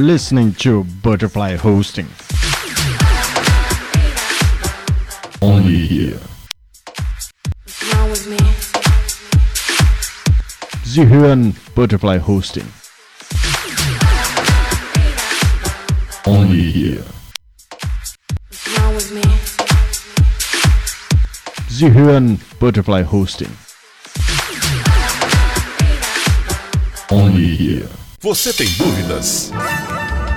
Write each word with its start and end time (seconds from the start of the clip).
are 0.00 0.04
listening 0.04 0.54
to 0.54 0.84
Butterfly 1.02 1.56
Hosting. 1.56 2.08
Only 5.42 5.86
here. 5.86 6.20
What's 7.64 7.82
with 8.10 8.26
me? 8.28 8.38
Sie 10.84 11.04
hören 11.04 11.54
Butterfly 11.74 12.18
Hosting. 12.18 12.66
Only 16.26 16.70
here. 16.70 17.04
What's 18.48 18.78
wrong 18.78 18.94
with? 18.94 19.10
Sie 21.68 21.90
hören 21.90 22.40
Butterfly 22.58 23.02
Hosting. 23.02 23.50
Only 27.10 27.56
here. 27.56 28.00
Você 28.22 28.52
tem 28.52 28.68
dúvidas? 28.76 29.50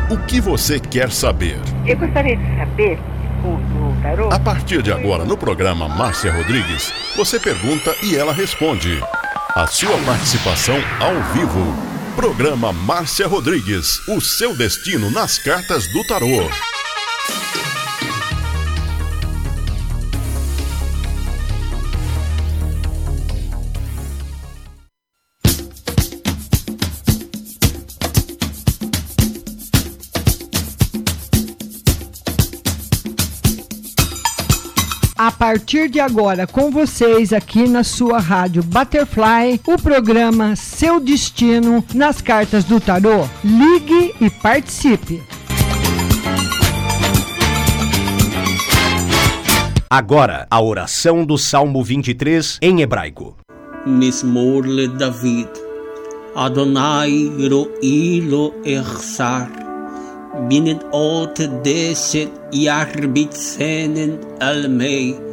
O 0.10 0.18
que 0.18 0.42
você 0.42 0.80
quer 0.80 1.12
saber? 1.12 1.58
Eu 1.86 1.98
gostaria 1.98 2.36
de 2.36 2.58
saber, 2.58 3.00
o, 3.44 3.48
o 3.48 4.02
tarô, 4.02 4.30
A 4.32 4.40
partir 4.40 4.82
de 4.82 4.92
agora, 4.92 5.24
no 5.24 5.38
programa 5.38 5.88
Márcia 5.88 6.32
Rodrigues, 6.32 6.92
você 7.16 7.40
pergunta 7.40 7.96
e 8.04 8.16
ela 8.16 8.34
responde. 8.34 9.02
A 9.56 9.66
sua 9.66 9.98
participação 10.00 10.76
ao 11.00 11.16
vivo. 11.34 11.74
Programa 12.16 12.74
Márcia 12.74 13.28
Rodrigues, 13.28 14.06
o 14.08 14.20
seu 14.20 14.56
destino 14.56 15.10
nas 15.10 15.38
cartas 15.38 15.88
do 15.88 16.06
tarô. 16.06 16.50
partir 35.44 35.90
de 35.90 36.00
agora 36.00 36.48
com 36.48 36.72
vocês 36.72 37.34
aqui 37.34 37.68
na 37.68 37.84
sua 37.84 38.18
rádio 38.18 38.64
Butterfly, 38.64 39.60
o 39.68 39.76
programa 39.76 40.56
Seu 40.56 41.02
Destino 41.02 41.84
nas 41.94 42.22
Cartas 42.22 42.64
do 42.64 42.80
Tarô. 42.80 43.28
Ligue 43.44 44.16
e 44.22 44.30
participe. 44.30 45.22
Agora, 49.90 50.48
a 50.50 50.62
oração 50.62 51.26
do 51.26 51.38
Salmo 51.38 51.84
23 51.84 52.60
em 52.62 52.80
hebraico. 52.80 53.36
Mismor 53.86 54.66
le 54.66 54.88
David. 54.88 55.50
Adonai 56.38 57.30
ro'i 57.50 58.22
lo 58.22 58.54
echsar. 58.64 59.52
Binet 60.48 60.80
ot 60.94 61.46
deset 61.66 62.32
iarbit 62.54 63.36
senen 63.36 64.22
almei. 64.40 65.33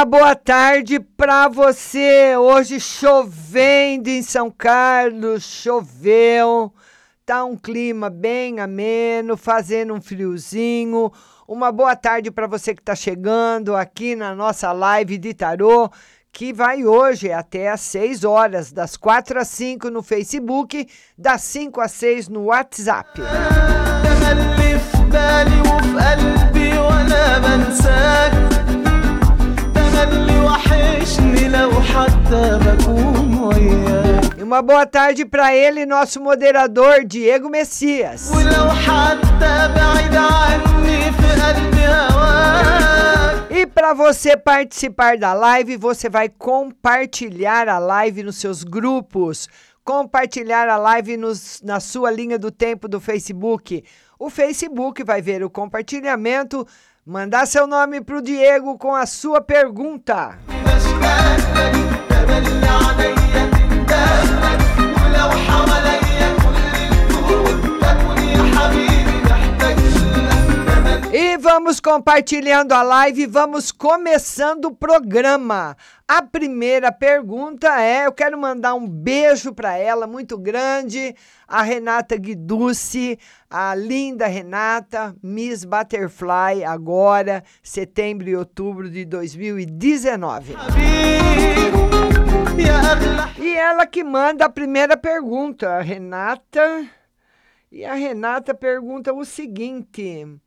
Uma 0.00 0.06
boa 0.06 0.34
tarde 0.34 0.98
para 0.98 1.46
você. 1.46 2.34
Hoje 2.34 2.80
chovendo 2.80 4.08
em 4.08 4.22
São 4.22 4.50
Carlos, 4.50 5.42
choveu. 5.42 6.72
Tá 7.26 7.44
um 7.44 7.54
clima 7.54 8.08
bem 8.08 8.60
ameno, 8.60 9.36
fazendo 9.36 9.92
um 9.92 10.00
friozinho. 10.00 11.12
Uma 11.46 11.70
boa 11.70 11.94
tarde 11.94 12.30
para 12.30 12.46
você 12.46 12.74
que 12.74 12.80
está 12.80 12.94
chegando 12.94 13.76
aqui 13.76 14.16
na 14.16 14.34
nossa 14.34 14.72
live 14.72 15.18
de 15.18 15.34
tarô, 15.34 15.90
que 16.32 16.50
vai 16.50 16.86
hoje 16.86 17.30
até 17.30 17.68
às 17.68 17.82
6 17.82 18.24
horas, 18.24 18.72
das 18.72 18.96
4 18.96 19.38
às 19.38 19.48
5 19.48 19.90
no 19.90 20.02
Facebook, 20.02 20.88
das 21.18 21.42
5 21.42 21.78
às 21.78 21.92
6 21.92 22.28
no 22.30 22.44
WhatsApp. 22.44 23.20
E 34.38 34.42
uma 34.42 34.60
boa 34.62 34.84
tarde 34.86 35.24
para 35.24 35.54
ele, 35.54 35.86
nosso 35.86 36.20
moderador 36.20 37.04
Diego 37.04 37.48
Messias. 37.48 38.30
E 43.50 43.66
para 43.66 43.94
você 43.94 44.36
participar 44.36 45.16
da 45.18 45.32
live, 45.32 45.76
você 45.76 46.08
vai 46.08 46.28
compartilhar 46.28 47.68
a 47.68 47.78
live 47.78 48.22
nos 48.22 48.36
seus 48.36 48.64
grupos, 48.64 49.48
compartilhar 49.84 50.68
a 50.68 50.76
live 50.76 51.16
nos, 51.16 51.60
na 51.62 51.78
sua 51.78 52.10
linha 52.10 52.38
do 52.38 52.50
tempo 52.50 52.88
do 52.88 53.00
Facebook. 53.00 53.84
O 54.18 54.28
Facebook 54.28 55.04
vai 55.04 55.22
ver 55.22 55.42
o 55.44 55.50
compartilhamento 55.50 56.66
mandar 57.10 57.44
seu 57.44 57.66
nome 57.66 58.00
para 58.00 58.18
o 58.18 58.22
Diego 58.22 58.78
com 58.78 58.94
a 58.94 59.04
sua 59.04 59.40
pergunta. 59.40 60.38
vamos 71.52 71.80
compartilhando 71.80 72.72
a 72.72 72.80
live, 72.80 73.26
vamos 73.26 73.72
começando 73.72 74.66
o 74.66 74.74
programa. 74.74 75.76
A 76.06 76.22
primeira 76.22 76.92
pergunta 76.92 77.82
é: 77.82 78.06
eu 78.06 78.12
quero 78.12 78.38
mandar 78.38 78.74
um 78.74 78.86
beijo 78.86 79.52
para 79.52 79.76
ela, 79.76 80.06
muito 80.06 80.38
grande, 80.38 81.12
a 81.48 81.62
Renata 81.62 82.16
Guiducci, 82.16 83.18
a 83.50 83.74
linda 83.74 84.28
Renata, 84.28 85.12
Miss 85.20 85.64
Butterfly, 85.64 86.62
agora, 86.64 87.42
setembro 87.64 88.28
e 88.28 88.36
outubro 88.36 88.88
de 88.88 89.04
2019. 89.04 90.54
E 93.40 93.56
ela 93.56 93.88
que 93.88 94.04
manda 94.04 94.44
a 94.44 94.48
primeira 94.48 94.96
pergunta, 94.96 95.68
a 95.68 95.82
Renata. 95.82 96.86
E 97.72 97.84
a 97.84 97.94
Renata 97.94 98.54
pergunta 98.54 99.12
o 99.12 99.24
seguinte 99.24 100.40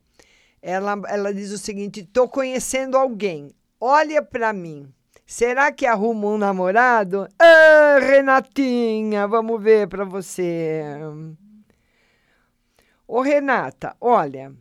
ela, 0.63 1.00
ela 1.10 1.34
diz 1.34 1.51
o 1.51 1.58
seguinte: 1.58 2.03
tô 2.03 2.27
conhecendo 2.27 2.98
alguém, 2.98 3.53
olha 3.79 4.24
para 4.24 4.53
mim. 4.53 4.91
Será 5.25 5.72
que 5.72 5.86
arruma 5.86 6.27
um 6.27 6.38
namorado? 6.38 7.27
Ah, 7.38 7.98
Renatinha, 8.00 9.27
vamos 9.27 9.62
ver 9.62 9.88
para 9.88 10.05
você. 10.05 10.84
Ô, 13.05 13.22
Renata, 13.22 13.96
olha, 14.00 14.53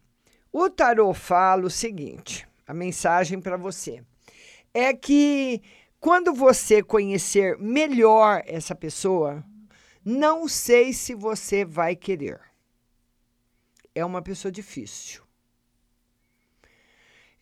o 0.52 0.68
tarô 0.68 1.14
fala 1.14 1.66
o 1.66 1.70
seguinte: 1.70 2.48
a 2.66 2.74
mensagem 2.74 3.40
para 3.40 3.56
você 3.56 4.02
é 4.74 4.92
que 4.92 5.62
quando 6.00 6.34
você 6.34 6.82
conhecer 6.82 7.56
melhor 7.58 8.42
essa 8.44 8.74
pessoa, 8.74 9.44
não 10.04 10.48
sei 10.48 10.92
se 10.92 11.14
você 11.14 11.64
vai 11.64 11.94
querer. 11.94 12.40
É 13.94 14.04
uma 14.04 14.22
pessoa 14.22 14.50
difícil. 14.50 15.21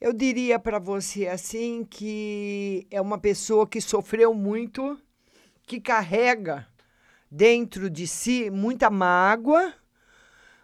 Eu 0.01 0.15
diria 0.15 0.59
para 0.59 0.79
você 0.79 1.27
assim 1.27 1.85
que 1.85 2.87
é 2.91 2.99
uma 3.03 3.19
pessoa 3.19 3.67
que 3.67 3.83
sofreu 3.83 4.33
muito, 4.33 4.99
que 5.67 5.79
carrega 5.79 6.67
dentro 7.31 7.91
de 7.91 8.07
si 8.07 8.49
muita 8.49 8.89
mágoa, 8.89 9.75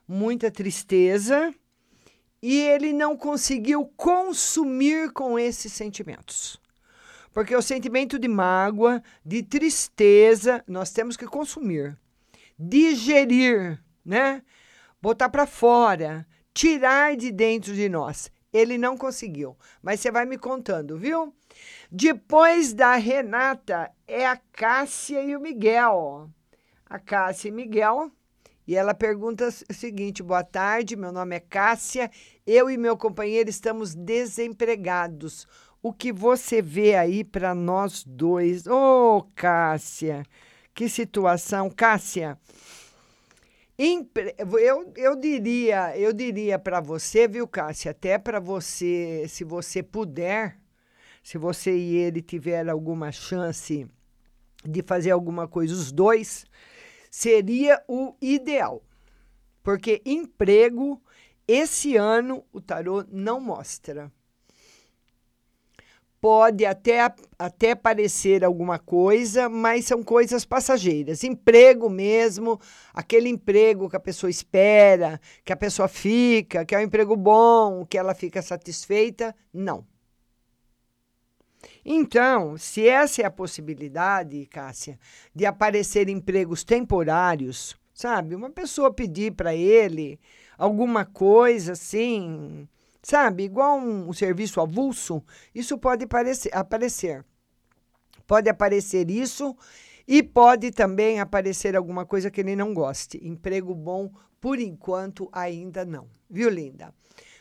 muita 0.08 0.50
tristeza, 0.50 1.54
e 2.40 2.58
ele 2.62 2.94
não 2.94 3.14
conseguiu 3.14 3.84
consumir 3.94 5.12
com 5.12 5.38
esses 5.38 5.70
sentimentos. 5.70 6.58
Porque 7.30 7.54
o 7.54 7.60
sentimento 7.60 8.18
de 8.18 8.28
mágoa, 8.28 9.02
de 9.22 9.42
tristeza, 9.42 10.64
nós 10.66 10.92
temos 10.92 11.14
que 11.14 11.26
consumir, 11.26 11.94
digerir, 12.58 13.78
né? 14.02 14.42
Botar 15.02 15.28
para 15.28 15.46
fora, 15.46 16.26
tirar 16.54 17.14
de 17.18 17.30
dentro 17.30 17.74
de 17.74 17.86
nós. 17.86 18.34
Ele 18.56 18.78
não 18.78 18.96
conseguiu, 18.96 19.54
mas 19.82 20.00
você 20.00 20.10
vai 20.10 20.24
me 20.24 20.38
contando, 20.38 20.96
viu? 20.96 21.34
Depois 21.90 22.72
da 22.72 22.96
Renata 22.96 23.90
é 24.08 24.26
a 24.26 24.36
Cássia 24.36 25.22
e 25.22 25.36
o 25.36 25.40
Miguel. 25.40 26.30
A 26.88 26.98
Cássia 26.98 27.48
e 27.48 27.52
Miguel. 27.52 28.10
E 28.66 28.74
ela 28.74 28.94
pergunta 28.94 29.48
o 29.48 29.74
seguinte: 29.74 30.22
boa 30.22 30.42
tarde, 30.42 30.96
meu 30.96 31.12
nome 31.12 31.36
é 31.36 31.40
Cássia, 31.40 32.10
eu 32.46 32.70
e 32.70 32.78
meu 32.78 32.96
companheiro 32.96 33.50
estamos 33.50 33.94
desempregados. 33.94 35.46
O 35.82 35.92
que 35.92 36.10
você 36.10 36.62
vê 36.62 36.96
aí 36.96 37.22
para 37.22 37.54
nós 37.54 38.02
dois? 38.04 38.66
Ô, 38.66 39.28
Cássia, 39.34 40.24
que 40.74 40.88
situação. 40.88 41.68
Cássia, 41.68 42.38
eu, 43.78 44.92
eu 44.96 45.16
diria, 45.16 45.96
eu 45.98 46.12
diria 46.12 46.58
para 46.58 46.80
você, 46.80 47.28
viu, 47.28 47.46
Cássia, 47.46 47.90
até 47.90 48.18
para 48.18 48.40
você, 48.40 49.26
se 49.28 49.44
você 49.44 49.82
puder, 49.82 50.58
se 51.22 51.36
você 51.36 51.76
e 51.76 51.96
ele 51.96 52.22
tiver 52.22 52.68
alguma 52.68 53.12
chance 53.12 53.86
de 54.64 54.82
fazer 54.82 55.10
alguma 55.10 55.46
coisa, 55.46 55.74
os 55.74 55.92
dois, 55.92 56.46
seria 57.10 57.82
o 57.86 58.14
ideal. 58.20 58.82
Porque 59.62 60.00
emprego, 60.06 61.02
esse 61.46 61.96
ano, 61.96 62.44
o 62.52 62.60
tarô 62.60 63.04
não 63.10 63.40
mostra. 63.40 64.10
Pode 66.20 66.64
até, 66.64 67.12
até 67.38 67.74
parecer 67.74 68.44
alguma 68.44 68.78
coisa, 68.78 69.48
mas 69.48 69.84
são 69.84 70.02
coisas 70.02 70.44
passageiras. 70.44 71.22
Emprego 71.22 71.90
mesmo, 71.90 72.58
aquele 72.92 73.28
emprego 73.28 73.88
que 73.88 73.96
a 73.96 74.00
pessoa 74.00 74.30
espera, 74.30 75.20
que 75.44 75.52
a 75.52 75.56
pessoa 75.56 75.88
fica, 75.88 76.64
que 76.64 76.74
é 76.74 76.78
um 76.78 76.82
emprego 76.82 77.14
bom, 77.16 77.84
que 77.84 77.98
ela 77.98 78.14
fica 78.14 78.40
satisfeita, 78.40 79.34
não. 79.52 79.86
Então, 81.84 82.56
se 82.56 82.88
essa 82.88 83.22
é 83.22 83.24
a 83.24 83.30
possibilidade, 83.30 84.46
Cássia, 84.46 84.98
de 85.34 85.46
aparecer 85.46 86.08
empregos 86.08 86.64
temporários, 86.64 87.76
sabe? 87.94 88.34
Uma 88.34 88.50
pessoa 88.50 88.92
pedir 88.92 89.32
para 89.32 89.54
ele 89.54 90.18
alguma 90.58 91.04
coisa 91.04 91.72
assim, 91.72 92.68
sabe? 93.06 93.44
Igual 93.44 93.78
um, 93.78 94.08
um 94.08 94.12
serviço 94.12 94.60
avulso, 94.60 95.22
isso 95.54 95.78
pode 95.78 96.08
parecer, 96.08 96.50
aparecer. 96.52 97.24
Pode 98.26 98.50
aparecer 98.50 99.08
isso 99.08 99.56
e 100.08 100.24
pode 100.24 100.72
também 100.72 101.20
aparecer 101.20 101.76
alguma 101.76 102.04
coisa 102.04 102.32
que 102.32 102.40
ele 102.40 102.56
não 102.56 102.74
goste. 102.74 103.20
Emprego 103.22 103.72
bom, 103.76 104.10
por 104.40 104.58
enquanto, 104.58 105.28
ainda 105.30 105.84
não. 105.84 106.08
Viu, 106.28 106.50
linda? 106.50 106.92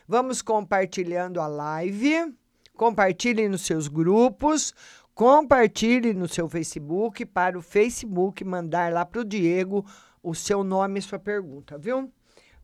Vamos 0.08 0.44
compartilhando 0.44 1.42
a 1.42 1.48
live. 1.48 2.32
Compartilhe 2.78 3.50
nos 3.50 3.62
seus 3.62 3.88
grupos, 3.88 4.72
compartilhe 5.16 6.14
no 6.14 6.28
seu 6.28 6.48
Facebook 6.48 7.26
para 7.26 7.58
o 7.58 7.62
Facebook 7.62 8.44
mandar 8.44 8.94
lá 8.94 9.04
para 9.04 9.22
o 9.22 9.26
Diego 9.26 9.84
o 10.22 10.36
seu 10.36 10.64
nome 10.64 11.00
e 11.00 11.02
sua 11.02 11.18
pergunta, 11.18 11.76
viu? 11.76 12.12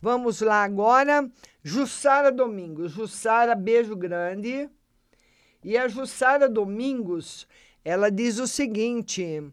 Vamos 0.01 0.41
lá 0.41 0.63
agora. 0.63 1.29
Jussara 1.63 2.31
Domingos. 2.31 2.91
Jussara, 2.91 3.53
beijo 3.53 3.95
grande. 3.95 4.67
E 5.63 5.77
a 5.77 5.87
Jussara 5.87 6.49
Domingos, 6.49 7.47
ela 7.85 8.09
diz 8.09 8.39
o 8.39 8.47
seguinte: 8.47 9.43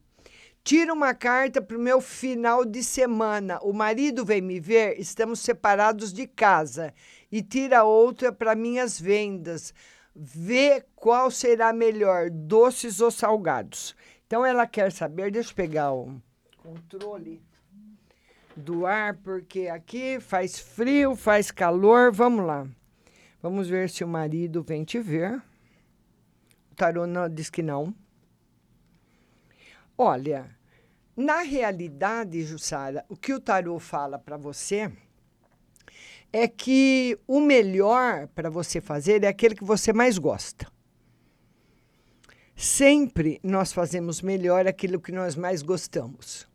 tira 0.65 0.95
uma 0.95 1.13
carta 1.13 1.61
para 1.61 1.77
o 1.77 1.81
meu 1.81 2.01
final 2.01 2.65
de 2.65 2.83
semana. 2.83 3.59
O 3.61 3.75
marido 3.75 4.25
vem 4.25 4.41
me 4.41 4.59
ver, 4.59 4.99
estamos 4.99 5.41
separados 5.41 6.15
de 6.15 6.27
casa. 6.27 6.95
E 7.31 7.43
tira 7.43 7.85
outra 7.85 8.33
para 8.33 8.55
minhas 8.55 8.99
vendas. 8.99 9.75
Vê 10.17 10.83
qual 10.97 11.31
será 11.31 11.75
melhor, 11.75 12.31
doces 12.31 13.03
ou 13.03 13.11
salgados. 13.11 13.95
Então 14.27 14.45
ela 14.47 14.67
quer 14.67 14.91
saber, 14.93 15.31
deixa 15.31 15.51
eu 15.51 15.55
pegar 15.55 15.93
o 15.93 16.21
controle 16.57 17.48
do 18.59 18.85
ar, 18.85 19.15
porque 19.17 19.69
aqui 19.69 20.21
faz 20.21 20.59
frio, 20.59 21.15
faz 21.15 21.51
calor. 21.51 22.13
Vamos 22.13 22.45
lá. 22.45 22.67
Vamos 23.41 23.69
ver 23.69 23.89
se 23.89 24.03
o 24.03 24.09
marido 24.09 24.63
vem 24.63 24.85
te 24.85 24.99
ver. 24.99 25.41
tarô 26.75 27.07
não, 27.07 27.29
diz 27.29 27.49
que 27.49 27.63
não. 27.63 27.95
Olha, 29.97 30.51
na 31.17 31.43
realidade, 31.43 32.43
Jussara, 32.43 33.05
o 33.09 33.17
que 33.17 33.33
o 33.33 33.41
tarô 33.41 33.79
fala 33.79 34.19
para 34.19 34.37
você 34.37 34.91
é 36.33 36.47
que 36.47 37.19
o 37.27 37.41
melhor 37.41 38.29
para 38.29 38.51
você 38.51 38.81
fazer 38.81 39.23
é 39.25 39.29
aquele 39.29 39.55
que 39.55 39.65
você 39.65 39.93
mais 39.93 40.19
gosta. 40.19 40.67
Sempre 42.57 43.39
nós 43.43 43.73
fazemos 43.73 44.21
melhor 44.21 44.67
aquilo 44.67 45.01
que 45.01 45.13
nós 45.13 45.37
mais 45.37 45.63
gostamos. 45.63 46.48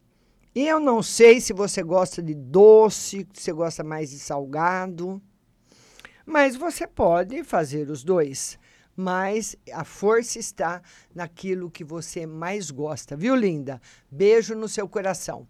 E 0.55 0.67
eu 0.67 0.79
não 0.79 1.01
sei 1.01 1.41
se 1.41 1.51
você 1.51 1.81
gosta 1.81 2.21
de 2.21 2.35
doce, 2.35 3.27
se 3.33 3.41
você 3.41 3.51
gosta 3.51 3.83
mais 3.83 4.11
de 4.11 4.19
salgado, 4.19 5.19
mas 6.25 6.55
você 6.55 6.85
pode 6.85 7.43
fazer 7.43 7.89
os 7.89 8.03
dois. 8.03 8.59
Mas 8.95 9.55
a 9.71 9.83
força 9.83 10.37
está 10.37 10.79
naquilo 11.15 11.71
que 11.71 11.83
você 11.83 12.27
mais 12.27 12.69
gosta, 12.69 13.17
viu, 13.17 13.35
linda? 13.35 13.81
Beijo 14.11 14.53
no 14.53 14.69
seu 14.69 14.87
coração. 14.87 15.47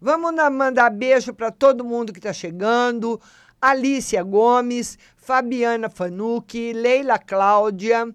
Vamos 0.00 0.32
mandar 0.52 0.90
beijo 0.90 1.34
para 1.34 1.50
todo 1.50 1.84
mundo 1.84 2.12
que 2.12 2.20
está 2.20 2.32
chegando. 2.32 3.20
Alicia 3.60 4.22
Gomes, 4.22 4.96
Fabiana 5.16 5.90
Fanucchi, 5.90 6.72
Leila 6.72 7.18
Cláudia, 7.18 8.06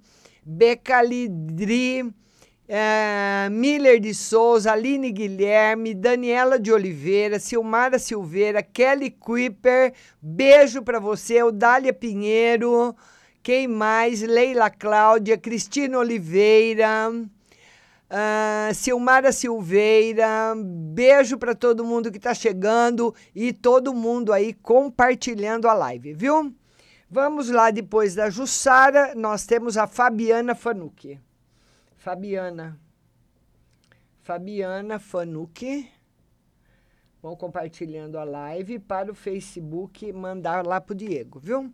Becalidri, 0.46 2.14
eh, 2.72 3.50
Miller 3.50 4.00
de 4.00 4.14
Souza, 4.14 4.72
Aline 4.72 5.12
Guilherme, 5.12 5.96
Daniela 5.96 6.60
de 6.60 6.72
Oliveira, 6.72 7.40
Silmara 7.40 7.98
Silveira, 7.98 8.62
Kelly 8.62 9.10
Kuiper, 9.10 9.92
beijo 10.22 10.84
para 10.84 11.00
você, 11.00 11.42
Odália 11.42 11.92
Pinheiro, 11.92 12.96
quem 13.42 13.68
mais? 13.68 14.22
Leila 14.22 14.70
Cláudia, 14.70 15.36
Cristina 15.36 15.98
Oliveira, 15.98 17.12
ah, 18.08 18.70
Silmara 18.76 19.32
Silveira, 19.32 20.54
beijo 20.56 21.40
para 21.40 21.56
todo 21.56 21.84
mundo 21.84 22.12
que 22.12 22.18
está 22.18 22.36
chegando 22.36 23.16
e 23.34 23.52
todo 23.52 23.96
mundo 23.96 24.32
aí 24.32 24.54
compartilhando 24.54 25.68
a 25.68 25.74
live, 25.74 26.14
viu? 26.14 26.54
Vamos 27.10 27.50
lá, 27.50 27.72
depois 27.72 28.14
da 28.14 28.30
Jussara, 28.30 29.16
nós 29.16 29.48
temos 29.48 29.76
a 29.76 29.88
Fabiana 29.88 30.54
Fanucchi. 30.54 31.20
Fabiana. 32.00 32.80
Fabiana 34.22 35.00
Fanucchi. 35.00 35.92
Vão 37.22 37.36
compartilhando 37.36 38.18
a 38.18 38.24
live 38.24 38.80
para 38.80 39.12
o 39.12 39.14
Facebook 39.14 40.14
mandar 40.14 40.66
lá 40.66 40.80
para 40.80 40.94
o 40.94 40.96
Diego, 40.96 41.40
viu? 41.40 41.74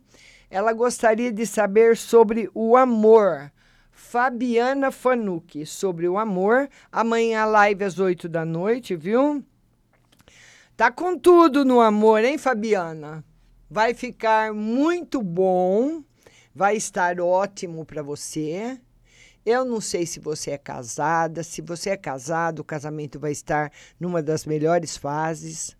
Ela 0.50 0.72
gostaria 0.72 1.32
de 1.32 1.46
saber 1.46 1.96
sobre 1.96 2.50
o 2.52 2.76
amor. 2.76 3.52
Fabiana 3.92 4.90
Fanucchi, 4.90 5.64
sobre 5.64 6.08
o 6.08 6.18
amor. 6.18 6.68
Amanhã 6.90 7.44
live 7.44 7.84
às 7.84 8.00
8 8.00 8.28
da 8.28 8.44
noite, 8.44 8.96
viu? 8.96 9.44
Tá 10.76 10.90
com 10.90 11.16
tudo 11.16 11.64
no 11.64 11.80
amor, 11.80 12.24
hein, 12.24 12.36
Fabiana? 12.36 13.24
Vai 13.70 13.94
ficar 13.94 14.52
muito 14.52 15.22
bom, 15.22 16.02
vai 16.52 16.76
estar 16.76 17.20
ótimo 17.20 17.84
para 17.84 18.02
você. 18.02 18.80
Eu 19.46 19.64
não 19.64 19.80
sei 19.80 20.04
se 20.06 20.18
você 20.18 20.50
é 20.50 20.58
casada, 20.58 21.44
se 21.44 21.62
você 21.62 21.90
é 21.90 21.96
casado, 21.96 22.58
o 22.58 22.64
casamento 22.64 23.20
vai 23.20 23.30
estar 23.30 23.70
numa 24.00 24.20
das 24.20 24.44
melhores 24.44 24.96
fases. 24.96 25.76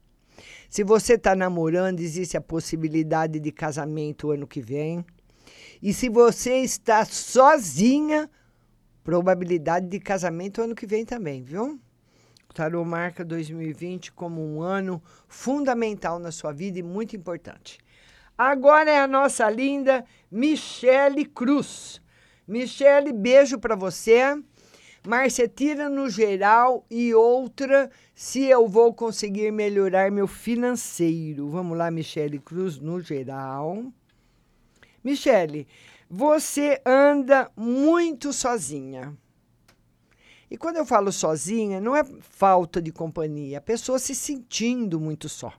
Se 0.70 0.84
você 0.84 1.14
está 1.14 1.34
namorando, 1.34 1.98
existe 1.98 2.36
a 2.36 2.40
possibilidade 2.40 3.40
de 3.40 3.50
casamento 3.50 4.30
ano 4.30 4.46
que 4.46 4.60
vem. 4.60 5.04
E 5.82 5.92
se 5.92 6.08
você 6.08 6.58
está 6.58 7.04
sozinha, 7.04 8.30
probabilidade 9.02 9.88
de 9.88 9.98
casamento 9.98 10.62
ano 10.62 10.76
que 10.76 10.86
vem 10.86 11.04
também, 11.04 11.42
viu? 11.42 11.76
O 12.48 12.54
Tarô 12.54 12.84
marca 12.84 13.24
2020 13.24 14.12
como 14.12 14.46
um 14.46 14.62
ano 14.62 15.02
fundamental 15.26 16.20
na 16.20 16.30
sua 16.30 16.52
vida 16.52 16.78
e 16.78 16.84
muito 16.84 17.16
importante. 17.16 17.80
Agora 18.38 18.88
é 18.88 19.00
a 19.00 19.08
nossa 19.08 19.50
linda 19.50 20.04
Michele 20.30 21.24
Cruz. 21.24 22.00
Michele, 22.46 23.12
beijo 23.12 23.58
para 23.58 23.74
você. 23.74 24.40
Márcia, 25.06 25.48
tira 25.48 25.88
no 25.88 26.08
geral 26.10 26.84
e 26.90 27.14
outra 27.14 27.90
se 28.14 28.44
eu 28.44 28.68
vou 28.68 28.92
conseguir 28.92 29.52
melhorar 29.52 30.10
meu 30.10 30.26
financeiro. 30.26 31.48
Vamos 31.48 31.78
lá, 31.78 31.90
Michele 31.90 32.38
Cruz, 32.38 32.78
no 32.78 33.00
geral. 33.00 33.84
Michele, 35.02 35.66
você 36.08 36.80
anda 36.84 37.50
muito 37.56 38.32
sozinha. 38.32 39.16
E 40.50 40.56
quando 40.56 40.76
eu 40.76 40.86
falo 40.86 41.10
sozinha, 41.12 41.80
não 41.80 41.96
é 41.96 42.04
falta 42.20 42.80
de 42.80 42.92
companhia, 42.92 43.58
a 43.58 43.60
pessoa 43.60 43.98
se 43.98 44.14
sentindo 44.14 45.00
muito 45.00 45.28
só. 45.28 45.52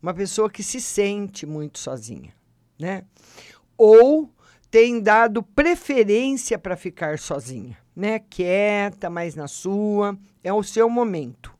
Uma 0.00 0.14
pessoa 0.14 0.50
que 0.50 0.62
se 0.62 0.80
sente 0.80 1.46
muito 1.46 1.78
sozinha, 1.78 2.32
né? 2.78 3.04
Ou 3.76 4.30
tem 4.74 5.00
dado 5.00 5.40
preferência 5.40 6.58
para 6.58 6.76
ficar 6.76 7.16
sozinha, 7.16 7.78
né? 7.94 8.18
Quieta, 8.18 9.08
mais 9.08 9.36
na 9.36 9.46
sua, 9.46 10.18
é 10.42 10.52
o 10.52 10.64
seu 10.64 10.90
momento. 10.90 11.56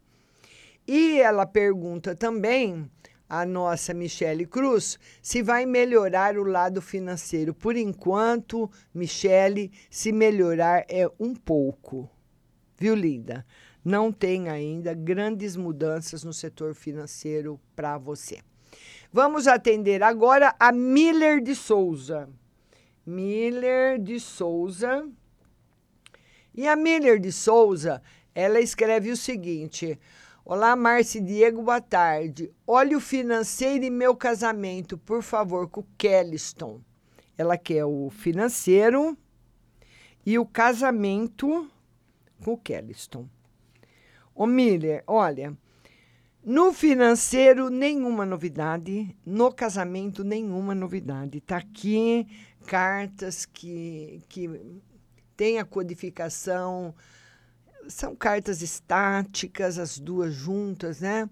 E 0.85 1.21
ela 1.21 1.47
pergunta 1.47 2.17
também 2.17 2.91
a 3.29 3.47
nossa 3.47 3.95
Michele 3.95 4.45
Cruz 4.45 4.99
se 5.23 5.43
vai 5.43 5.65
melhorar 5.65 6.37
o 6.37 6.43
lado 6.43 6.83
financeiro. 6.83 7.55
Por 7.55 7.77
enquanto, 7.77 8.69
Michele, 8.93 9.71
se 9.89 10.11
melhorar 10.11 10.85
é 10.89 11.09
um 11.21 11.37
pouco. 11.37 12.11
Viu, 12.77 12.97
linda? 12.97 13.47
Não 13.85 14.11
tem 14.11 14.49
ainda 14.49 14.93
grandes 14.93 15.55
mudanças 15.55 16.25
no 16.25 16.33
setor 16.33 16.75
financeiro 16.75 17.61
para 17.77 17.97
você. 17.97 18.41
Vamos 19.13 19.47
atender 19.47 20.03
agora 20.03 20.53
a 20.59 20.73
Miller 20.73 21.41
de 21.41 21.55
Souza. 21.55 22.29
Miller 23.07 23.99
de 23.99 24.19
Souza. 24.19 25.07
E 26.55 26.67
a 26.67 26.75
Miller 26.75 27.21
de 27.21 27.31
Souza, 27.31 28.01
ela 28.35 28.61
escreve 28.61 29.11
o 29.11 29.17
seguinte: 29.17 29.99
Olá, 30.45 30.75
Márcia 30.75 31.21
Diego, 31.21 31.63
boa 31.63 31.81
tarde. 31.81 32.51
Olha 32.67 32.97
o 32.97 33.01
financeiro 33.01 33.85
e 33.85 33.91
meu 33.91 34.17
casamento, 34.17 34.97
por 34.97 35.23
favor, 35.23 35.69
com 35.69 35.81
o 35.81 35.87
Kelliston. 35.99 36.81
Ela 37.37 37.59
quer 37.59 37.85
o 37.85 38.09
financeiro 38.11 39.17
e 40.25 40.39
o 40.39 40.47
casamento 40.47 41.69
com 42.43 42.53
o 42.53 42.59
Kelliston. 42.59 43.29
Ô 44.35 44.47
Miller, 44.47 45.05
olha, 45.07 45.57
no 46.45 46.75
financeiro 46.75 47.71
nenhuma 47.71 48.27
novidade, 48.27 49.17
no 49.25 49.51
casamento 49.51 50.23
nenhuma 50.23 50.75
novidade. 50.75 51.41
Tá 51.41 51.57
aqui 51.57 52.27
cartas 52.67 53.47
que, 53.47 54.23
que 54.29 54.49
tem 55.37 55.59
a 55.59 55.65
codificação 55.65 56.95
são 57.89 58.17
cartas 58.17 58.63
estáticas, 58.63 59.79
as 59.79 59.99
duas 59.99 60.33
juntas, 60.33 61.01
né? 61.01 61.29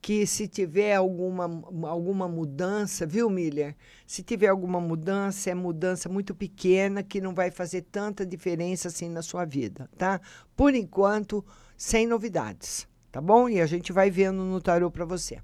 Que 0.00 0.26
se 0.26 0.48
tiver 0.48 0.94
alguma, 0.94 1.44
alguma 1.88 2.26
mudança, 2.26 3.06
viu, 3.06 3.30
Miller? 3.30 3.76
Se 4.06 4.22
tiver 4.22 4.48
alguma 4.48 4.80
mudança, 4.80 5.50
é 5.50 5.54
mudança 5.54 6.08
muito 6.08 6.34
pequena 6.34 7.02
que 7.02 7.20
não 7.20 7.34
vai 7.34 7.50
fazer 7.50 7.82
tanta 7.82 8.26
diferença 8.26 8.88
assim 8.88 9.08
na 9.08 9.22
sua 9.22 9.44
vida, 9.44 9.88
tá? 9.96 10.20
Por 10.56 10.74
enquanto, 10.74 11.44
sem 11.76 12.06
novidades, 12.06 12.88
tá 13.12 13.20
bom? 13.20 13.48
E 13.48 13.60
a 13.60 13.66
gente 13.66 13.92
vai 13.92 14.10
vendo 14.10 14.42
no 14.44 14.60
tarô 14.60 14.90
para 14.90 15.04
você. 15.04 15.38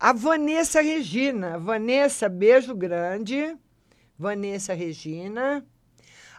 A 0.00 0.12
Vanessa 0.12 0.80
Regina. 0.80 1.56
Vanessa, 1.60 2.28
beijo 2.28 2.74
grande. 2.74 3.56
Vanessa 4.22 4.72
Regina. 4.72 5.66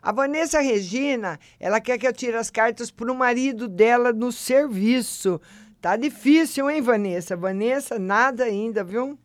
A 0.01 0.11
Vanessa 0.13 0.61
Regina, 0.61 1.37
ela 1.59 1.81
quer 1.81 1.97
que 1.97 2.07
eu 2.07 2.13
tire 2.13 2.37
as 2.37 2.49
cartas 2.49 2.89
para 2.89 3.11
o 3.11 3.15
marido 3.15 3.67
dela 3.67 4.13
no 4.13 4.31
serviço. 4.31 5.39
Tá 5.81 5.97
difícil, 5.97 6.69
hein, 6.69 6.81
Vanessa? 6.81 7.35
Vanessa, 7.35 7.99
nada 7.99 8.45
ainda, 8.45 8.85
viu? 8.85 9.19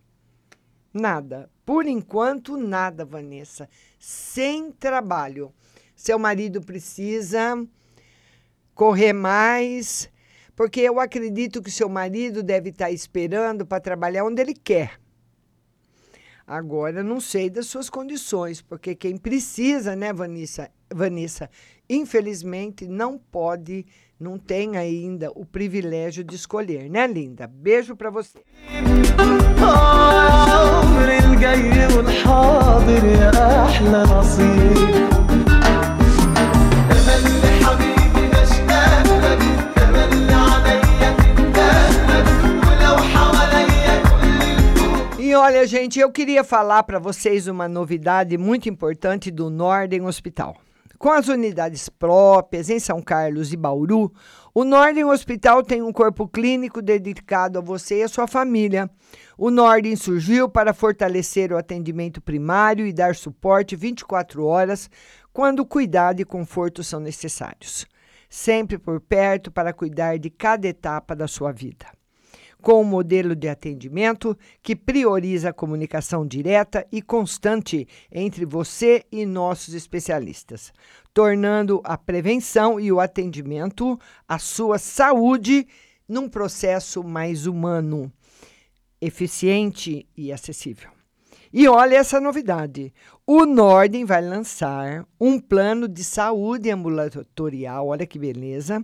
Nada. 0.93 1.49
Por 1.65 1.87
enquanto, 1.87 2.57
nada, 2.57 3.05
Vanessa. 3.05 3.69
Sem 3.97 4.73
trabalho. 4.73 5.53
Seu 5.95 6.19
marido 6.19 6.61
precisa 6.61 7.65
correr 8.75 9.13
mais, 9.13 10.11
porque 10.57 10.81
eu 10.81 10.99
acredito 10.99 11.63
que 11.63 11.71
seu 11.71 11.89
marido 11.89 12.43
deve 12.43 12.71
estar 12.71 12.91
esperando 12.91 13.65
para 13.65 13.81
trabalhar 13.81 14.25
onde 14.25 14.43
ele 14.43 14.55
quer. 14.55 14.99
Agora, 16.49 17.03
não 17.03 17.21
sei 17.21 17.51
das 17.51 17.67
suas 17.67 17.91
condições, 17.91 18.63
porque 18.63 18.95
quem 18.95 19.19
precisa, 19.19 19.95
né, 19.95 20.15
Vanessa, 20.15 20.71
Vanessa, 20.91 21.51
infelizmente 21.91 22.89
não 22.89 23.19
pode, 23.19 23.85
não 24.19 24.39
tem 24.39 24.79
ainda 24.79 25.31
o 25.35 25.45
privilégio 25.45 26.25
de 26.25 26.35
escolher, 26.35 26.89
né, 26.89 27.07
linda? 27.07 27.47
Beijo 27.47 27.95
para 27.95 28.09
você. 28.09 28.39
Olha, 45.35 45.67
gente, 45.67 45.99
eu 46.01 46.11
queria 46.11 46.43
falar 46.43 46.85
para 46.85 46.99
vocês 46.99 47.49
uma 47.49 47.69
novidade 47.69 48.39
muito 48.39 48.69
importante 48.69 49.31
do 49.31 49.51
Norden 49.51 50.03
Hospital. 50.03 50.57
Com 50.99 51.11
as 51.11 51.29
unidades 51.29 51.89
próprias 51.89 52.71
em 52.71 52.79
São 52.79 53.03
Carlos 53.03 53.53
e 53.53 53.57
Bauru, 53.57 54.13
o 54.55 54.65
Norden 54.65 55.05
Hospital 55.05 55.63
tem 55.63 55.83
um 55.83 55.93
corpo 55.93 56.27
clínico 56.27 56.81
dedicado 56.81 57.59
a 57.59 57.63
você 57.63 57.99
e 57.99 58.03
a 58.05 58.09
sua 58.09 58.27
família. 58.27 58.89
O 59.37 59.51
Norden 59.51 59.97
surgiu 59.97 60.49
para 60.49 60.73
fortalecer 60.73 61.53
o 61.53 61.59
atendimento 61.59 62.23
primário 62.23 62.87
e 62.87 62.93
dar 62.93 63.15
suporte 63.15 63.77
24 63.77 64.45
horas 64.45 64.89
quando 65.33 65.67
cuidado 65.67 66.21
e 66.21 66.25
conforto 66.25 66.83
são 66.83 67.01
necessários. 67.01 67.87
Sempre 68.31 68.79
por 68.79 69.01
perto 69.01 69.51
para 69.51 69.73
cuidar 69.73 70.19
de 70.19 70.31
cada 70.31 70.67
etapa 70.67 71.15
da 71.15 71.29
sua 71.29 71.53
vida 71.53 71.98
com 72.63 72.81
um 72.81 72.85
modelo 72.85 73.37
de 73.37 73.49
atendimento 73.49 74.37
que 74.63 74.75
prioriza 74.75 75.51
a 75.51 75.53
comunicação 75.53 76.27
direta 76.27 76.87
e 76.91 77.01
constante 77.01 77.87
entre 78.11 78.45
você 78.45 79.05
e 79.13 79.25
nossos 79.25 79.75
especialistas, 79.75 80.73
tornando 81.15 81.81
a 81.85 81.97
prevenção 81.97 82.81
e 82.81 82.91
o 82.91 83.01
atendimento 83.01 83.99
à 84.27 84.39
sua 84.39 84.79
saúde 84.79 85.67
num 86.09 86.29
processo 86.29 87.05
mais 87.05 87.47
humano, 87.47 88.13
eficiente 89.01 90.09
e 90.17 90.33
acessível. 90.33 90.91
E 91.53 91.67
olha 91.69 91.97
essa 91.97 92.21
novidade: 92.21 92.93
o 93.31 93.45
Norden 93.45 94.07
vai 94.07 94.23
lançar 94.23 95.07
um 95.21 95.39
plano 95.39 95.87
de 95.87 96.03
saúde 96.03 96.71
ambulatorial, 96.71 97.89
olha 97.89 98.07
que 98.07 98.19
beleza, 98.19 98.83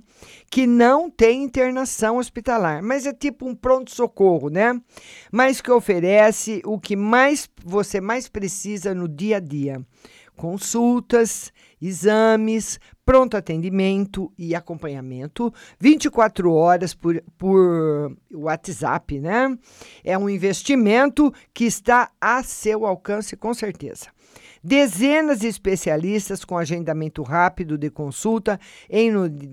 que 0.50 0.66
não 0.66 1.10
tem 1.10 1.42
internação 1.42 2.18
hospitalar, 2.18 2.82
mas 2.82 3.06
é 3.06 3.14
tipo 3.14 3.48
um 3.48 3.54
pronto-socorro, 3.54 4.50
né? 4.50 4.78
Mas 5.32 5.62
que 5.62 5.70
oferece 5.70 6.60
o 6.66 6.78
que 6.78 6.94
mais 6.94 7.48
você 7.64 8.02
mais 8.02 8.28
precisa 8.28 8.94
no 8.94 9.08
dia 9.08 9.38
a 9.38 9.40
dia: 9.40 9.82
consultas, 10.36 11.50
exames, 11.80 12.78
pronto 13.02 13.38
atendimento 13.38 14.30
e 14.36 14.54
acompanhamento 14.54 15.50
24 15.80 16.52
horas 16.52 16.92
por, 16.92 17.18
por 17.38 18.14
WhatsApp, 18.30 19.20
né? 19.20 19.56
É 20.04 20.18
um 20.18 20.28
investimento 20.28 21.32
que 21.54 21.64
está 21.64 22.10
a 22.20 22.42
seu 22.42 22.84
alcance, 22.84 23.34
com 23.38 23.54
certeza. 23.54 24.13
Dezenas 24.66 25.40
de 25.40 25.46
especialistas 25.46 26.42
com 26.42 26.56
agendamento 26.56 27.22
rápido 27.22 27.76
de 27.76 27.90
consulta 27.90 28.58
em 28.88 29.10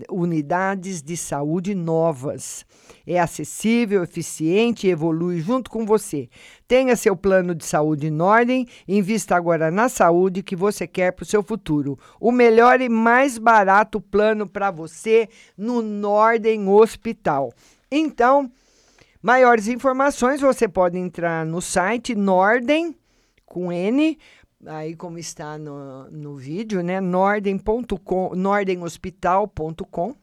unidades 0.10 1.02
de 1.02 1.18
saúde 1.18 1.76
novas. 1.76 2.66
É 3.06 3.20
acessível, 3.20 4.04
eficiente 4.04 4.88
e 4.88 4.90
evolui 4.90 5.42
junto 5.42 5.70
com 5.70 5.86
você. 5.86 6.30
Tenha 6.66 6.96
seu 6.96 7.14
plano 7.14 7.54
de 7.54 7.66
saúde 7.66 8.08
em 8.08 8.22
ordem, 8.22 8.66
invista 8.88 9.36
agora 9.36 9.70
na 9.70 9.90
saúde 9.90 10.42
que 10.42 10.56
você 10.56 10.88
quer 10.88 11.12
para 11.12 11.24
o 11.24 11.28
seu 11.28 11.44
futuro. 11.44 12.00
O 12.18 12.32
melhor 12.32 12.80
e 12.80 12.88
mais 12.88 13.38
barato 13.38 14.00
plano 14.00 14.48
para 14.48 14.72
você 14.72 15.28
no 15.58 15.82
Norden 15.82 16.70
Hospital. 16.70 17.52
Então, 17.92 18.50
maiores 19.22 19.68
informações 19.68 20.40
você 20.40 20.70
pode 20.70 20.98
entrar 20.98 21.46
no 21.46 21.62
site 21.62 22.16
Norden 22.16 22.96
com 23.46 23.70
N 23.70 24.18
aí 24.66 24.96
como 24.96 25.18
está 25.18 25.58
no, 25.58 26.10
no 26.12 26.36
vídeo, 26.36 26.82
né? 26.84 27.00
Norden.com, 27.00 28.36
nordenhospital.com, 28.36 30.16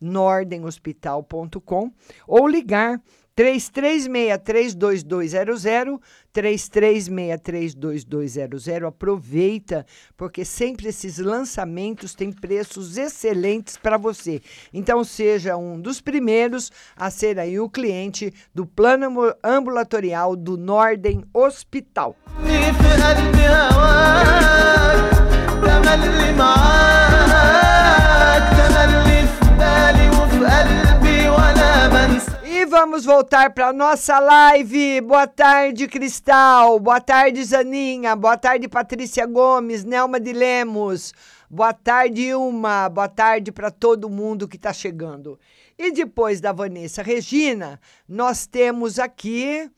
nordenhospital.com, 0.00 1.92
ou 2.26 2.46
ligar 2.46 3.00
33632200, 3.38 6.00
33632200. 6.34 8.88
Aproveita, 8.88 9.86
porque 10.16 10.44
sempre 10.44 10.88
esses 10.88 11.18
lançamentos 11.18 12.16
têm 12.16 12.32
preços 12.32 12.98
excelentes 12.98 13.76
para 13.76 13.96
você. 13.96 14.42
Então 14.74 15.04
seja 15.04 15.56
um 15.56 15.80
dos 15.80 16.00
primeiros 16.00 16.72
a 16.96 17.08
ser 17.10 17.38
aí 17.38 17.60
o 17.60 17.70
cliente 17.70 18.34
do 18.52 18.66
plano 18.66 19.32
ambulatorial 19.44 20.34
do 20.34 20.56
Norden 20.56 21.22
Hospital. 21.32 22.16
Vamos 32.80 33.04
voltar 33.04 33.52
para 33.54 33.72
nossa 33.72 34.20
live. 34.20 35.00
Boa 35.00 35.26
tarde, 35.26 35.88
Cristal. 35.88 36.78
Boa 36.78 37.00
tarde, 37.00 37.42
Zaninha. 37.42 38.14
Boa 38.14 38.36
tarde, 38.36 38.68
Patrícia 38.68 39.26
Gomes, 39.26 39.82
Nelma 39.82 40.20
de 40.20 40.32
Lemos. 40.32 41.12
Boa 41.50 41.72
tarde, 41.72 42.28
Ilma. 42.28 42.88
Boa 42.88 43.08
tarde 43.08 43.50
para 43.50 43.72
todo 43.72 44.08
mundo 44.08 44.46
que 44.46 44.54
está 44.54 44.72
chegando. 44.72 45.40
E 45.76 45.90
depois 45.90 46.40
da 46.40 46.52
Vanessa 46.52 47.02
Regina, 47.02 47.80
nós 48.08 48.46
temos 48.46 49.00
aqui 49.00 49.68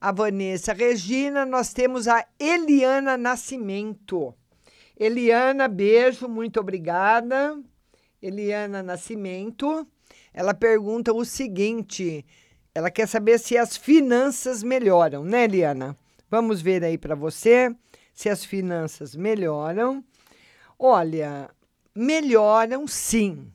a 0.00 0.12
Vanessa 0.12 0.72
Regina, 0.72 1.44
nós 1.44 1.72
temos 1.72 2.06
a 2.06 2.24
Eliana 2.38 3.16
Nascimento. 3.16 4.32
Eliana, 4.96 5.66
beijo, 5.66 6.28
muito 6.28 6.60
obrigada. 6.60 7.60
Eliana 8.22 8.80
Nascimento. 8.80 9.84
Ela 10.32 10.54
pergunta 10.54 11.12
o 11.12 11.24
seguinte: 11.24 12.24
ela 12.74 12.90
quer 12.90 13.06
saber 13.06 13.38
se 13.38 13.56
as 13.56 13.76
finanças 13.76 14.62
melhoram, 14.62 15.24
né, 15.24 15.44
Eliana? 15.44 15.96
Vamos 16.30 16.60
ver 16.60 16.82
aí 16.82 16.98
para 16.98 17.14
você 17.14 17.74
se 18.12 18.28
as 18.28 18.44
finanças 18.44 19.14
melhoram. 19.14 20.04
Olha, 20.78 21.50
melhoram 21.94 22.86
sim, 22.86 23.52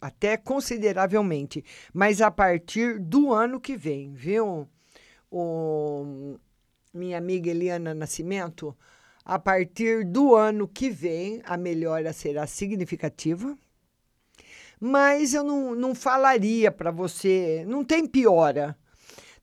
até 0.00 0.36
consideravelmente, 0.36 1.64
mas 1.92 2.20
a 2.20 2.30
partir 2.30 2.98
do 2.98 3.32
ano 3.32 3.60
que 3.60 3.76
vem, 3.76 4.14
viu? 4.14 4.68
o, 5.30 6.38
minha 6.92 7.18
amiga 7.18 7.50
Eliana 7.50 7.94
Nascimento, 7.94 8.76
a 9.24 9.38
partir 9.38 10.04
do 10.04 10.34
ano 10.34 10.66
que 10.66 10.90
vem, 10.90 11.42
a 11.44 11.56
melhora 11.56 12.12
será 12.12 12.46
significativa. 12.46 13.56
Mas 14.80 15.34
eu 15.34 15.42
não, 15.42 15.74
não 15.74 15.94
falaria 15.94 16.70
para 16.70 16.90
você, 16.90 17.64
não 17.66 17.84
tem 17.84 18.06
piora. 18.06 18.76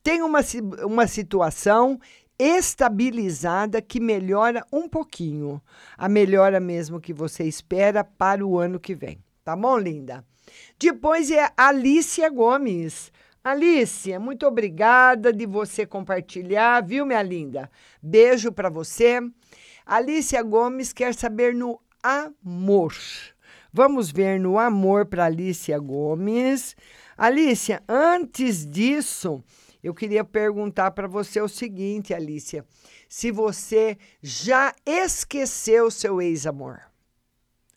Tem 0.01 0.21
uma, 0.21 0.39
uma 0.85 1.07
situação 1.07 1.99
estabilizada 2.37 3.81
que 3.81 3.99
melhora 3.99 4.65
um 4.71 4.87
pouquinho. 4.87 5.61
A 5.97 6.07
melhora 6.07 6.59
mesmo 6.59 6.99
que 6.99 7.13
você 7.13 7.43
espera 7.43 8.03
para 8.03 8.45
o 8.45 8.57
ano 8.57 8.79
que 8.79 8.93
vem. 8.93 9.23
Tá 9.43 9.55
bom, 9.55 9.77
linda? 9.77 10.23
Depois 10.77 11.31
é 11.31 11.49
Alicia 11.57 12.29
Gomes. 12.29 13.11
Alicia, 13.43 14.19
muito 14.19 14.45
obrigada 14.47 15.31
de 15.31 15.45
você 15.45 15.85
compartilhar, 15.85 16.83
viu, 16.83 17.05
minha 17.05 17.21
linda? 17.21 17.69
Beijo 18.01 18.51
para 18.51 18.69
você. 18.69 19.19
Alicia 19.85 20.41
Gomes 20.41 20.91
quer 20.91 21.13
saber 21.13 21.53
no 21.53 21.79
amor. 22.01 22.95
Vamos 23.77 24.09
ver 24.09 24.39
no 24.39 24.57
amor 24.57 25.05
para 25.05 25.25
Alicia 25.25 25.77
Gomes. 25.77 26.77
Alicia, 27.17 27.83
antes 27.89 28.65
disso, 28.65 29.43
eu 29.83 29.93
queria 29.93 30.23
perguntar 30.23 30.91
para 30.91 31.09
você 31.09 31.41
o 31.41 31.49
seguinte, 31.49 32.13
Alicia: 32.13 32.65
se 33.09 33.31
você 33.31 33.97
já 34.21 34.73
esqueceu 34.85 35.91
seu 35.91 36.21
ex-amor. 36.21 36.83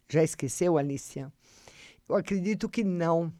Já 0.09 0.23
esqueceu, 0.23 0.79
Alicia? 0.79 1.33
Eu 2.09 2.15
acredito 2.15 2.69
que 2.69 2.85
não. 2.85 3.33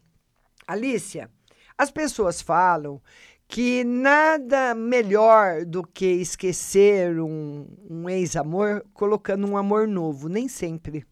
Alicia, 0.67 1.31
as 1.77 1.89
pessoas 1.89 2.41
falam 2.41 3.01
que 3.47 3.85
nada 3.85 4.75
melhor 4.75 5.63
do 5.63 5.81
que 5.81 6.07
esquecer 6.07 7.21
um, 7.21 7.65
um 7.89 8.09
ex-amor 8.09 8.85
colocando 8.93 9.47
um 9.47 9.55
amor 9.55 9.87
novo, 9.87 10.27
nem 10.27 10.49
sempre. 10.49 11.05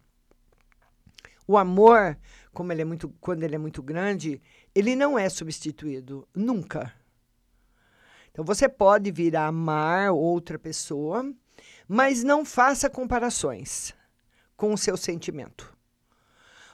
O 1.47 1.57
amor, 1.57 2.17
como 2.53 2.71
ele 2.71 2.81
é 2.81 2.86
muito, 2.86 3.10
quando 3.21 3.43
ele 3.43 3.55
é 3.55 3.57
muito 3.57 3.81
grande, 3.81 4.41
ele 4.75 4.95
não 4.95 5.17
é 5.17 5.29
substituído, 5.29 6.27
nunca. 6.36 6.93
Então 8.31 8.43
você 8.43 8.67
pode 8.67 9.12
vir 9.12 9.36
a 9.36 9.47
amar 9.47 10.12
outra 10.12 10.60
pessoa, 10.60 11.23
mas 11.88 12.23
não 12.23 12.43
faça 12.43 12.89
comparações 12.89 13.95
com 14.55 14.73
o 14.73 14.77
seu 14.77 14.97
sentimento 14.97 15.77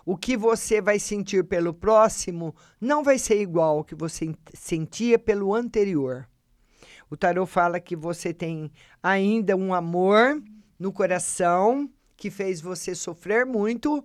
o 0.05 0.17
que 0.17 0.36
você 0.36 0.81
vai 0.81 0.99
sentir 0.99 1.45
pelo 1.45 1.73
próximo 1.73 2.55
não 2.79 3.03
vai 3.03 3.17
ser 3.17 3.41
igual 3.41 3.77
ao 3.77 3.83
que 3.83 3.95
você 3.95 4.36
sentia 4.53 5.17
pelo 5.17 5.53
anterior. 5.53 6.27
O 7.09 7.15
tarot 7.15 7.49
fala 7.49 7.79
que 7.79 7.95
você 7.95 8.33
tem 8.33 8.71
ainda 9.01 9.55
um 9.55 9.73
amor 9.73 10.41
no 10.77 10.91
coração 10.91 11.89
que 12.17 12.29
fez 12.29 12.59
você 12.59 12.95
sofrer 12.95 13.45
muito 13.45 14.03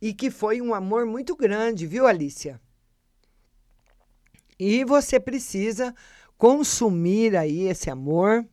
e 0.00 0.12
que 0.12 0.30
foi 0.30 0.60
um 0.60 0.74
amor 0.74 1.06
muito 1.06 1.34
grande, 1.34 1.86
viu, 1.86 2.06
Alicia? 2.06 2.60
E 4.58 4.84
você 4.84 5.20
precisa 5.20 5.94
consumir 6.38 7.36
aí 7.36 7.68
esse 7.68 7.90
amor 7.90 8.46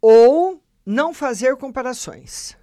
ou 0.00 0.62
não 0.84 1.12
fazer 1.12 1.56
comparações. 1.56 2.56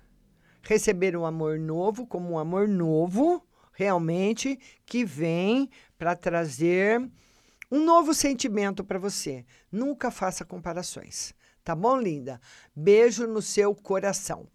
Receber 0.62 1.16
um 1.16 1.26
amor 1.26 1.60
novo 1.60 2.06
como 2.06 2.32
um 2.32 2.40
amor 2.40 2.68
novo, 2.68 3.42
realmente, 3.72 4.60
que 4.86 5.06
vem 5.06 5.70
para 5.98 6.16
trazer 6.16 7.10
um 7.72 7.84
novo 7.84 8.14
sentimento 8.14 8.84
para 8.84 9.00
você. 9.00 9.46
Nunca 9.72 10.12
faça 10.12 10.44
comparações. 10.44 11.34
Tá 11.64 11.76
bom, 11.76 11.98
linda? 11.98 12.42
Beijo 12.76 13.28
no 13.28 13.42
seu 13.42 13.76
coração. 13.76 14.48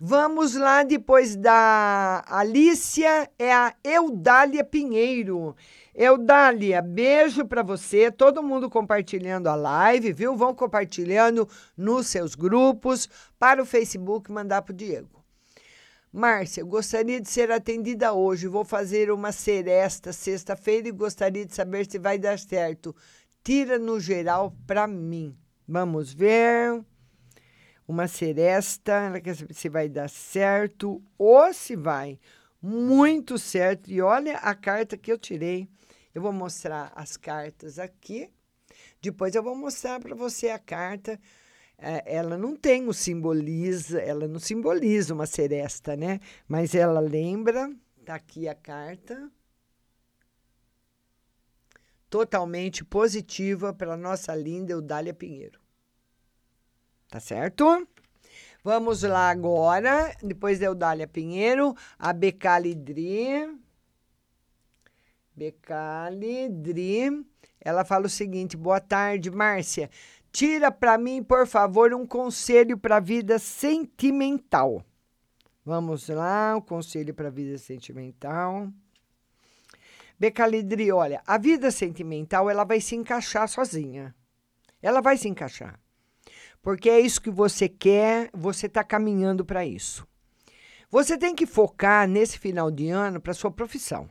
Vamos 0.00 0.54
lá, 0.54 0.82
depois 0.82 1.36
da 1.36 2.24
Alícia, 2.26 3.30
é 3.38 3.52
a 3.52 3.74
Eudália 3.84 4.64
Pinheiro. 4.64 5.54
Eudália, 5.94 6.82
beijo 6.82 7.46
para 7.46 7.62
você. 7.62 8.10
Todo 8.10 8.42
mundo 8.42 8.68
compartilhando 8.68 9.46
a 9.46 9.54
live, 9.54 10.12
viu? 10.12 10.36
Vão 10.36 10.52
compartilhando 10.52 11.48
nos 11.76 12.08
seus 12.08 12.34
grupos, 12.34 13.08
para 13.38 13.62
o 13.62 13.66
Facebook, 13.66 14.32
mandar 14.32 14.62
para 14.62 14.72
o 14.72 14.76
Diego. 14.76 15.24
Márcia, 16.12 16.64
gostaria 16.64 17.20
de 17.20 17.28
ser 17.28 17.50
atendida 17.50 18.12
hoje. 18.12 18.48
Vou 18.48 18.64
fazer 18.64 19.10
uma 19.10 19.30
seresta 19.30 20.12
sexta-feira 20.12 20.88
e 20.88 20.92
gostaria 20.92 21.44
de 21.44 21.54
saber 21.54 21.90
se 21.90 21.98
vai 21.98 22.18
dar 22.18 22.38
certo. 22.38 22.94
Tira 23.42 23.78
no 23.78 24.00
geral 24.00 24.56
para 24.66 24.86
mim. 24.86 25.36
Vamos 25.66 26.12
ver. 26.12 26.84
Uma 27.86 28.08
seresta, 28.08 28.92
ela 28.92 29.20
quer 29.20 29.36
saber 29.36 29.54
se 29.54 29.68
vai 29.68 29.88
dar 29.88 30.08
certo 30.08 31.02
ou 31.18 31.52
se 31.52 31.76
vai. 31.76 32.18
Muito 32.60 33.38
certo. 33.38 33.90
E 33.90 34.00
olha 34.00 34.38
a 34.38 34.54
carta 34.54 34.96
que 34.96 35.12
eu 35.12 35.18
tirei. 35.18 35.68
Eu 36.14 36.22
vou 36.22 36.32
mostrar 36.32 36.92
as 36.94 37.16
cartas 37.16 37.78
aqui. 37.78 38.30
Depois 39.02 39.34
eu 39.34 39.42
vou 39.42 39.54
mostrar 39.54 40.00
para 40.00 40.14
você 40.14 40.48
a 40.48 40.58
carta. 40.58 41.20
É, 41.76 42.16
ela 42.16 42.38
não 42.38 42.56
tem 42.56 42.88
o 42.88 42.94
simboliza, 42.94 44.00
ela 44.00 44.26
não 44.26 44.38
simboliza 44.38 45.12
uma 45.12 45.26
seresta, 45.26 45.96
né? 45.96 46.20
Mas 46.48 46.74
ela 46.74 47.00
lembra, 47.00 47.70
tá 48.04 48.14
aqui 48.14 48.48
a 48.48 48.54
carta. 48.54 49.30
Totalmente 52.08 52.84
positiva 52.84 53.74
para 53.74 53.96
nossa 53.96 54.34
linda 54.34 54.72
Eudália 54.72 55.12
Pinheiro. 55.12 55.63
Tá 57.14 57.20
certo? 57.20 57.86
Vamos 58.64 59.04
lá 59.04 59.30
agora, 59.30 60.12
depois 60.20 60.58
da 60.58 60.66
Eudália 60.66 61.06
Pinheiro, 61.06 61.72
a 61.96 62.12
Becalidri. 62.12 63.56
Becalidri. 65.32 67.24
Ela 67.60 67.84
fala 67.84 68.06
o 68.06 68.10
seguinte: 68.10 68.56
boa 68.56 68.80
tarde, 68.80 69.30
Márcia. 69.30 69.88
Tira 70.32 70.72
para 70.72 70.98
mim, 70.98 71.22
por 71.22 71.46
favor, 71.46 71.94
um 71.94 72.04
conselho 72.04 72.76
para 72.76 72.96
a 72.96 73.00
vida 73.00 73.38
sentimental. 73.38 74.84
Vamos 75.64 76.08
lá, 76.08 76.54
o 76.56 76.58
um 76.58 76.62
conselho 76.62 77.14
para 77.14 77.28
a 77.28 77.30
vida 77.30 77.56
sentimental. 77.58 78.68
Becalidri, 80.18 80.90
olha, 80.90 81.22
a 81.24 81.38
vida 81.38 81.70
sentimental 81.70 82.50
ela 82.50 82.64
vai 82.64 82.80
se 82.80 82.96
encaixar 82.96 83.48
sozinha. 83.48 84.12
Ela 84.82 85.00
vai 85.00 85.16
se 85.16 85.28
encaixar. 85.28 85.78
Porque 86.64 86.88
é 86.88 86.98
isso 86.98 87.20
que 87.20 87.30
você 87.30 87.68
quer, 87.68 88.30
você 88.32 88.66
está 88.66 88.82
caminhando 88.82 89.44
para 89.44 89.66
isso. 89.66 90.08
Você 90.90 91.18
tem 91.18 91.34
que 91.34 91.44
focar 91.44 92.08
nesse 92.08 92.38
final 92.38 92.70
de 92.70 92.88
ano 92.88 93.20
para 93.20 93.34
sua 93.34 93.50
profissão, 93.50 94.08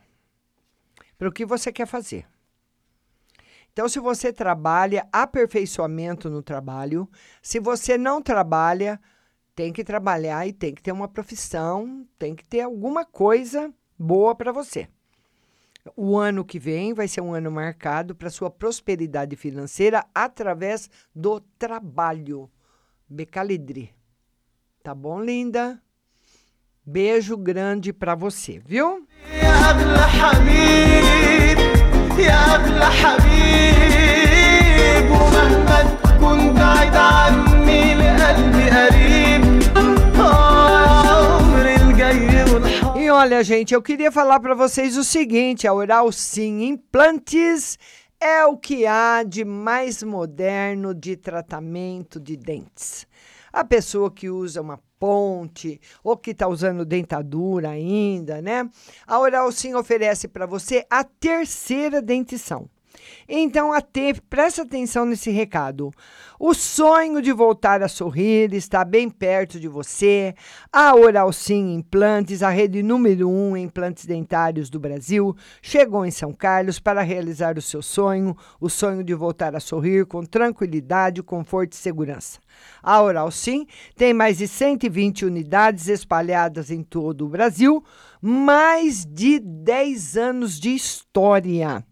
para 1.17 1.27
o 1.27 1.31
que 1.31 1.47
você 1.47 1.73
quer 1.73 1.87
fazer. 1.87 2.27
Então, 3.71 3.89
se 3.89 3.99
você 3.99 4.31
trabalha, 4.31 5.07
aperfeiçoamento 5.11 6.29
no 6.29 6.43
trabalho. 6.43 7.09
Se 7.41 7.59
você 7.59 7.97
não 7.97 8.21
trabalha, 8.21 9.01
tem 9.55 9.73
que 9.73 9.83
trabalhar 9.83 10.45
e 10.45 10.53
tem 10.53 10.75
que 10.75 10.83
ter 10.83 10.91
uma 10.91 11.07
profissão, 11.07 12.07
tem 12.19 12.35
que 12.35 12.45
ter 12.45 12.61
alguma 12.61 13.03
coisa 13.03 13.73
boa 13.97 14.35
para 14.35 14.51
você. 14.51 14.87
O 15.96 16.18
ano 16.18 16.44
que 16.44 16.58
vem 16.58 16.92
vai 16.92 17.08
ser 17.08 17.20
um 17.20 17.32
ano 17.32 17.50
marcado 17.50 18.14
para 18.14 18.30
sua 18.30 18.50
prosperidade 18.50 19.36
financeira 19.36 20.04
através 20.14 20.90
do 21.14 21.40
trabalho. 21.58 22.50
Becalidri. 23.08 23.94
Tá 24.82 24.94
bom, 24.94 25.22
linda? 25.22 25.80
Beijo 26.84 27.36
grande 27.36 27.92
para 27.92 28.14
você, 28.14 28.58
viu? 28.58 29.06
يا 32.18 32.54
أغلى 32.54 32.86
حبيب 32.86 34.38
ومهما 35.10 35.96
تكون 36.04 36.54
بعيد 36.54 36.96
عني 36.96 37.51
Olha, 43.23 43.41
gente, 43.41 43.73
eu 43.73 43.81
queria 43.81 44.11
falar 44.11 44.37
para 44.41 44.53
vocês 44.53 44.97
o 44.97 45.03
seguinte: 45.03 45.65
a 45.65 45.73
Oral 45.73 46.11
Sim 46.11 46.63
Implantes 46.63 47.79
é 48.19 48.43
o 48.43 48.57
que 48.57 48.85
há 48.85 49.23
de 49.23 49.45
mais 49.45 50.03
moderno 50.03 50.93
de 50.93 51.15
tratamento 51.15 52.19
de 52.19 52.35
dentes. 52.35 53.07
A 53.51 53.63
pessoa 53.63 54.11
que 54.11 54.29
usa 54.29 54.61
uma 54.61 54.77
ponte 54.99 55.79
ou 56.03 56.17
que 56.17 56.31
está 56.31 56.49
usando 56.49 56.83
dentadura 56.83 57.69
ainda, 57.69 58.41
né? 58.41 58.69
A 59.07 59.17
Oral 59.17 59.49
Sim 59.53 59.73
oferece 59.73 60.27
para 60.27 60.45
você 60.45 60.85
a 60.89 61.05
terceira 61.05 62.01
dentição. 62.01 62.69
Então, 63.27 63.73
até, 63.73 64.13
presta 64.29 64.61
atenção 64.61 65.05
nesse 65.05 65.31
recado. 65.31 65.91
O 66.39 66.53
sonho 66.53 67.21
de 67.21 67.31
voltar 67.31 67.81
a 67.81 67.87
sorrir 67.87 68.53
está 68.53 68.83
bem 68.83 69.09
perto 69.09 69.59
de 69.59 69.67
você. 69.67 70.35
A 70.71 70.95
Oral 70.95 71.31
Sim 71.31 71.73
Implantes, 71.73 72.43
a 72.43 72.49
rede 72.49 72.83
número 72.83 73.29
um 73.29 73.55
em 73.55 73.63
implantes 73.63 74.05
dentários 74.05 74.69
do 74.69 74.79
Brasil, 74.79 75.35
chegou 75.61 76.05
em 76.05 76.11
São 76.11 76.33
Carlos 76.33 76.79
para 76.79 77.01
realizar 77.01 77.57
o 77.57 77.61
seu 77.61 77.81
sonho, 77.81 78.35
o 78.59 78.69
sonho 78.69 79.03
de 79.03 79.13
voltar 79.13 79.55
a 79.55 79.59
sorrir 79.59 80.05
com 80.05 80.23
tranquilidade, 80.23 81.23
conforto 81.23 81.73
e 81.73 81.77
segurança. 81.77 82.39
A 82.81 83.01
Oral 83.01 83.31
Sim 83.31 83.65
tem 83.95 84.13
mais 84.13 84.37
de 84.37 84.47
120 84.47 85.25
unidades 85.25 85.87
espalhadas 85.87 86.69
em 86.69 86.83
todo 86.83 87.25
o 87.25 87.29
Brasil, 87.29 87.83
mais 88.21 89.05
de 89.05 89.39
10 89.39 90.17
anos 90.17 90.59
de 90.59 90.75
história 90.75 91.85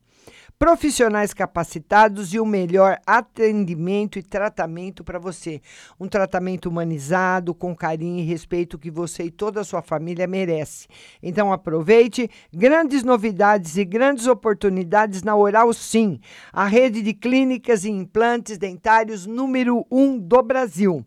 profissionais 0.61 1.33
capacitados 1.33 2.35
e 2.35 2.39
o 2.39 2.45
melhor 2.45 2.99
atendimento 3.03 4.19
e 4.19 4.21
tratamento 4.21 5.03
para 5.03 5.17
você. 5.17 5.59
Um 5.99 6.07
tratamento 6.07 6.69
humanizado, 6.69 7.55
com 7.55 7.75
carinho 7.75 8.19
e 8.19 8.27
respeito 8.27 8.77
que 8.77 8.91
você 8.91 9.23
e 9.23 9.31
toda 9.31 9.61
a 9.61 9.63
sua 9.63 9.81
família 9.81 10.27
merece. 10.27 10.87
Então 11.19 11.51
aproveite 11.51 12.29
grandes 12.53 13.01
novidades 13.01 13.75
e 13.75 13.83
grandes 13.83 14.27
oportunidades 14.27 15.23
na 15.23 15.35
Oral 15.35 15.73
Sim, 15.73 16.19
a 16.53 16.67
rede 16.67 17.01
de 17.01 17.15
clínicas 17.15 17.83
e 17.83 17.89
implantes 17.89 18.59
dentários 18.59 19.25
número 19.25 19.83
um 19.89 20.15
do 20.15 20.43
Brasil. 20.43 21.03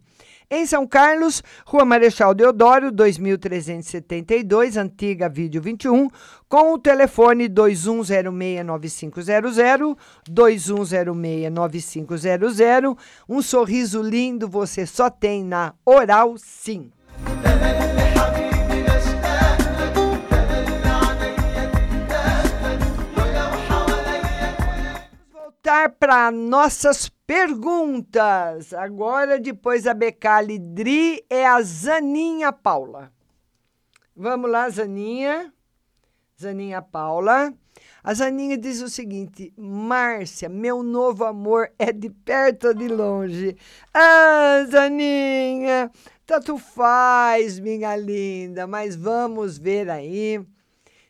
Em 0.57 0.67
São 0.67 0.87
Carlos, 0.87 1.43
Rua 1.67 1.85
Marechal 1.85 2.33
Deodoro, 2.33 2.93
2372, 2.93 4.77
antiga 4.77 5.29
Vídeo 5.29 5.61
21, 5.61 6.09
com 6.49 6.75
o 6.75 6.79
telefone 6.79 7.49
21069500, 7.49 9.97
21069500. 10.31 12.97
Um 13.29 13.43
sorriso 13.43 14.01
lindo 14.01 14.49
você 14.49 14.87
só 14.87 15.11
tem 15.11 15.43
na 15.43 15.75
Oral 15.85 16.37
Sim. 16.38 16.93
Para 25.88 26.31
nossas 26.31 27.09
perguntas. 27.27 28.73
Agora, 28.73 29.38
depois 29.38 29.85
da 29.85 29.94
Becali 29.94 30.59
Dri, 30.59 31.25
é 31.29 31.47
a 31.47 31.61
Zaninha 31.62 32.53
Paula. 32.53 33.12
Vamos 34.16 34.51
lá, 34.51 34.68
Zaninha. 34.68 35.53
Zaninha 36.40 36.83
Paula. 36.83 37.53
A 38.03 38.12
Zaninha 38.12 38.59
diz 38.59 38.83
o 38.83 38.88
seguinte: 38.88 39.53
Márcia, 39.57 40.49
meu 40.49 40.83
novo 40.83 41.25
amor 41.25 41.70
é 41.79 41.92
de 41.92 42.11
perto 42.11 42.68
ou 42.68 42.75
de 42.75 42.88
longe? 42.88 43.57
Ah, 43.92 44.64
Zaninha, 44.70 45.90
tanto 46.27 46.59
faz, 46.59 47.59
minha 47.59 47.97
linda, 47.97 48.66
mas 48.66 48.94
vamos 48.94 49.59
ver 49.59 49.88
aí 49.88 50.44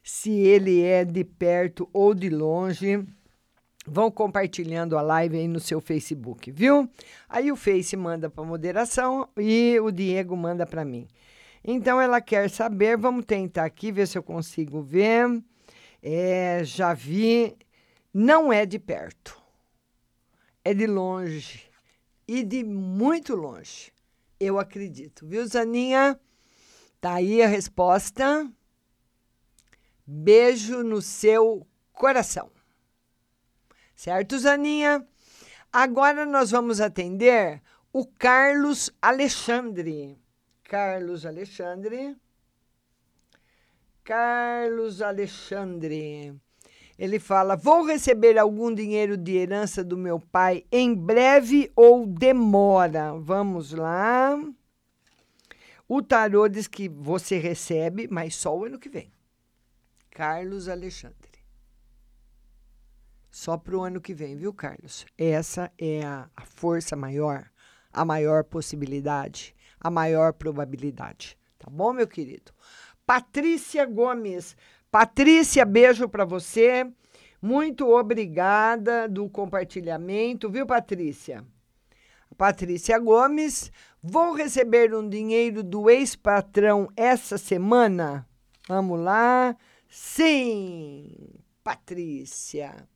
se 0.02 0.30
ele 0.30 0.82
é 0.82 1.04
de 1.04 1.24
perto 1.24 1.88
ou 1.92 2.14
de 2.14 2.28
longe. 2.28 3.04
Vão 3.86 4.10
compartilhando 4.10 4.96
a 4.96 5.02
live 5.02 5.36
aí 5.36 5.46
no 5.46 5.60
seu 5.60 5.80
Facebook, 5.80 6.50
viu? 6.50 6.88
Aí 7.28 7.52
o 7.52 7.56
Face 7.56 7.94
manda 7.96 8.30
para 8.30 8.42
moderação 8.42 9.28
e 9.36 9.78
o 9.80 9.90
Diego 9.90 10.34
manda 10.36 10.64
para 10.64 10.84
mim. 10.84 11.06
Então 11.62 12.00
ela 12.00 12.20
quer 12.20 12.48
saber, 12.48 12.96
vamos 12.96 13.24
tentar 13.26 13.64
aqui 13.64 13.92
ver 13.92 14.06
se 14.08 14.16
eu 14.16 14.22
consigo 14.22 14.82
ver. 14.82 15.42
É, 16.02 16.62
já 16.64 16.94
vi, 16.94 17.56
não 18.12 18.52
é 18.52 18.64
de 18.66 18.78
perto, 18.78 19.40
é 20.64 20.72
de 20.72 20.86
longe 20.86 21.64
e 22.26 22.42
de 22.42 22.64
muito 22.64 23.34
longe. 23.34 23.92
Eu 24.38 24.58
acredito, 24.58 25.26
viu, 25.26 25.46
Zaninha? 25.46 26.18
Tá 27.00 27.14
aí 27.14 27.42
a 27.42 27.46
resposta. 27.46 28.50
Beijo 30.06 30.82
no 30.82 31.00
seu 31.00 31.66
coração. 31.92 32.50
Certo, 34.04 34.38
Zaninha? 34.38 35.02
Agora 35.72 36.26
nós 36.26 36.50
vamos 36.50 36.78
atender 36.78 37.62
o 37.90 38.04
Carlos 38.04 38.90
Alexandre. 39.00 40.18
Carlos 40.62 41.24
Alexandre. 41.24 42.14
Carlos 44.04 45.00
Alexandre. 45.00 46.38
Ele 46.98 47.18
fala: 47.18 47.56
Vou 47.56 47.86
receber 47.86 48.36
algum 48.36 48.74
dinheiro 48.74 49.16
de 49.16 49.38
herança 49.38 49.82
do 49.82 49.96
meu 49.96 50.20
pai 50.20 50.66
em 50.70 50.94
breve 50.94 51.72
ou 51.74 52.06
demora? 52.06 53.14
Vamos 53.18 53.72
lá. 53.72 54.38
O 55.88 56.02
tarô 56.02 56.46
diz 56.46 56.68
que 56.68 56.90
você 56.90 57.38
recebe, 57.38 58.06
mas 58.10 58.36
só 58.36 58.54
o 58.54 58.66
ano 58.66 58.78
que 58.78 58.90
vem. 58.90 59.10
Carlos 60.10 60.68
Alexandre. 60.68 61.33
Só 63.34 63.56
para 63.56 63.76
o 63.76 63.82
ano 63.82 64.00
que 64.00 64.14
vem, 64.14 64.36
viu, 64.36 64.54
Carlos? 64.54 65.04
Essa 65.18 65.68
é 65.76 66.04
a, 66.04 66.30
a 66.36 66.42
força 66.42 66.94
maior, 66.94 67.50
a 67.92 68.04
maior 68.04 68.44
possibilidade, 68.44 69.56
a 69.80 69.90
maior 69.90 70.32
probabilidade. 70.32 71.36
Tá 71.58 71.68
bom, 71.68 71.92
meu 71.92 72.06
querido? 72.06 72.52
Patrícia 73.04 73.84
Gomes. 73.86 74.56
Patrícia, 74.88 75.64
beijo 75.64 76.08
para 76.08 76.24
você. 76.24 76.88
Muito 77.42 77.90
obrigada 77.90 79.08
do 79.08 79.28
compartilhamento, 79.28 80.48
viu, 80.48 80.64
Patrícia? 80.64 81.44
Patrícia 82.38 82.96
Gomes. 83.00 83.72
Vou 84.00 84.32
receber 84.32 84.94
um 84.94 85.08
dinheiro 85.08 85.64
do 85.64 85.90
ex-patrão 85.90 86.88
essa 86.96 87.36
semana? 87.36 88.28
Vamos 88.68 89.00
lá. 89.00 89.56
Sim, 89.88 91.16
Patrícia. 91.64 92.93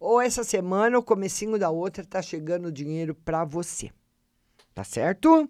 Ou 0.00 0.18
essa 0.18 0.42
semana, 0.42 0.96
ou 0.96 1.02
comecinho 1.02 1.58
da 1.58 1.68
outra, 1.68 2.02
tá 2.02 2.22
chegando 2.22 2.66
o 2.66 2.72
dinheiro 2.72 3.14
para 3.14 3.44
você. 3.44 3.90
Tá 4.74 4.82
certo? 4.82 5.46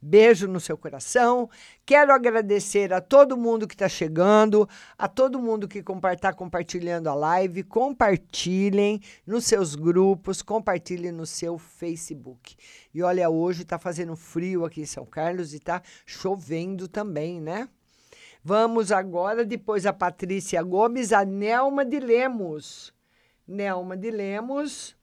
Beijo 0.00 0.48
no 0.48 0.58
seu 0.58 0.78
coração. 0.78 1.50
Quero 1.84 2.10
agradecer 2.10 2.94
a 2.94 3.00
todo 3.02 3.36
mundo 3.36 3.68
que 3.68 3.74
está 3.74 3.90
chegando, 3.90 4.66
a 4.96 5.06
todo 5.06 5.38
mundo 5.38 5.68
que 5.68 5.84
está 6.14 6.32
compartilhando 6.32 7.08
a 7.08 7.14
live. 7.14 7.62
Compartilhem 7.62 9.02
nos 9.26 9.44
seus 9.44 9.74
grupos, 9.74 10.40
compartilhem 10.40 11.12
no 11.12 11.26
seu 11.26 11.58
Facebook. 11.58 12.56
E 12.94 13.02
olha, 13.02 13.28
hoje 13.28 13.62
está 13.62 13.78
fazendo 13.78 14.16
frio 14.16 14.64
aqui 14.64 14.80
em 14.80 14.86
São 14.86 15.04
Carlos 15.04 15.52
e 15.52 15.56
está 15.58 15.82
chovendo 16.06 16.88
também, 16.88 17.38
né? 17.38 17.68
Vamos 18.42 18.90
agora, 18.90 19.44
depois 19.44 19.84
a 19.84 19.92
Patrícia 19.92 20.62
Gomes, 20.62 21.12
a 21.12 21.22
Nelma 21.22 21.84
de 21.84 22.00
Lemos. 22.00 22.98
Nelma 23.50 23.96
de 23.96 24.10
Lemos. 24.10 24.96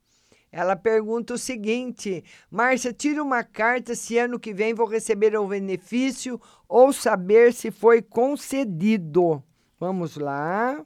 Ela 0.49 0.75
pergunta 0.75 1.33
o 1.33 1.37
seguinte: 1.37 2.23
Márcia, 2.49 2.93
tira 2.93 3.21
uma 3.21 3.43
carta 3.43 3.93
se 3.93 4.17
ano 4.17 4.39
que 4.39 4.53
vem 4.53 4.73
vou 4.73 4.87
receber 4.87 5.35
o 5.37 5.47
benefício 5.47 6.39
ou 6.67 6.93
saber 6.93 7.53
se 7.53 7.69
foi 7.69 8.01
concedido. 8.01 9.43
Vamos 9.79 10.15
lá. 10.15 10.83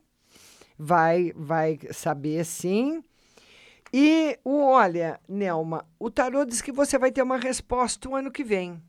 Vai, 0.78 1.32
vai 1.36 1.80
saber 1.91 2.43
sim. 2.43 3.04
E 3.93 4.39
o, 4.43 4.63
olha, 4.63 5.19
Nelma, 5.30 5.86
o 6.00 6.10
tarô 6.10 6.43
diz 6.43 6.62
que 6.62 6.71
você 6.71 6.97
vai 6.97 7.12
ter 7.12 7.21
uma 7.21 7.38
resposta 7.38 8.10
o 8.10 8.15
ano 8.15 8.32
que 8.32 8.43
vem. 8.43 8.82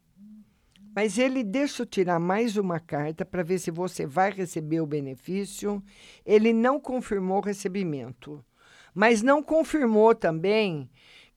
Mas 0.94 1.18
ele 1.18 1.42
deixa 1.42 1.82
eu 1.82 1.86
tirar 1.86 2.18
mais 2.18 2.56
uma 2.56 2.78
carta 2.78 3.24
para 3.24 3.42
ver 3.42 3.58
se 3.58 3.70
você 3.70 4.06
vai 4.06 4.30
receber 4.30 4.80
o 4.80 4.86
benefício. 4.86 5.82
Ele 6.24 6.52
não 6.52 6.80
confirmou 6.80 7.38
o 7.38 7.44
recebimento 7.44 8.42
mas 8.94 9.22
não 9.22 9.42
confirmou 9.42 10.14
também 10.14 10.90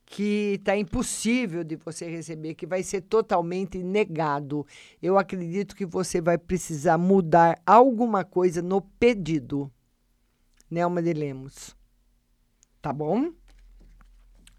que 0.06 0.56
está 0.60 0.78
impossível 0.78 1.64
de 1.64 1.76
você 1.76 2.08
receber, 2.08 2.54
que 2.54 2.68
vai 2.68 2.84
ser 2.84 3.02
totalmente 3.02 3.82
negado. 3.82 4.66
Eu 5.02 5.18
acredito 5.18 5.76
que 5.76 5.86
você 5.86 6.22
vai 6.22 6.38
precisar 6.38 6.98
mudar 6.98 7.60
alguma 7.66 8.24
coisa 8.24 8.62
no 8.62 8.82
pedido. 8.82 9.72
Nelma 10.70 11.02
de 11.02 11.14
Lemos. 11.14 11.76
Tá 12.82 12.94
bom? 12.94 13.34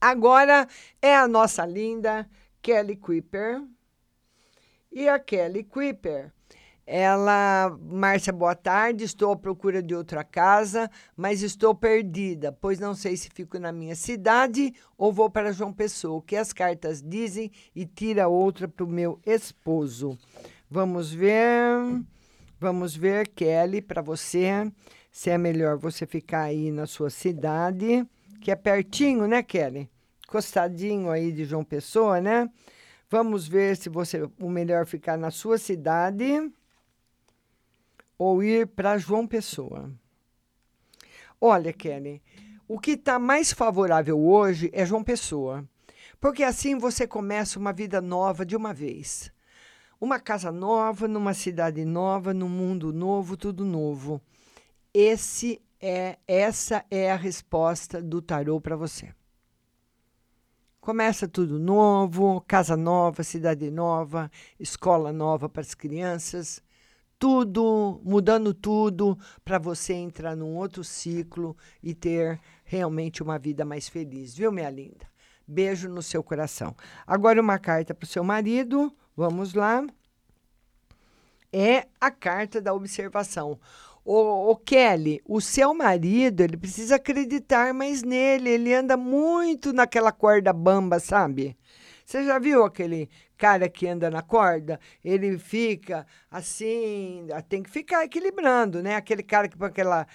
Agora 0.00 0.66
é 1.00 1.14
a 1.16 1.28
nossa 1.28 1.64
linda 1.64 2.28
Kelly 2.60 2.96
Kuiper. 2.96 3.62
E 4.90 5.08
a 5.08 5.18
Kelly 5.18 5.62
Kuiper 5.62 6.32
ela, 6.86 7.76
Márcia, 7.82 8.32
boa 8.32 8.54
tarde. 8.54 9.02
Estou 9.02 9.32
à 9.32 9.36
procura 9.36 9.82
de 9.82 9.92
outra 9.92 10.22
casa, 10.22 10.88
mas 11.16 11.42
estou 11.42 11.74
perdida, 11.74 12.52
pois 12.52 12.78
não 12.78 12.94
sei 12.94 13.16
se 13.16 13.28
fico 13.28 13.58
na 13.58 13.72
minha 13.72 13.96
cidade 13.96 14.72
ou 14.96 15.12
vou 15.12 15.28
para 15.28 15.52
João 15.52 15.72
Pessoa. 15.72 16.18
O 16.18 16.22
que 16.22 16.36
as 16.36 16.52
cartas 16.52 17.02
dizem 17.02 17.50
e 17.74 17.84
tira 17.84 18.28
outra 18.28 18.68
para 18.68 18.84
o 18.84 18.88
meu 18.88 19.18
esposo. 19.26 20.16
Vamos 20.70 21.12
ver. 21.12 22.04
Vamos 22.60 22.96
ver, 22.96 23.28
Kelly, 23.28 23.82
para 23.82 24.00
você, 24.00 24.70
se 25.10 25.28
é 25.28 25.36
melhor 25.36 25.76
você 25.76 26.06
ficar 26.06 26.42
aí 26.42 26.70
na 26.70 26.86
sua 26.86 27.10
cidade, 27.10 28.06
que 28.40 28.50
é 28.50 28.56
pertinho, 28.56 29.26
né, 29.26 29.42
Kelly? 29.42 29.90
Costadinho 30.26 31.10
aí 31.10 31.32
de 31.32 31.44
João 31.44 31.62
Pessoa, 31.62 32.18
né? 32.20 32.48
Vamos 33.10 33.46
ver 33.46 33.76
se 33.76 33.88
você 33.88 34.22
o 34.40 34.48
melhor 34.48 34.86
ficar 34.86 35.18
na 35.18 35.30
sua 35.30 35.58
cidade 35.58 36.50
ou 38.18 38.42
ir 38.42 38.66
para 38.66 38.98
João 38.98 39.26
Pessoa? 39.26 39.90
Olha, 41.40 41.72
Kelly, 41.72 42.22
o 42.66 42.78
que 42.78 42.92
está 42.92 43.18
mais 43.18 43.52
favorável 43.52 44.18
hoje 44.18 44.70
é 44.72 44.84
João 44.84 45.04
Pessoa, 45.04 45.64
porque 46.20 46.42
assim 46.42 46.78
você 46.78 47.06
começa 47.06 47.58
uma 47.58 47.72
vida 47.72 48.00
nova 48.00 48.44
de 48.44 48.56
uma 48.56 48.72
vez. 48.72 49.30
Uma 50.00 50.18
casa 50.18 50.50
nova, 50.50 51.06
numa 51.06 51.32
cidade 51.32 51.84
nova, 51.84 52.34
num 52.34 52.48
mundo 52.48 52.92
novo, 52.92 53.36
tudo 53.36 53.64
novo. 53.64 54.20
Esse 54.92 55.60
é 55.80 56.18
essa 56.26 56.84
é 56.90 57.10
a 57.10 57.16
resposta 57.16 58.02
do 58.02 58.20
tarô 58.20 58.60
para 58.60 58.76
você. 58.76 59.14
Começa 60.80 61.26
tudo 61.26 61.58
novo, 61.58 62.42
casa 62.46 62.76
nova, 62.76 63.22
cidade 63.22 63.70
nova, 63.70 64.30
escola 64.58 65.12
nova 65.12 65.48
para 65.48 65.62
as 65.62 65.74
crianças 65.74 66.62
tudo, 67.18 68.00
mudando 68.04 68.52
tudo 68.52 69.18
para 69.44 69.58
você 69.58 69.94
entrar 69.94 70.36
num 70.36 70.56
outro 70.56 70.84
ciclo 70.84 71.56
e 71.82 71.94
ter 71.94 72.40
realmente 72.64 73.22
uma 73.22 73.38
vida 73.38 73.64
mais 73.64 73.88
feliz, 73.88 74.34
viu, 74.34 74.52
minha 74.52 74.70
linda? 74.70 75.06
Beijo 75.46 75.88
no 75.88 76.02
seu 76.02 76.22
coração. 76.22 76.74
Agora 77.06 77.40
uma 77.40 77.58
carta 77.58 77.94
para 77.94 78.04
o 78.04 78.08
seu 78.08 78.24
marido. 78.24 78.92
Vamos 79.16 79.54
lá. 79.54 79.86
É 81.52 81.86
a 82.00 82.10
carta 82.10 82.60
da 82.60 82.74
observação. 82.74 83.58
O, 84.04 84.50
o, 84.50 84.56
Kelly, 84.56 85.20
o 85.24 85.40
seu 85.40 85.72
marido, 85.72 86.40
ele 86.40 86.56
precisa 86.56 86.96
acreditar 86.96 87.72
mais 87.72 88.02
nele. 88.02 88.50
Ele 88.50 88.74
anda 88.74 88.96
muito 88.96 89.72
naquela 89.72 90.10
corda 90.10 90.52
bamba, 90.52 90.98
sabe? 90.98 91.56
Você 92.04 92.24
já 92.24 92.38
viu 92.38 92.64
aquele 92.64 93.08
cara 93.36 93.68
que 93.68 93.86
anda 93.86 94.10
na 94.10 94.22
corda? 94.22 94.80
Ele 95.04 95.38
fica 95.38 96.06
assim, 96.30 97.26
tem 97.48 97.62
que 97.62 97.70
ficar 97.70 98.04
equilibrando, 98.04 98.82
né? 98.82 98.96
Aquele 98.96 99.22
cara 99.22 99.48
que 99.48 99.56
põe 99.56 99.68
aquela 99.68 100.06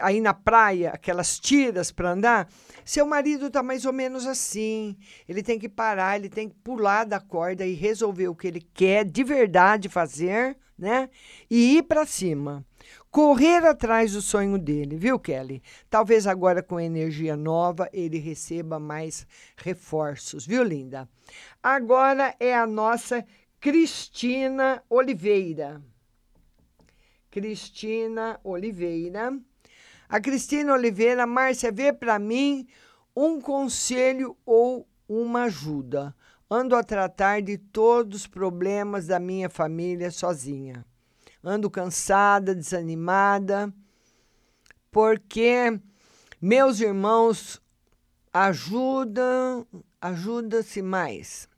aí 0.00 0.20
na 0.20 0.34
praia, 0.34 0.90
aquelas 0.90 1.38
tiras 1.38 1.92
para 1.92 2.10
andar, 2.10 2.48
seu 2.84 3.06
marido 3.06 3.46
está 3.46 3.62
mais 3.62 3.84
ou 3.84 3.92
menos 3.92 4.26
assim. 4.26 4.96
Ele 5.28 5.42
tem 5.42 5.58
que 5.58 5.68
parar, 5.68 6.16
ele 6.16 6.28
tem 6.28 6.48
que 6.48 6.56
pular 6.56 7.04
da 7.04 7.20
corda 7.20 7.64
e 7.64 7.74
resolver 7.74 8.28
o 8.28 8.34
que 8.34 8.48
ele 8.48 8.60
quer 8.60 9.04
de 9.04 9.22
verdade 9.22 9.88
fazer, 9.88 10.56
né? 10.76 11.08
E 11.48 11.78
ir 11.78 11.84
para 11.84 12.04
cima 12.04 12.66
correr 13.10 13.66
atrás 13.66 14.12
do 14.12 14.22
sonho 14.22 14.56
dele, 14.56 14.96
viu, 14.96 15.18
Kelly? 15.18 15.62
Talvez 15.88 16.26
agora 16.26 16.62
com 16.62 16.78
energia 16.78 17.36
nova 17.36 17.88
ele 17.92 18.18
receba 18.18 18.78
mais 18.78 19.26
reforços, 19.56 20.46
viu, 20.46 20.62
linda? 20.62 21.08
Agora 21.62 22.34
é 22.38 22.54
a 22.54 22.66
nossa 22.66 23.26
Cristina 23.58 24.82
Oliveira. 24.88 25.82
Cristina 27.30 28.40
Oliveira. 28.44 29.38
A 30.08 30.20
Cristina 30.20 30.72
Oliveira, 30.72 31.26
Márcia, 31.26 31.70
vê 31.70 31.92
para 31.92 32.18
mim 32.18 32.66
um 33.14 33.40
conselho 33.40 34.36
ou 34.44 34.88
uma 35.08 35.44
ajuda. 35.44 36.14
Ando 36.50 36.74
a 36.74 36.82
tratar 36.82 37.42
de 37.42 37.56
todos 37.56 38.22
os 38.22 38.26
problemas 38.26 39.06
da 39.06 39.20
minha 39.20 39.48
família 39.48 40.10
sozinha 40.10 40.84
ando 41.42 41.70
cansada, 41.70 42.54
desanimada, 42.54 43.72
porque 44.90 45.80
meus 46.40 46.80
irmãos 46.80 47.60
ajudam, 48.32 49.66
ajuda-se 50.00 50.82
mais. 50.82 51.48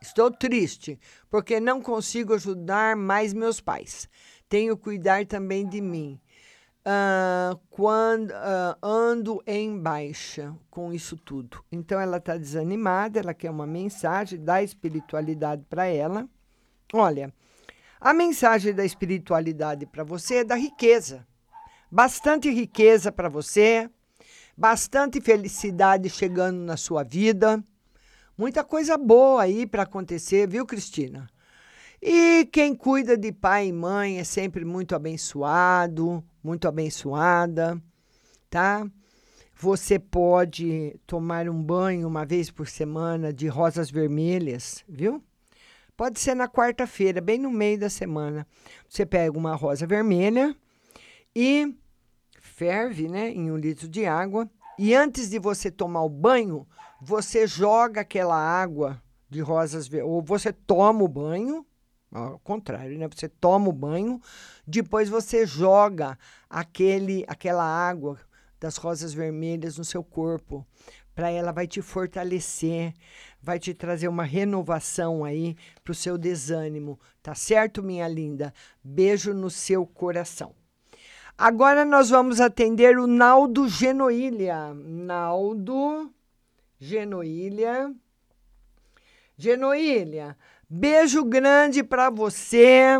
Estou 0.00 0.30
triste 0.30 0.98
porque 1.30 1.58
não 1.58 1.80
consigo 1.80 2.34
ajudar 2.34 2.96
mais 2.96 3.32
meus 3.32 3.60
pais. 3.60 4.08
Tenho 4.48 4.76
que 4.76 4.84
cuidar 4.84 5.26
também 5.26 5.66
de 5.66 5.80
mim. 5.80 6.20
Ah, 6.84 7.58
quando 7.68 8.30
ah, 8.30 8.78
ando 8.80 9.42
em 9.44 9.76
baixa 9.76 10.54
com 10.70 10.92
isso 10.92 11.16
tudo. 11.16 11.64
Então 11.72 11.98
ela 11.98 12.18
está 12.18 12.36
desanimada, 12.36 13.18
ela 13.18 13.34
quer 13.34 13.50
uma 13.50 13.66
mensagem 13.66 14.38
da 14.38 14.62
espiritualidade 14.62 15.64
para 15.68 15.86
ela. 15.86 16.28
Olha, 16.92 17.34
a 18.06 18.12
mensagem 18.12 18.72
da 18.72 18.84
espiritualidade 18.84 19.84
para 19.84 20.04
você 20.04 20.36
é 20.36 20.44
da 20.44 20.54
riqueza. 20.54 21.26
Bastante 21.90 22.48
riqueza 22.48 23.10
para 23.10 23.28
você, 23.28 23.90
bastante 24.56 25.20
felicidade 25.20 26.08
chegando 26.08 26.56
na 26.58 26.76
sua 26.76 27.02
vida. 27.02 27.60
Muita 28.38 28.62
coisa 28.62 28.96
boa 28.96 29.42
aí 29.42 29.66
para 29.66 29.82
acontecer, 29.82 30.48
viu, 30.48 30.64
Cristina? 30.64 31.28
E 32.00 32.48
quem 32.52 32.76
cuida 32.76 33.18
de 33.18 33.32
pai 33.32 33.66
e 33.66 33.72
mãe 33.72 34.20
é 34.20 34.24
sempre 34.24 34.64
muito 34.64 34.94
abençoado, 34.94 36.22
muito 36.44 36.68
abençoada, 36.68 37.82
tá? 38.48 38.86
Você 39.52 39.98
pode 39.98 40.96
tomar 41.08 41.48
um 41.48 41.60
banho 41.60 42.06
uma 42.06 42.24
vez 42.24 42.52
por 42.52 42.68
semana 42.68 43.32
de 43.32 43.48
rosas 43.48 43.90
vermelhas, 43.90 44.84
viu? 44.88 45.20
Pode 45.96 46.20
ser 46.20 46.34
na 46.34 46.46
quarta-feira, 46.46 47.22
bem 47.22 47.38
no 47.38 47.50
meio 47.50 47.78
da 47.78 47.88
semana. 47.88 48.46
Você 48.86 49.06
pega 49.06 49.36
uma 49.36 49.54
rosa 49.54 49.86
vermelha 49.86 50.54
e 51.34 51.74
ferve, 52.38 53.08
né, 53.08 53.30
em 53.30 53.50
um 53.50 53.56
litro 53.56 53.88
de 53.88 54.04
água. 54.04 54.48
E 54.78 54.94
antes 54.94 55.30
de 55.30 55.38
você 55.38 55.70
tomar 55.70 56.02
o 56.02 56.08
banho, 56.10 56.66
você 57.00 57.46
joga 57.46 58.02
aquela 58.02 58.36
água 58.36 59.02
de 59.30 59.40
rosas 59.40 59.88
ou 60.04 60.22
você 60.22 60.52
toma 60.52 61.02
o 61.02 61.08
banho, 61.08 61.64
ao 62.12 62.38
contrário, 62.40 62.98
né? 62.98 63.08
Você 63.08 63.28
toma 63.28 63.70
o 63.70 63.72
banho, 63.72 64.20
depois 64.66 65.08
você 65.08 65.46
joga 65.46 66.18
aquele, 66.48 67.24
aquela 67.26 67.64
água 67.64 68.18
das 68.60 68.76
rosas 68.76 69.12
vermelhas 69.14 69.78
no 69.78 69.84
seu 69.84 70.04
corpo. 70.04 70.66
Para 71.16 71.30
ela 71.30 71.50
vai 71.50 71.66
te 71.66 71.80
fortalecer, 71.80 72.92
vai 73.40 73.58
te 73.58 73.72
trazer 73.72 74.06
uma 74.06 74.22
renovação 74.22 75.24
aí 75.24 75.56
para 75.82 75.92
o 75.92 75.94
seu 75.94 76.18
desânimo. 76.18 77.00
Tá 77.22 77.34
certo, 77.34 77.82
minha 77.82 78.06
linda? 78.06 78.52
Beijo 78.84 79.32
no 79.32 79.48
seu 79.48 79.86
coração. 79.86 80.54
Agora 81.38 81.86
nós 81.86 82.10
vamos 82.10 82.38
atender 82.38 82.98
o 82.98 83.06
Naldo 83.06 83.66
Genoília. 83.66 84.74
Naldo 84.74 86.12
Genoília. 86.78 87.94
Genoília, 89.38 90.36
beijo 90.68 91.24
grande 91.24 91.82
para 91.82 92.10
você. 92.10 92.90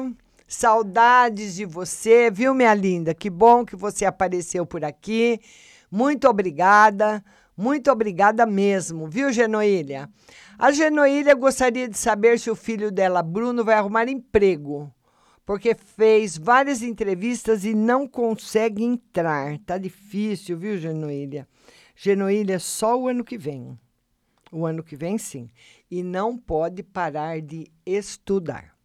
Saudades 0.48 1.56
de 1.56 1.66
você, 1.66 2.30
viu, 2.30 2.54
minha 2.54 2.72
linda? 2.72 3.12
Que 3.12 3.28
bom 3.28 3.62
que 3.62 3.76
você 3.76 4.06
apareceu 4.06 4.64
por 4.64 4.82
aqui. 4.86 5.38
Muito 5.90 6.26
obrigada. 6.26 7.22
Muito 7.56 7.90
obrigada 7.90 8.44
mesmo, 8.44 9.08
viu, 9.08 9.32
Genoília? 9.32 10.10
A 10.58 10.70
Genoília 10.70 11.34
gostaria 11.34 11.88
de 11.88 11.96
saber 11.96 12.38
se 12.38 12.50
o 12.50 12.54
filho 12.54 12.90
dela, 12.90 13.22
Bruno, 13.22 13.64
vai 13.64 13.76
arrumar 13.76 14.08
emprego, 14.08 14.92
porque 15.44 15.74
fez 15.74 16.36
várias 16.36 16.82
entrevistas 16.82 17.64
e 17.64 17.74
não 17.74 18.06
consegue 18.06 18.84
entrar. 18.84 19.58
Tá 19.60 19.78
difícil, 19.78 20.58
viu, 20.58 20.76
Genoília? 20.76 21.48
Genoília, 21.94 22.58
só 22.58 23.00
o 23.00 23.08
ano 23.08 23.24
que 23.24 23.38
vem. 23.38 23.78
O 24.52 24.66
ano 24.66 24.82
que 24.82 24.94
vem, 24.94 25.16
sim. 25.16 25.48
E 25.90 26.02
não 26.02 26.36
pode 26.36 26.82
parar 26.82 27.40
de 27.40 27.72
estudar. 27.86 28.76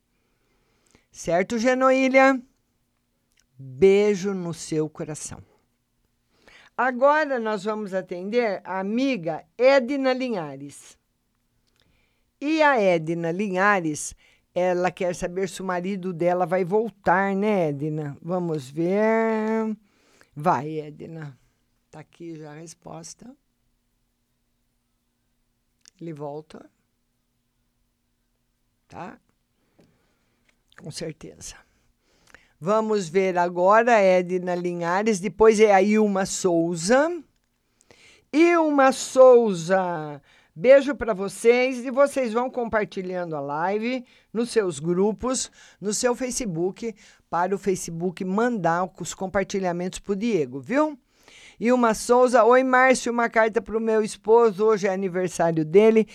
Certo, 1.12 1.60
Genoília? 1.60 2.42
Beijo 3.60 4.34
no 4.34 4.54
seu 4.54 4.90
coração. 4.90 5.51
Agora 6.78 7.40
nós 7.40 7.64
vamos 7.64 7.94
atender 7.94 8.62
a 8.64 8.80
amiga 8.80 9.46
Edna 9.58 10.14
Linhares. 10.14 10.98
E 12.40 12.62
a 12.64 12.82
Edna 12.82 13.32
Linhares, 13.32 14.16
ela 14.54 14.90
quer 14.92 15.14
saber 15.14 15.48
se 15.48 15.62
o 15.62 15.66
marido 15.66 16.12
dela 16.12 16.46
vai 16.46 16.64
voltar, 16.64 17.36
né, 17.36 17.70
Edna? 17.70 18.18
Vamos 18.22 18.70
ver. 18.70 19.78
Vai, 20.36 20.80
Edna. 20.80 21.38
Tá 21.92 22.00
aqui 22.00 22.36
já 22.36 22.52
a 22.52 22.56
resposta. 22.56 23.36
Ele 26.00 26.14
volta. 26.14 26.68
Tá? 28.88 29.20
Com 30.82 30.90
certeza. 30.90 31.56
Vamos 32.64 33.10
ver 33.10 33.40
agora 33.40 34.00
Edna 34.00 34.54
Linhares, 34.54 35.20
depois 35.20 35.60
é 35.60 35.74
a 35.74 35.82
Ilma 35.82 36.28
Souza. 36.28 37.12
Ilma 38.32 38.92
Souza, 38.92 40.22
beijo 40.56 40.94
para 40.94 41.12
vocês 41.12 41.84
e 41.84 41.90
vocês 41.90 42.32
vão 42.32 42.52
compartilhando 42.52 43.36
a 43.36 43.40
live 43.40 44.06
nos 44.32 44.52
seus 44.52 44.78
grupos, 44.78 45.52
no 45.82 45.92
seu 45.92 46.14
Facebook, 46.14 46.94
para 47.32 47.56
o 47.56 47.58
Facebook 47.58 48.24
mandar 48.24 48.88
os 49.00 49.16
compartilhamentos 49.16 49.98
para 49.98 50.14
o 50.14 50.16
Diego, 50.16 50.60
viu? 50.60 50.96
Ilma 51.60 51.96
Souza, 51.96 52.44
oi 52.44 52.64
Márcio, 52.64 53.12
uma 53.12 53.28
carta 53.28 53.60
para 53.60 53.78
o 53.78 53.82
meu 53.82 54.04
esposo, 54.04 54.66
hoje 54.66 54.88
é 54.88 54.94
aniversário 54.94 55.66
dele. 55.66 56.08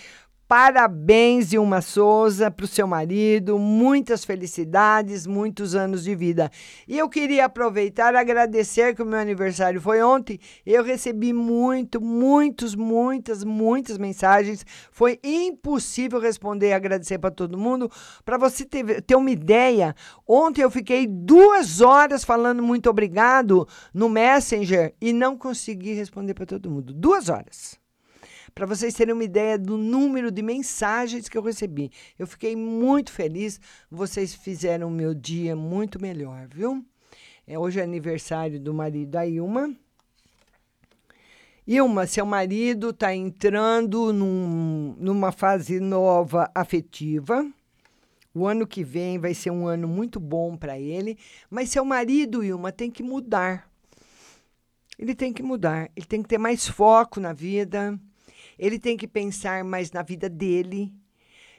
Parabéns, 0.49 1.53
Ilma 1.53 1.80
Souza, 1.80 2.53
para 2.53 2.62
o 2.62 2.68
seu 2.68 2.86
marido, 2.86 3.59
muitas 3.59 4.24
felicidades, 4.24 5.26
muitos 5.26 5.74
anos 5.74 6.05
de 6.05 6.14
vida. 6.14 6.49
E 6.86 6.97
eu 6.97 7.09
queria 7.09 7.47
aproveitar 7.47 8.14
e 8.14 8.16
agradecer 8.16 8.94
que 8.94 9.03
o 9.03 9.07
meu 9.07 9.18
aniversário 9.18 9.80
foi 9.80 10.01
ontem. 10.01 10.38
Eu 10.64 10.84
recebi 10.84 11.32
muito, 11.32 12.01
muitos, 12.01 12.76
muitas, 12.76 13.42
muitas 13.42 13.99
mensagens. 13.99 14.64
Foi 14.92 15.18
impossível 15.24 16.20
responder 16.20 16.68
e 16.68 16.74
agradecer 16.74 17.18
para 17.18 17.32
todo 17.32 17.59
mundo. 17.59 17.90
Para 18.24 18.38
você 18.38 18.64
ter, 18.64 19.03
ter 19.03 19.16
uma 19.16 19.32
ideia, 19.32 19.97
ontem 20.24 20.62
eu 20.62 20.70
fiquei 20.70 21.09
duas 21.09 21.80
horas 21.80 22.22
falando 22.22 22.62
muito 22.62 22.88
obrigado 22.88 23.66
no 23.92 24.09
Messenger 24.09 24.94
e 25.01 25.12
não 25.12 25.36
consegui 25.36 25.92
responder 25.94 26.34
para 26.34 26.47
todo 26.47 26.70
mundo. 26.70 26.94
Duas 26.94 27.28
horas 27.28 27.84
para 28.57 28.64
vocês 28.64 28.94
terem 28.94 29.12
uma 29.12 29.22
ideia 29.22 29.59
do 29.59 29.76
número 29.76 30.30
de 30.30 30.40
mensagens 30.40 31.28
que 31.28 31.36
eu 31.36 31.42
recebi. 31.42 31.90
Eu 32.18 32.26
fiquei 32.26 32.57
muito 32.57 33.12
feliz, 33.12 33.61
vocês 33.90 34.34
fizeram 34.34 34.88
o 34.88 34.90
meu 34.90 35.12
dia 35.12 35.54
muito 35.54 36.00
melhor, 36.00 36.48
viu? 36.48 36.82
É, 37.46 37.59
hoje 37.59 37.80
é 37.80 37.82
aniversário 37.82 38.59
do 38.59 38.72
marido 38.72 39.11
da 39.11 39.26
Ilma. 39.26 39.76
Ilma, 41.66 42.07
seu 42.07 42.24
marido 42.24 42.90
está 42.90 43.14
entrando 43.14 44.11
num, 44.11 44.96
numa 44.98 45.32
fase 45.32 45.78
nova 45.78 46.50
afetiva. 46.54 47.46
O 48.34 48.46
ano 48.46 48.66
que 48.66 48.82
vem 48.82 49.18
vai 49.18 49.34
ser 49.34 49.50
um 49.50 49.66
ano 49.66 49.86
muito 49.86 50.18
bom 50.18 50.57
para 50.57 50.78
ele, 50.78 51.18
mas 51.50 51.68
seu 51.68 51.84
marido, 51.84 52.42
Ilma, 52.42 52.72
tem 52.72 52.90
que 52.90 53.02
mudar. 53.02 53.70
Ele 54.98 55.14
tem 55.14 55.30
que 55.30 55.42
mudar, 55.42 55.90
ele 55.94 56.07
tem 56.07 56.22
que 56.22 56.28
ter 56.30 56.38
mais 56.38 56.66
foco 56.66 57.20
na 57.20 57.34
vida, 57.34 58.00
ele 58.59 58.78
tem 58.78 58.96
que 58.96 59.09
pensar 59.09 59.64
mais 59.64 59.92
na 59.92 60.02
vida 60.02 60.28
dele, 60.28 60.92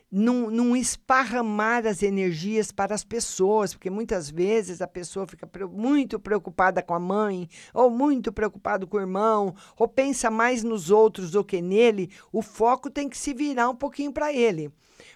não, 0.09 0.75
esparramar 0.75 1.85
as 1.85 2.01
energias 2.01 2.71
para 2.71 2.95
as 2.95 3.03
pessoas, 3.03 3.73
porque 3.73 3.89
muitas 3.89 4.29
vezes 4.29 4.81
a 4.81 4.87
pessoa 4.87 5.27
fica 5.27 5.49
muito 5.67 6.17
preocupada 6.19 6.81
com 6.81 6.93
a 6.93 6.99
mãe, 6.99 7.49
ou 7.73 7.89
muito 7.89 8.31
preocupado 8.31 8.87
com 8.87 8.97
o 8.97 9.01
irmão, 9.01 9.53
ou 9.77 9.87
pensa 9.87 10.31
mais 10.31 10.63
nos 10.63 10.89
outros 10.89 11.31
do 11.31 11.43
que 11.43 11.61
nele. 11.61 12.09
O 12.31 12.41
foco 12.41 12.89
tem 12.89 13.09
que 13.09 13.17
se 13.17 13.33
virar 13.33 13.69
um 13.69 13.75
pouquinho 13.75 14.13
para 14.13 14.31
ele. 14.31 14.71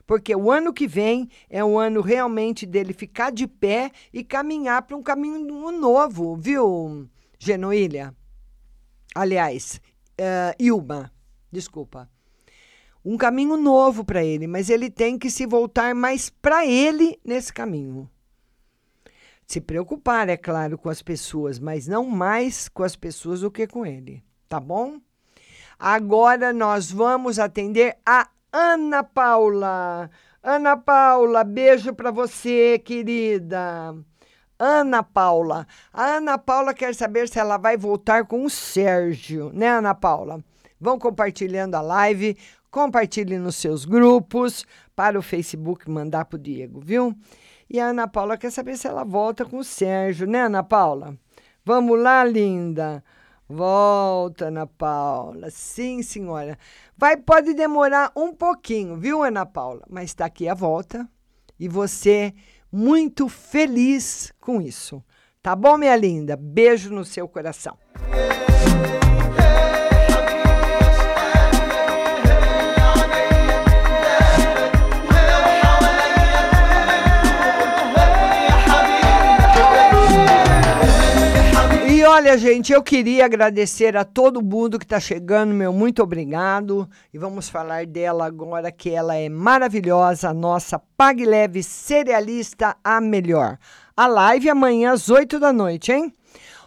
Porque 0.06 0.36
o 0.36 0.52
ano 0.52 0.74
que 0.74 0.88
vem 0.88 1.30
é 1.50 1.64
o 1.64 1.80
ano 1.80 2.02
realmente 2.02 2.66
dele 2.66 2.94
ficar 2.94 3.32
de 3.32 3.48
pé 3.48 3.92
e 4.12 4.24
caminhar 4.24 4.82
para 4.82 4.98
um 4.98 5.02
caminho 5.02 5.72
novo, 5.72 6.36
viu, 6.36 7.08
Genoília? 7.40 8.14
Aliás, 9.16 9.80
uh, 10.20 10.56
Ilma 10.60 11.12
desculpa. 11.52 12.10
Um 13.04 13.18
caminho 13.18 13.58
novo 13.58 14.06
para 14.06 14.24
ele, 14.24 14.46
mas 14.46 14.70
ele 14.70 14.90
tem 14.90 15.18
que 15.18 15.30
se 15.30 15.46
voltar 15.46 15.96
mais 15.96 16.30
para 16.30 16.66
ele 16.66 17.20
nesse 17.26 17.52
caminho. 17.52 18.10
Se 19.48 19.60
preocupar, 19.60 20.30
é 20.30 20.38
claro, 20.38 20.78
com 20.78 20.88
as 20.88 21.02
pessoas, 21.02 21.60
mas 21.60 21.88
não 21.88 22.06
mais 22.06 22.70
com 22.70 22.84
as 22.84 22.96
pessoas 22.96 23.42
do 23.42 23.52
que 23.52 23.68
com 23.68 23.86
ele, 23.86 24.24
tá 24.48 24.60
bom? 24.60 25.02
Agora 25.78 26.54
nós 26.54 26.92
vamos 26.92 27.40
atender 27.40 27.98
a 28.06 28.30
Ana 28.54 29.04
Paula. 29.04 30.10
Ana 30.44 30.78
Paula, 30.78 31.44
beijo 31.44 31.94
para 31.94 32.12
você, 32.12 32.80
querida. 32.80 33.96
Ana 34.60 35.02
Paula. 35.02 35.68
A 35.92 36.18
Ana 36.18 36.38
Paula 36.38 36.72
quer 36.72 36.94
saber 36.94 37.28
se 37.28 37.40
ela 37.40 37.58
vai 37.58 37.76
voltar 37.76 38.28
com 38.28 38.46
o 38.46 38.50
Sérgio, 38.50 39.52
né, 39.54 39.70
Ana 39.70 39.96
Paula? 39.96 40.44
Vão 40.82 40.98
compartilhando 40.98 41.76
a 41.76 41.82
live, 41.82 42.36
compartilhe 42.72 43.38
nos 43.38 43.56
seus 43.56 43.86
grupos, 43.86 44.66
para 44.96 45.20
o 45.20 45.22
Facebook 45.22 45.88
mandar 45.88 46.26
para 46.26 46.38
o 46.38 46.40
Diego, 46.40 46.82
viu? 46.82 47.16
E 47.70 47.80
a 47.80 47.86
Ana 47.86 48.08
Paula 48.08 48.36
quer 48.36 48.52
saber 48.52 48.76
se 48.78 48.88
ela 48.88 49.04
volta 49.04 49.46
com 49.46 49.60
o 49.60 49.64
Sérgio, 49.64 50.26
né, 50.26 50.42
Ana 50.42 50.64
Paula? 50.64 51.16
Vamos 51.64 52.00
lá, 52.00 52.24
linda. 52.24 53.04
Volta, 53.48 54.46
Ana 54.48 54.66
Paula. 54.66 55.52
Sim, 55.52 56.02
senhora. 56.02 56.58
Vai, 56.98 57.16
pode 57.16 57.54
demorar 57.54 58.12
um 58.16 58.34
pouquinho, 58.34 58.98
viu, 58.98 59.22
Ana 59.22 59.46
Paula? 59.46 59.84
Mas 59.88 60.06
está 60.06 60.26
aqui 60.26 60.50
a 60.50 60.56
volta. 60.56 61.08
E 61.60 61.68
você 61.68 62.34
muito 62.72 63.30
feliz 63.30 64.34
com 64.40 64.60
isso. 64.60 65.04
Tá 65.44 65.56
bom, 65.56 65.78
minha 65.78 65.96
linda? 65.96 66.36
Beijo 66.36 66.92
no 66.92 67.06
seu 67.06 67.28
coração. 67.28 67.78
Olha, 82.22 82.38
gente, 82.38 82.72
eu 82.72 82.84
queria 82.84 83.26
agradecer 83.26 83.98
a 83.98 84.06
todo 84.06 84.44
mundo 84.44 84.78
que 84.78 84.86
está 84.86 85.00
chegando, 85.00 85.56
meu 85.56 85.74
muito 85.74 86.04
obrigado. 86.04 86.88
E 87.12 87.18
vamos 87.18 87.50
falar 87.50 87.88
dela 87.88 88.28
agora, 88.28 88.72
que 88.72 88.92
ela 88.92 89.16
é 89.16 89.28
maravilhosa, 89.28 90.30
a 90.30 90.34
nossa 90.34 90.78
Pague 90.78 91.26
Leve 91.26 91.64
Cerealista, 91.64 92.78
a 92.84 93.02
melhor. 93.02 93.58
A 93.98 94.06
live 94.06 94.52
amanhã 94.52 94.92
às 94.92 95.10
8 95.10 95.40
da 95.40 95.52
noite, 95.52 95.92
hein? 95.92 96.14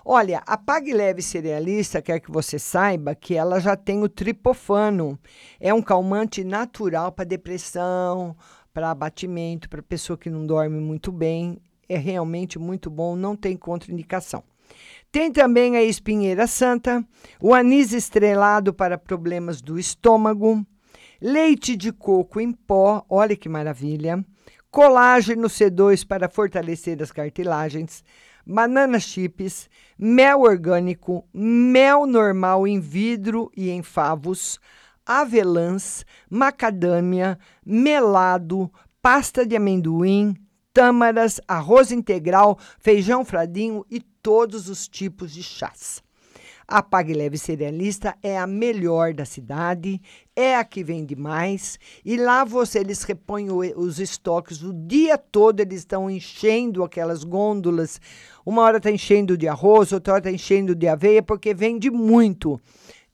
Olha, 0.05 0.43
a 0.45 0.57
Pague 0.57 0.93
Leve 0.93 1.23
Cerealista 1.23 2.03
quer 2.03 2.19
que 2.19 2.33
você 2.33 2.59
saiba 2.59 3.15
que 3.15 3.37
ela 3.37 3.61
já 3.61 3.77
tem 3.77 4.03
o 4.03 4.09
tripofano. 4.09 5.17
É 5.61 5.73
um 5.73 5.81
calmante 5.81 6.43
natural 6.43 7.13
para 7.13 7.25
depressão, 7.25 8.37
para 8.73 8.91
abatimento, 8.91 9.69
para 9.69 9.81
pessoa 9.81 10.19
que 10.19 10.29
não 10.29 10.45
dorme 10.45 10.81
muito 10.81 11.13
bem. 11.13 11.59
É 11.89 11.97
realmente 11.97 12.59
muito 12.59 12.91
bom, 12.91 13.15
não 13.15 13.37
tem 13.37 13.57
contraindicação. 13.57 14.43
Tem 15.15 15.31
também 15.31 15.77
a 15.77 15.83
espinheira 15.85 16.45
santa, 16.45 17.07
o 17.41 17.55
anis 17.55 17.93
estrelado 17.93 18.75
para 18.75 18.99
problemas 18.99 19.63
do 19.63 19.79
estômago, 19.79 20.67
leite 21.23 21.77
de 21.77 21.93
coco 21.93 22.41
em 22.41 22.51
pó, 22.51 23.07
olha 23.09 23.37
que 23.37 23.49
maravilha, 23.49 24.25
colágeno 24.73 25.47
C2 25.47 26.05
para 26.05 26.29
fortalecer 26.29 27.01
as 27.01 27.13
cartilagens, 27.13 28.03
banana 28.45 28.99
chips, 28.99 29.71
mel 29.97 30.41
orgânico, 30.41 31.25
mel 31.33 32.07
normal 32.07 32.67
em 32.67 32.81
vidro 32.81 33.53
e 33.57 33.71
em 33.71 33.85
favos, 33.85 34.59
avelãs, 35.07 36.05
macadâmia, 36.29 37.39
melado, 37.65 38.69
pasta 39.01 39.47
de 39.47 39.55
amendoim, 39.55 40.35
tâmaras, 40.75 41.41
arroz 41.47 41.93
integral, 41.93 42.59
feijão 42.81 43.25
fradinho 43.25 43.87
e 43.89 44.01
todos 44.01 44.69
os 44.69 44.89
tipos 44.89 45.33
de 45.33 45.43
chás. 45.43 46.03
A 46.67 46.83
Pague 46.83 47.13
Leve 47.13 47.37
Cerealista 47.37 48.17
é 48.23 48.39
a 48.39 48.47
melhor 48.47 49.13
da 49.13 49.27
cidade, 49.27 50.01
é 50.35 50.57
a 50.57 50.65
que 50.65 50.83
vende 50.83 51.15
mais 51.15 51.79
e 52.05 52.17
lá 52.17 52.43
você 52.43 52.79
eles 52.79 53.03
repõem 53.03 53.49
os 53.51 54.01
estoques 54.01 54.63
o 54.63 54.73
dia 54.73 55.19
todo, 55.19 55.61
eles 55.61 55.81
estão 55.81 56.11
enchendo 56.11 56.83
aquelas 56.83 57.23
gôndolas. 57.23 58.01
Uma 58.45 58.63
hora 58.63 58.79
está 58.79 58.91
enchendo 58.91 59.37
de 59.37 59.47
arroz, 59.47 59.93
outra 59.93 60.15
hora 60.15 60.21
está 60.21 60.33
enchendo 60.33 60.75
de 60.75 60.89
aveia, 60.89 61.23
porque 61.23 61.55
vende 61.55 61.91
muito. 61.91 62.59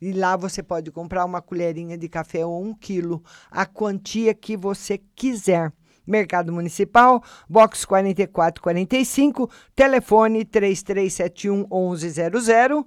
E 0.00 0.12
lá 0.12 0.36
você 0.36 0.62
pode 0.62 0.90
comprar 0.92 1.24
uma 1.24 1.42
colherinha 1.42 1.98
de 1.98 2.08
café 2.08 2.46
ou 2.46 2.64
um 2.64 2.72
quilo, 2.72 3.22
a 3.50 3.66
quantia 3.66 4.32
que 4.32 4.56
você 4.56 4.98
quiser. 5.14 5.72
Mercado 6.06 6.52
Municipal, 6.52 7.22
box 7.48 7.84
4445, 7.84 9.50
telefone 9.74 10.44
3371 10.44 11.66
1100, 11.70 12.84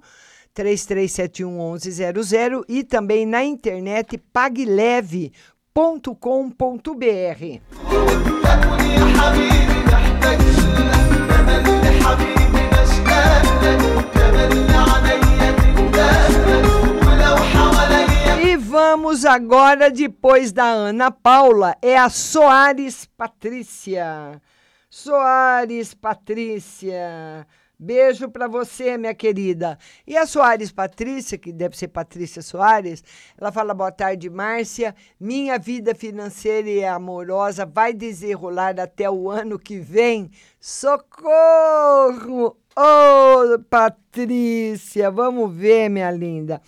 3371 0.52 1.72
1100 1.72 2.64
e 2.68 2.84
também 2.84 3.26
na 3.26 3.44
internet 3.44 4.18
pagleve.com.br. 4.32 5.54
vamos 18.94 19.24
agora, 19.24 19.90
depois 19.90 20.52
da 20.52 20.66
Ana 20.66 21.10
Paula, 21.10 21.76
é 21.82 21.96
a 21.96 22.08
Soares 22.08 23.06
Patrícia. 23.16 24.40
Soares 24.88 25.92
Patrícia. 25.94 27.44
Beijo 27.76 28.30
para 28.30 28.46
você, 28.46 28.96
minha 28.96 29.12
querida. 29.12 29.76
E 30.06 30.16
a 30.16 30.24
Soares 30.26 30.70
Patrícia, 30.70 31.36
que 31.36 31.52
deve 31.52 31.76
ser 31.76 31.88
Patrícia 31.88 32.40
Soares, 32.40 33.02
ela 33.36 33.50
fala: 33.50 33.74
boa 33.74 33.90
tarde, 33.90 34.30
Márcia. 34.30 34.94
Minha 35.18 35.58
vida 35.58 35.92
financeira 35.92 36.70
e 36.70 36.84
amorosa 36.84 37.66
vai 37.66 37.92
desenrolar 37.92 38.78
até 38.78 39.10
o 39.10 39.28
ano 39.28 39.58
que 39.58 39.76
vem. 39.76 40.30
Socorro! 40.60 42.56
Ô, 42.76 43.58
Patrícia, 43.68 45.10
vamos 45.10 45.52
ver, 45.52 45.88
minha 45.88 46.12
linda. 46.12 46.62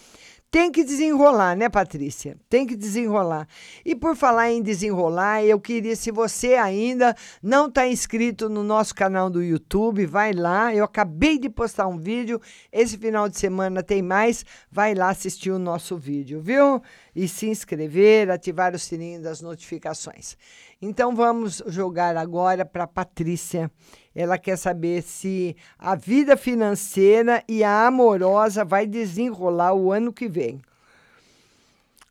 Tem 0.57 0.73
que 0.73 0.83
desenrolar, 0.83 1.55
né, 1.55 1.69
Patrícia? 1.69 2.35
Tem 2.49 2.67
que 2.67 2.75
desenrolar. 2.75 3.47
E 3.85 3.95
por 3.95 4.17
falar 4.17 4.51
em 4.51 4.63
desenrolar, 4.63 5.45
eu 5.45 5.61
queria, 5.61 5.95
se 5.95 6.11
você 6.11 6.55
ainda 6.55 7.15
não 7.43 7.67
está 7.67 7.87
inscrito 7.87 8.49
no 8.49 8.63
nosso 8.63 8.95
canal 8.95 9.29
do 9.29 9.43
YouTube, 9.43 10.07
vai 10.07 10.33
lá. 10.33 10.75
Eu 10.75 10.83
acabei 10.83 11.39
de 11.39 11.51
postar 11.51 11.87
um 11.87 11.99
vídeo. 11.99 12.41
Esse 12.73 12.97
final 12.97 13.29
de 13.29 13.39
semana 13.39 13.83
tem 13.83 14.01
mais. 14.01 14.47
Vai 14.73 14.95
lá 14.95 15.11
assistir 15.11 15.51
o 15.51 15.59
nosso 15.59 15.99
vídeo, 15.99 16.41
viu? 16.41 16.83
E 17.15 17.29
se 17.29 17.47
inscrever, 17.49 18.31
ativar 18.31 18.75
o 18.75 18.79
sininho 18.79 19.21
das 19.21 19.43
notificações. 19.43 20.39
Então 20.81 21.15
vamos 21.15 21.63
jogar 21.67 22.17
agora 22.17 22.65
para 22.65 22.87
Patrícia. 22.87 23.71
Ela 24.19 24.39
quer 24.39 24.57
saber 24.57 25.03
se 25.03 25.55
a 25.79 25.95
vida 25.95 26.39
financeira 26.39 27.45
e 27.47 27.63
a 27.63 27.87
amorosa 27.87 28.65
vai 28.65 28.87
desenrolar 28.87 29.75
o 29.75 29.93
ano 29.93 30.11
que 30.11 30.27
vem. 30.27 30.63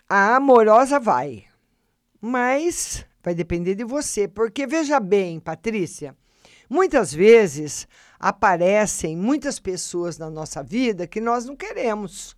A 0.08 0.36
amorosa 0.36 0.99
vai, 0.99 1.45
mas 2.22 3.03
vai 3.24 3.34
depender 3.34 3.74
de 3.74 3.84
você, 3.84 4.28
porque 4.28 4.68
veja 4.68 4.99
bem, 4.99 5.39
Patrícia, 5.39 6.16
muitas 6.70 7.12
vezes 7.12 7.88
aparecem 8.20 9.18
muitas 9.18 9.60
pessoas 9.60 10.16
na 10.20 10.30
nossa 10.30 10.62
vida 10.62 11.08
que 11.08 11.20
nós 11.20 11.45
não 11.45 11.56
queremos. 11.56 12.38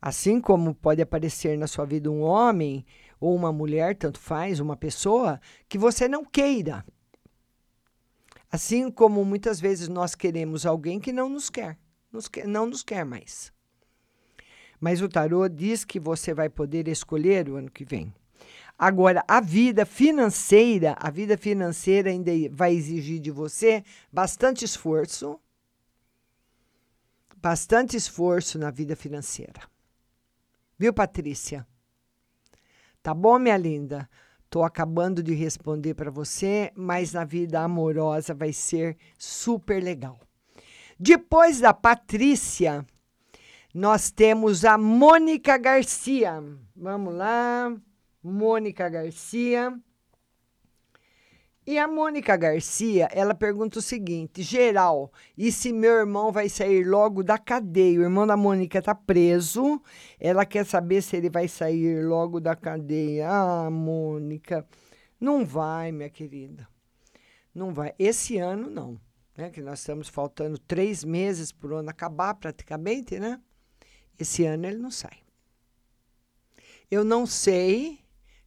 Assim 0.00 0.40
como 0.40 0.74
pode 0.74 1.02
aparecer 1.02 1.58
na 1.58 1.66
sua 1.66 1.84
vida 1.84 2.10
um 2.10 2.22
homem 2.22 2.82
ou 3.20 3.36
uma 3.36 3.52
mulher, 3.52 3.94
tanto 3.94 4.18
faz, 4.18 4.58
uma 4.58 4.74
pessoa 4.74 5.38
que 5.68 5.76
você 5.76 6.08
não 6.08 6.24
queira. 6.24 6.82
Assim 8.50 8.90
como 8.90 9.24
muitas 9.24 9.60
vezes 9.60 9.88
nós 9.88 10.14
queremos 10.14 10.66
alguém 10.66 10.98
que 10.98 11.12
não 11.12 11.28
nos 11.28 11.48
quer, 11.48 11.78
nos 12.12 12.26
quer 12.26 12.46
não 12.46 12.66
nos 12.66 12.82
quer 12.82 13.04
mais. 13.04 13.52
Mas 14.80 15.00
o 15.00 15.08
tarô 15.08 15.48
diz 15.48 15.84
que 15.84 16.00
você 16.00 16.34
vai 16.34 16.48
poder 16.48 16.88
escolher 16.88 17.48
o 17.48 17.56
ano 17.56 17.70
que 17.70 17.84
vem. 17.84 18.12
Agora, 18.78 19.22
a 19.28 19.40
vida 19.40 19.84
financeira, 19.84 20.96
a 20.98 21.10
vida 21.10 21.36
financeira 21.36 22.10
ainda 22.10 22.32
vai 22.50 22.74
exigir 22.74 23.20
de 23.20 23.30
você 23.30 23.84
bastante 24.10 24.64
esforço, 24.64 25.38
bastante 27.36 27.94
esforço 27.96 28.58
na 28.58 28.70
vida 28.70 28.96
financeira. 28.96 29.60
Viu, 30.78 30.94
Patrícia? 30.94 31.66
Tá 33.02 33.12
bom, 33.12 33.38
minha 33.38 33.56
linda? 33.58 34.08
Tô 34.50 34.64
acabando 34.64 35.22
de 35.22 35.32
responder 35.32 35.94
para 35.94 36.10
você, 36.10 36.72
mas 36.74 37.12
na 37.12 37.24
vida 37.24 37.60
amorosa 37.60 38.34
vai 38.34 38.52
ser 38.52 38.96
super 39.16 39.80
legal. 39.80 40.18
Depois 40.98 41.60
da 41.60 41.72
Patrícia, 41.72 42.84
nós 43.72 44.10
temos 44.10 44.64
a 44.64 44.76
Mônica 44.76 45.56
Garcia. 45.56 46.42
Vamos 46.74 47.14
lá, 47.14 47.72
Mônica 48.20 48.88
Garcia. 48.88 49.72
E 51.66 51.78
a 51.78 51.86
Mônica 51.86 52.36
Garcia, 52.36 53.08
ela 53.12 53.34
pergunta 53.34 53.78
o 53.78 53.82
seguinte: 53.82 54.42
geral, 54.42 55.12
e 55.36 55.52
se 55.52 55.72
meu 55.72 55.92
irmão 55.92 56.32
vai 56.32 56.48
sair 56.48 56.84
logo 56.84 57.22
da 57.22 57.38
cadeia? 57.38 58.00
O 58.00 58.02
irmão 58.02 58.26
da 58.26 58.36
Mônica 58.36 58.78
está 58.78 58.94
preso. 58.94 59.80
Ela 60.18 60.46
quer 60.46 60.64
saber 60.64 61.02
se 61.02 61.16
ele 61.16 61.28
vai 61.28 61.48
sair 61.48 62.04
logo 62.04 62.40
da 62.40 62.56
cadeia. 62.56 63.28
Ah, 63.30 63.70
Mônica, 63.70 64.66
não 65.20 65.44
vai, 65.44 65.92
minha 65.92 66.08
querida. 66.08 66.66
Não 67.54 67.74
vai. 67.74 67.94
Esse 67.98 68.38
ano, 68.38 68.70
não. 68.70 68.98
Né? 69.36 69.50
Que 69.50 69.60
nós 69.60 69.80
estamos 69.80 70.08
faltando 70.08 70.58
três 70.58 71.04
meses 71.04 71.52
para 71.52 71.72
o 71.72 71.76
ano 71.76 71.90
acabar, 71.90 72.34
praticamente, 72.34 73.18
né? 73.18 73.40
Esse 74.18 74.44
ano 74.44 74.66
ele 74.66 74.78
não 74.78 74.90
sai. 74.90 75.18
Eu 76.90 77.04
não 77.04 77.26
sei 77.26 78.00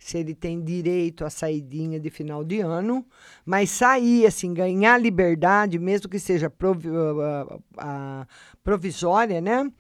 se 0.04 0.18
ele 0.18 0.36
tem 0.36 0.62
direito 0.62 1.24
à 1.24 1.30
saidinha 1.30 1.98
de 1.98 2.10
final 2.10 2.44
de 2.44 2.60
ano, 2.60 3.06
mas 3.46 3.70
sair, 3.70 4.26
assim, 4.26 4.54
ganhar 4.54 5.00
liberdade, 5.00 5.80
mesmo 5.80 6.10
que 6.10 6.20
seja 6.20 6.50
provi 6.50 6.90
ah, 6.90 7.58
ah, 7.78 8.28
provisória, 8.62 9.40
né? 9.40 9.72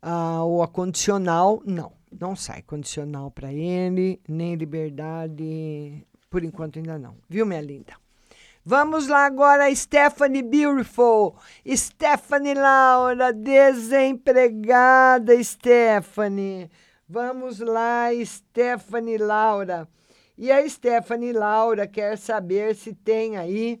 Ah, 0.00 0.44
ou 0.44 0.62
a 0.62 0.68
condicional, 0.68 1.60
não. 1.66 1.90
Não 2.20 2.36
sai 2.36 2.62
condicional 2.62 3.32
para 3.32 3.52
ele, 3.52 4.20
nem 4.28 4.54
liberdade, 4.54 6.06
por 6.30 6.44
enquanto 6.44 6.78
ainda 6.78 6.96
não. 6.96 7.16
Viu, 7.28 7.44
minha 7.44 7.60
linda? 7.60 7.94
Vamos 8.64 9.08
lá 9.08 9.26
agora, 9.26 9.74
Stephanie 9.74 10.42
Beautiful. 10.42 11.34
Stephanie 11.66 12.54
Laura, 12.54 13.32
desempregada, 13.32 15.42
Stephanie. 15.42 16.70
Vamos 17.10 17.58
lá, 17.58 18.08
Stephanie 18.22 19.16
Laura. 19.16 19.88
E 20.36 20.52
a 20.52 20.68
Stephanie 20.68 21.32
Laura 21.32 21.86
quer 21.86 22.18
saber 22.18 22.76
se 22.76 22.92
tem 22.92 23.38
aí 23.38 23.80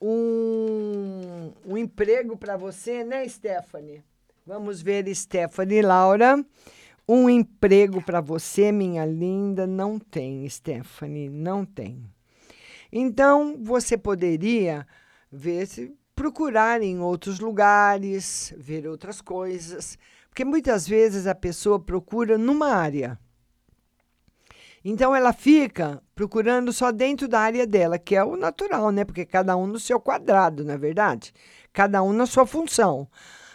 um, 0.00 1.52
um 1.66 1.76
emprego 1.76 2.38
para 2.38 2.56
você, 2.56 3.04
né, 3.04 3.28
Stephanie? 3.28 4.02
Vamos 4.46 4.80
ver, 4.80 5.14
Stephanie 5.14 5.82
Laura. 5.82 6.42
Um 7.06 7.28
emprego 7.28 8.00
para 8.00 8.22
você, 8.22 8.72
minha 8.72 9.04
linda, 9.04 9.66
não 9.66 9.98
tem, 9.98 10.48
Stephanie, 10.48 11.28
não 11.28 11.66
tem. 11.66 12.02
Então, 12.90 13.58
você 13.62 13.98
poderia 13.98 14.86
ver 15.30 15.66
se 15.66 15.94
procurar 16.16 16.80
em 16.80 16.98
outros 17.00 17.40
lugares, 17.40 18.54
ver 18.56 18.86
outras 18.86 19.20
coisas, 19.20 19.98
porque 20.34 20.44
muitas 20.44 20.88
vezes 20.88 21.28
a 21.28 21.34
pessoa 21.34 21.78
procura 21.78 22.36
numa 22.36 22.66
área. 22.66 23.16
Então 24.84 25.14
ela 25.14 25.32
fica 25.32 26.02
procurando 26.12 26.72
só 26.72 26.90
dentro 26.90 27.28
da 27.28 27.38
área 27.38 27.64
dela, 27.64 28.00
que 28.00 28.16
é 28.16 28.24
o 28.24 28.36
natural, 28.36 28.90
né? 28.90 29.04
Porque 29.04 29.24
cada 29.24 29.56
um 29.56 29.64
no 29.64 29.78
seu 29.78 30.00
quadrado, 30.00 30.64
não 30.64 30.74
é 30.74 30.76
verdade? 30.76 31.32
Cada 31.72 32.02
um 32.02 32.12
na 32.12 32.26
sua 32.26 32.44
função. 32.44 33.08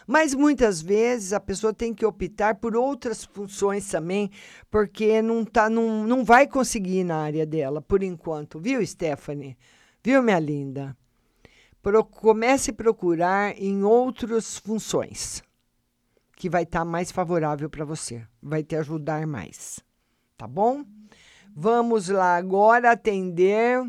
Mas 0.07 0.33
muitas 0.33 0.81
vezes 0.81 1.33
a 1.33 1.39
pessoa 1.41 1.73
tem 1.73 1.93
que 1.93 2.05
optar 2.05 2.55
por 2.55 2.77
outras 2.77 3.25
funções 3.25 3.85
também, 3.89 4.31
porque 4.71 5.21
não, 5.21 5.43
tá, 5.43 5.69
não, 5.69 6.07
não 6.07 6.23
vai 6.23 6.47
conseguir 6.47 7.03
na 7.03 7.17
área 7.17 7.45
dela, 7.45 7.81
por 7.81 8.01
enquanto, 8.01 8.57
viu, 8.57 8.83
Stephanie? 8.87 9.57
Viu, 10.01 10.23
minha 10.23 10.39
linda? 10.39 10.95
Pro, 11.81 12.05
comece 12.05 12.71
a 12.71 12.73
procurar 12.73 13.53
em 13.61 13.83
outras 13.83 14.57
funções, 14.57 15.43
que 16.39 16.49
vai 16.49 16.63
estar 16.63 16.79
tá 16.79 16.85
mais 16.85 17.11
favorável 17.11 17.69
para 17.69 17.83
você, 17.83 18.25
vai 18.41 18.63
te 18.63 18.73
ajudar 18.77 19.27
mais, 19.27 19.81
tá 20.37 20.47
bom? 20.47 20.85
Vamos 21.53 22.07
lá 22.07 22.37
agora 22.37 22.91
atender 22.93 23.85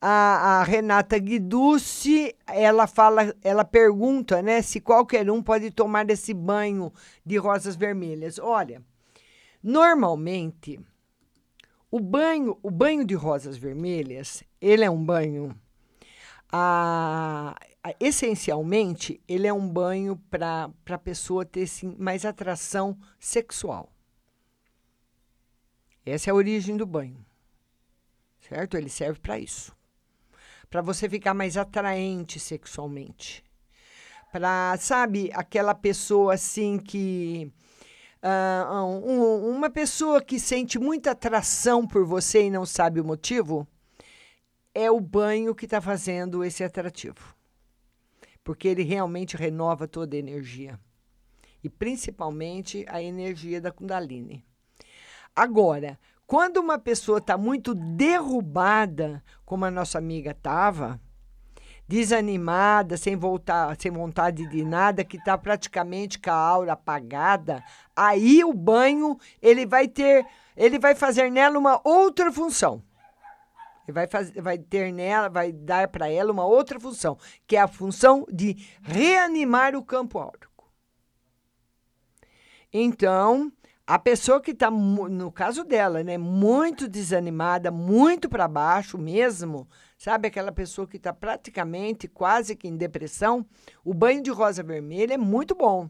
a, 0.00 0.60
a, 0.60 0.62
Renata 0.62 1.18
Guiducci, 1.18 2.32
ela 2.46 2.86
fala, 2.86 3.34
ela 3.42 3.64
pergunta, 3.64 4.40
né, 4.40 4.62
se 4.62 4.80
qualquer 4.80 5.28
um 5.28 5.42
pode 5.42 5.72
tomar 5.72 6.08
esse 6.10 6.32
banho 6.32 6.92
de 7.26 7.36
rosas 7.38 7.74
vermelhas. 7.74 8.38
Olha, 8.38 8.80
normalmente 9.60 10.78
o 11.90 11.98
banho, 11.98 12.56
o 12.62 12.70
banho 12.70 13.04
de 13.04 13.16
rosas 13.16 13.56
vermelhas, 13.56 14.44
ele 14.60 14.84
é 14.84 14.90
um 14.90 15.04
banho 15.04 15.52
a, 16.52 17.56
a, 17.58 17.73
essencialmente, 18.00 19.20
ele 19.28 19.46
é 19.46 19.52
um 19.52 19.68
banho 19.68 20.16
para 20.30 20.70
a 20.88 20.98
pessoa 20.98 21.44
ter 21.44 21.66
sim, 21.66 21.94
mais 21.98 22.24
atração 22.24 22.98
sexual. 23.18 23.92
Essa 26.04 26.30
é 26.30 26.32
a 26.32 26.34
origem 26.34 26.76
do 26.76 26.86
banho. 26.86 27.24
Certo? 28.40 28.76
Ele 28.76 28.90
serve 28.90 29.20
para 29.20 29.38
isso 29.38 29.74
para 30.74 30.82
você 30.82 31.08
ficar 31.08 31.34
mais 31.34 31.56
atraente 31.56 32.40
sexualmente. 32.40 33.44
Para, 34.32 34.76
sabe, 34.80 35.30
aquela 35.32 35.72
pessoa 35.72 36.34
assim 36.34 36.78
que. 36.78 37.48
Uh, 38.20 38.84
um, 38.84 39.50
uma 39.50 39.70
pessoa 39.70 40.20
que 40.20 40.40
sente 40.40 40.78
muita 40.80 41.12
atração 41.12 41.86
por 41.86 42.04
você 42.04 42.46
e 42.46 42.50
não 42.50 42.66
sabe 42.66 43.00
o 43.00 43.04
motivo, 43.04 43.68
é 44.74 44.90
o 44.90 44.98
banho 44.98 45.54
que 45.54 45.66
está 45.66 45.80
fazendo 45.80 46.42
esse 46.42 46.64
atrativo. 46.64 47.33
Porque 48.44 48.68
ele 48.68 48.84
realmente 48.84 49.36
renova 49.36 49.88
toda 49.88 50.14
a 50.14 50.18
energia. 50.18 50.78
E 51.62 51.68
principalmente 51.68 52.84
a 52.88 53.02
energia 53.02 53.60
da 53.60 53.72
Kundalini. 53.72 54.44
Agora, 55.34 55.98
quando 56.26 56.58
uma 56.58 56.78
pessoa 56.78 57.18
está 57.18 57.36
muito 57.36 57.74
derrubada, 57.74 59.24
como 59.44 59.64
a 59.64 59.70
nossa 59.70 59.98
amiga 59.98 60.30
estava, 60.30 61.00
desanimada, 61.86 62.96
sem 62.96 63.16
voltar, 63.16 63.76
sem 63.78 63.90
vontade 63.90 64.46
de 64.48 64.64
nada, 64.64 65.04
que 65.04 65.16
está 65.16 65.36
praticamente 65.36 66.18
com 66.18 66.30
a 66.30 66.34
aura 66.34 66.72
apagada, 66.72 67.62
aí 67.94 68.42
o 68.42 68.52
banho 68.52 69.18
ele 69.40 69.66
vai 69.66 69.86
ter, 69.86 70.26
ele 70.56 70.78
vai 70.78 70.94
fazer 70.94 71.30
nela 71.30 71.58
uma 71.58 71.80
outra 71.84 72.32
função. 72.32 72.82
Ele 73.86 73.94
vai, 73.94 74.06
fazer, 74.06 74.40
vai 74.40 74.58
ter 74.58 74.92
nela, 74.92 75.28
vai 75.28 75.52
dar 75.52 75.88
para 75.88 76.08
ela 76.10 76.32
uma 76.32 76.44
outra 76.44 76.80
função, 76.80 77.18
que 77.46 77.56
é 77.56 77.60
a 77.60 77.68
função 77.68 78.26
de 78.32 78.56
reanimar 78.82 79.76
o 79.76 79.84
campo 79.84 80.18
áurico. 80.18 80.72
Então, 82.72 83.52
a 83.86 83.98
pessoa 83.98 84.40
que 84.40 84.52
está, 84.52 84.70
no 84.70 85.30
caso 85.30 85.62
dela, 85.62 86.02
né, 86.02 86.16
muito 86.16 86.88
desanimada, 86.88 87.70
muito 87.70 88.30
para 88.30 88.48
baixo 88.48 88.96
mesmo, 88.96 89.68
sabe 89.98 90.26
aquela 90.26 90.50
pessoa 90.50 90.86
que 90.86 90.96
está 90.96 91.12
praticamente 91.12 92.08
quase 92.08 92.56
que 92.56 92.66
em 92.66 92.76
depressão, 92.76 93.46
o 93.84 93.92
banho 93.92 94.22
de 94.22 94.30
rosa 94.30 94.62
vermelha 94.62 95.14
é 95.14 95.18
muito 95.18 95.54
bom, 95.54 95.88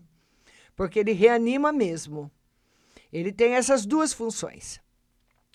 porque 0.74 0.98
ele 0.98 1.12
reanima 1.12 1.72
mesmo. 1.72 2.28
Ele 3.12 3.32
tem 3.32 3.54
essas 3.54 3.86
duas 3.86 4.12
funções. 4.12 4.83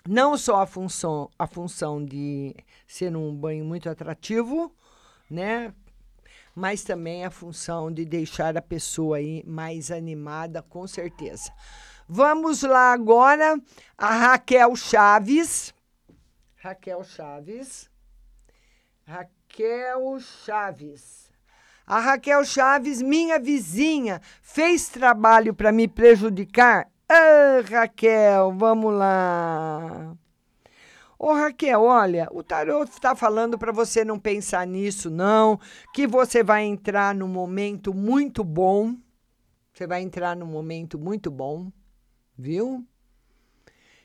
Não 0.07 0.37
só 0.37 0.61
a 0.61 0.65
função, 0.65 1.29
a 1.37 1.45
função 1.45 2.03
de 2.03 2.55
ser 2.87 3.15
um 3.15 3.35
banho 3.35 3.65
muito 3.65 3.89
atrativo, 3.89 4.73
né? 5.29 5.73
Mas 6.55 6.83
também 6.83 7.25
a 7.25 7.29
função 7.29 7.91
de 7.91 8.05
deixar 8.05 8.57
a 8.57 8.61
pessoa 8.61 9.17
aí 9.17 9.43
mais 9.45 9.91
animada, 9.91 10.61
com 10.61 10.87
certeza. 10.87 11.51
Vamos 12.07 12.63
lá 12.63 12.91
agora, 12.91 13.59
a 13.97 14.09
Raquel 14.15 14.75
Chaves. 14.75 15.73
Raquel 16.55 17.03
Chaves. 17.03 17.89
Raquel 19.05 20.19
Chaves. 20.19 21.29
A 21.85 21.99
Raquel 21.99 22.43
Chaves, 22.45 23.01
minha 23.01 23.39
vizinha, 23.39 24.21
fez 24.41 24.89
trabalho 24.89 25.53
para 25.53 25.71
me 25.71 25.87
prejudicar? 25.87 26.89
Ah, 27.09 27.61
Raquel, 27.67 28.53
vamos 28.55 28.93
lá. 28.93 30.15
Ô 31.17 31.33
Raquel, 31.33 31.81
olha, 31.81 32.29
o 32.31 32.43
tarot 32.43 32.89
está 32.89 33.15
falando 33.15 33.57
para 33.57 33.71
você 33.71 34.05
não 34.05 34.19
pensar 34.19 34.65
nisso, 34.65 35.09
não, 35.09 35.59
que 35.93 36.07
você 36.07 36.43
vai 36.43 36.63
entrar 36.63 37.13
num 37.13 37.27
momento 37.27 37.93
muito 37.93 38.43
bom. 38.43 38.95
Você 39.73 39.87
vai 39.87 40.01
entrar 40.01 40.35
num 40.35 40.45
momento 40.45 40.97
muito 40.99 41.29
bom 41.31 41.71
viu? 42.39 42.85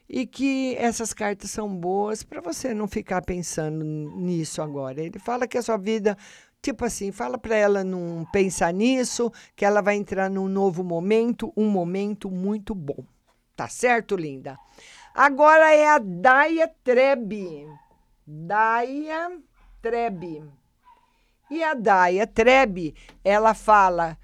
E 0.06 0.26
que 0.26 0.76
essas 0.76 1.14
cartas 1.14 1.50
são 1.50 1.74
boas 1.74 2.22
para 2.22 2.40
você 2.40 2.74
não 2.74 2.86
ficar 2.86 3.22
pensando 3.22 3.84
nisso 3.84 4.60
agora. 4.60 5.00
Ele 5.00 5.18
fala 5.18 5.48
que 5.48 5.56
a 5.56 5.62
sua 5.62 5.78
vida, 5.78 6.18
tipo 6.64 6.84
assim, 6.84 7.12
fala 7.12 7.36
para 7.36 7.54
ela 7.54 7.84
não 7.84 8.26
pensar 8.32 8.72
nisso, 8.72 9.30
que 9.54 9.64
ela 9.64 9.82
vai 9.82 9.96
entrar 9.96 10.30
num 10.30 10.48
novo 10.48 10.82
momento, 10.82 11.52
um 11.54 11.68
momento 11.68 12.30
muito 12.30 12.74
bom. 12.74 13.04
Tá 13.54 13.68
certo, 13.68 14.16
linda? 14.16 14.58
Agora 15.14 15.74
é 15.74 15.88
a 15.88 15.98
Daia 15.98 16.66
Trebe. 16.82 17.68
Daia 18.26 19.38
Trebe. 19.82 20.42
E 21.50 21.62
a 21.62 21.74
Daia 21.74 22.26
Trebe, 22.26 22.94
ela 23.22 23.52
fala 23.52 24.16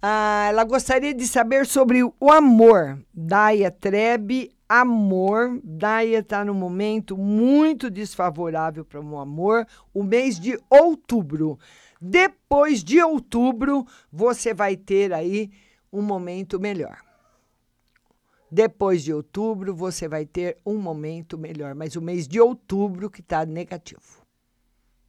ah, 0.00 0.46
ela 0.48 0.62
gostaria 0.62 1.12
de 1.12 1.26
saber 1.26 1.66
sobre 1.66 2.04
o 2.04 2.30
amor. 2.30 3.02
Daia 3.12 3.70
Trebe, 3.70 4.54
amor. 4.68 5.60
Daia 5.64 6.18
está 6.18 6.44
num 6.44 6.54
momento 6.54 7.16
muito 7.16 7.90
desfavorável 7.90 8.84
para 8.84 9.00
o 9.00 9.18
amor, 9.18 9.66
o 9.94 10.02
mês 10.02 10.38
de 10.38 10.58
outubro. 10.68 11.58
Depois 12.00 12.84
de 12.84 13.00
outubro, 13.02 13.86
você 14.12 14.52
vai 14.52 14.76
ter 14.76 15.12
aí 15.12 15.50
um 15.92 16.02
momento 16.02 16.60
melhor. 16.60 16.98
Depois 18.50 19.04
de 19.04 19.12
outubro, 19.12 19.74
você 19.74 20.08
vai 20.08 20.24
ter 20.24 20.56
um 20.64 20.78
momento 20.78 21.36
melhor, 21.36 21.74
mas 21.74 21.96
o 21.96 22.02
mês 22.02 22.26
de 22.26 22.40
outubro 22.40 23.10
que 23.10 23.20
está 23.20 23.44
negativo. 23.44 24.22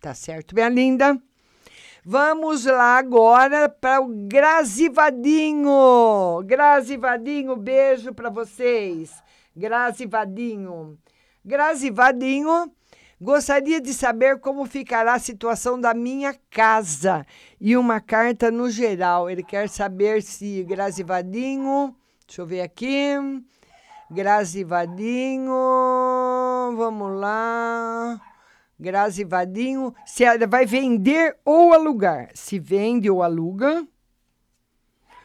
Tá 0.01 0.13
certo, 0.13 0.53
minha 0.55 0.67
linda? 0.69 1.17
Vamos 2.03 2.65
lá 2.65 2.97
agora 2.97 3.69
para 3.69 4.01
o 4.01 4.07
Grazivadinho. 4.27 5.71
Grazivadinho, 6.45 7.55
beijo 7.55 8.13
para 8.13 8.29
vocês. 8.29 9.21
Grazi 9.55 10.05
Vadinho. 10.05 10.97
Grazi 11.43 11.89
Vadinho, 11.89 12.71
gostaria 13.19 13.81
de 13.81 13.93
saber 13.93 14.39
como 14.39 14.65
ficará 14.65 15.13
a 15.13 15.19
situação 15.19 15.79
da 15.79 15.93
minha 15.93 16.35
casa 16.49 17.25
e 17.59 17.75
uma 17.75 17.99
carta 17.99 18.51
no 18.51 18.69
geral. 18.69 19.29
Ele 19.29 19.43
quer 19.43 19.69
saber 19.69 20.21
se 20.21 20.63
Grazi 20.63 21.03
Vadinho, 21.03 21.95
deixa 22.27 22.41
eu 22.41 22.45
ver 22.45 22.61
aqui. 22.61 23.15
Grazi 24.11 24.63
Vadinho, 24.63 25.53
vamos 26.75 27.19
lá. 27.19 28.19
Grazi 28.79 29.23
Vadinho, 29.23 29.93
se 30.05 30.23
ela 30.23 30.47
vai 30.47 30.65
vender 30.65 31.37
ou 31.43 31.73
alugar. 31.73 32.29
Se 32.33 32.57
vende 32.57 33.09
ou 33.09 33.21
aluga. 33.21 33.85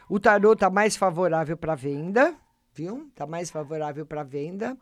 O 0.09 0.19
tarô 0.19 0.53
está 0.53 0.69
mais 0.69 0.95
favorável 0.95 1.57
para 1.57 1.73
venda, 1.73 2.35
viu? 2.75 3.07
Está 3.07 3.25
mais 3.25 3.49
favorável 3.49 4.05
para 4.05 4.21
venda. 4.21 4.77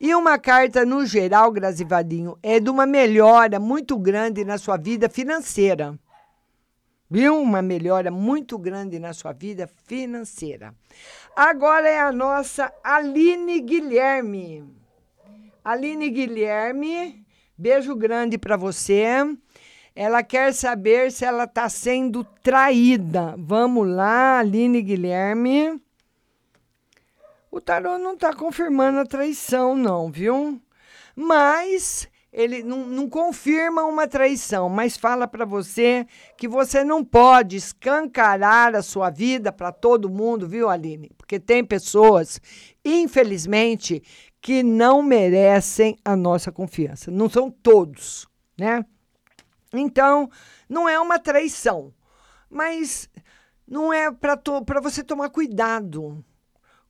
E 0.00 0.12
uma 0.14 0.38
carta 0.38 0.84
no 0.84 1.06
geral, 1.06 1.52
Grazi 1.52 1.84
Vadinho, 1.84 2.36
é 2.42 2.58
de 2.58 2.68
uma 2.68 2.86
melhora 2.86 3.60
muito 3.60 3.96
grande 3.96 4.44
na 4.44 4.58
sua 4.58 4.76
vida 4.76 5.08
financeira. 5.08 5.96
Viu? 7.08 7.40
Uma 7.40 7.62
melhora 7.62 8.10
muito 8.10 8.58
grande 8.58 8.98
na 8.98 9.12
sua 9.12 9.32
vida 9.32 9.70
financeira. 9.86 10.74
Agora 11.36 11.88
é 11.88 12.00
a 12.00 12.12
nossa 12.12 12.72
Aline 12.82 13.60
Guilherme. 13.60 14.64
Aline 15.64 16.10
Guilherme, 16.10 17.24
beijo 17.56 17.94
grande 17.94 18.38
para 18.38 18.56
você. 18.56 19.04
Ela 19.94 20.22
quer 20.22 20.52
saber 20.52 21.12
se 21.12 21.24
ela 21.24 21.44
está 21.44 21.68
sendo 21.68 22.24
traída. 22.42 23.34
Vamos 23.38 23.88
lá, 23.88 24.38
Aline 24.38 24.82
Guilherme. 24.82 25.80
O 27.50 27.60
tarô 27.60 27.98
não 27.98 28.14
está 28.14 28.32
confirmando 28.32 29.00
a 29.00 29.06
traição, 29.06 29.74
não, 29.74 30.08
viu? 30.08 30.62
Mas 31.16 32.08
ele 32.32 32.62
não, 32.62 32.86
não 32.86 33.08
confirma 33.08 33.82
uma 33.82 34.06
traição, 34.06 34.68
mas 34.68 34.96
fala 34.96 35.26
para 35.26 35.44
você 35.44 36.06
que 36.36 36.46
você 36.46 36.84
não 36.84 37.04
pode 37.04 37.56
escancarar 37.56 38.76
a 38.76 38.82
sua 38.82 39.10
vida 39.10 39.50
para 39.50 39.72
todo 39.72 40.08
mundo, 40.08 40.46
viu, 40.46 40.68
Aline? 40.68 41.10
Porque 41.18 41.40
tem 41.40 41.64
pessoas, 41.64 42.40
infelizmente, 42.84 44.00
que 44.40 44.62
não 44.62 45.02
merecem 45.02 45.96
a 46.04 46.14
nossa 46.14 46.52
confiança. 46.52 47.10
Não 47.10 47.28
são 47.28 47.50
todos, 47.50 48.28
né? 48.56 48.84
Então, 49.72 50.30
não 50.68 50.88
é 50.88 51.00
uma 51.00 51.18
traição, 51.18 51.92
mas 52.48 53.10
não 53.66 53.92
é 53.92 54.08
para 54.12 54.80
você 54.80 55.02
tomar 55.02 55.30
cuidado 55.30 56.24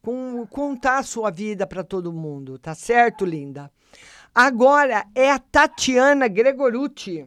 com 0.02 0.46
contar 0.46 0.98
a 0.98 1.02
sua 1.02 1.30
vida 1.30 1.66
para 1.66 1.84
todo 1.84 2.12
mundo, 2.12 2.58
tá 2.58 2.74
certo, 2.74 3.24
linda? 3.24 3.70
Agora 4.34 5.06
é 5.14 5.30
a 5.30 5.38
Tatiana 5.38 6.28
Gregorucci. 6.28 7.26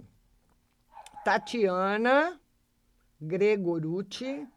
Tatiana 1.24 2.40
Gregorucci. 3.22 4.48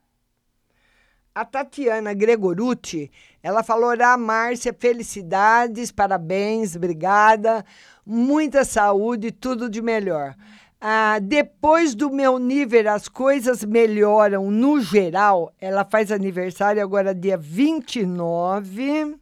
A 1.35 1.45
Tatiana 1.45 2.14
Gregorucci, 2.14 3.11
ela 3.43 3.62
falou: 3.62 3.91
Ah, 4.01 4.17
Márcia, 4.17 4.73
felicidades, 4.73 5.93
parabéns, 5.93 6.75
obrigada, 6.77 7.64
muita 8.07 8.64
saúde, 8.64 9.31
tudo 9.31 9.69
de 9.69 9.83
melhor. 9.83 10.35
Ah, 10.81 11.18
depois 11.20 11.95
do 11.95 12.11
meu 12.11 12.39
nível, 12.39 12.91
as 12.93 13.09
coisas 13.09 13.64
melhoram 13.64 14.51
no 14.51 14.81
geral. 14.81 15.53
Ela 15.61 15.85
faz 15.85 16.12
aniversário 16.12 16.83
agora, 16.83 17.14
dia 17.14 17.37
29. 17.37 19.16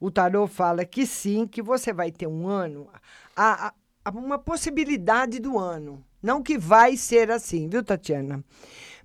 O 0.00 0.10
tarô 0.10 0.46
fala 0.46 0.84
que 0.84 1.06
sim, 1.06 1.46
que 1.46 1.62
você 1.62 1.92
vai 1.92 2.10
ter 2.10 2.26
um 2.26 2.46
ano, 2.46 2.88
a, 3.36 3.72
a, 4.04 4.10
uma 4.10 4.38
possibilidade 4.38 5.38
do 5.38 5.58
ano. 5.58 6.04
Não 6.22 6.42
que 6.42 6.56
vai 6.58 6.96
ser 6.96 7.30
assim, 7.30 7.68
viu, 7.68 7.84
Tatiana? 7.84 8.42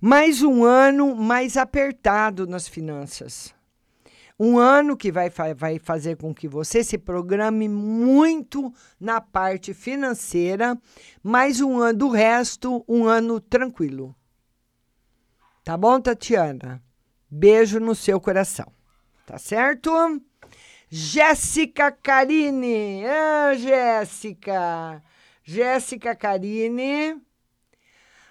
Mas 0.00 0.42
um 0.42 0.64
ano 0.64 1.14
mais 1.14 1.56
apertado 1.56 2.46
nas 2.46 2.66
finanças. 2.66 3.54
Um 4.42 4.58
ano 4.58 4.96
que 4.96 5.12
vai, 5.12 5.28
vai 5.54 5.78
fazer 5.78 6.16
com 6.16 6.34
que 6.34 6.48
você 6.48 6.82
se 6.82 6.96
programe 6.96 7.68
muito 7.68 8.72
na 8.98 9.20
parte 9.20 9.74
financeira, 9.74 10.80
mas 11.22 11.60
um 11.60 11.78
ano 11.78 11.98
do 11.98 12.08
resto, 12.08 12.82
um 12.88 13.04
ano 13.04 13.38
tranquilo. 13.38 14.16
Tá 15.62 15.76
bom, 15.76 16.00
Tatiana? 16.00 16.82
Beijo 17.30 17.78
no 17.78 17.94
seu 17.94 18.18
coração. 18.18 18.72
Tá 19.26 19.36
certo? 19.36 19.90
Jéssica 20.88 21.92
Carine. 21.92 23.04
Ah, 23.04 23.52
Jéssica. 23.54 25.02
Jéssica 25.44 26.16
Carine. 26.16 27.20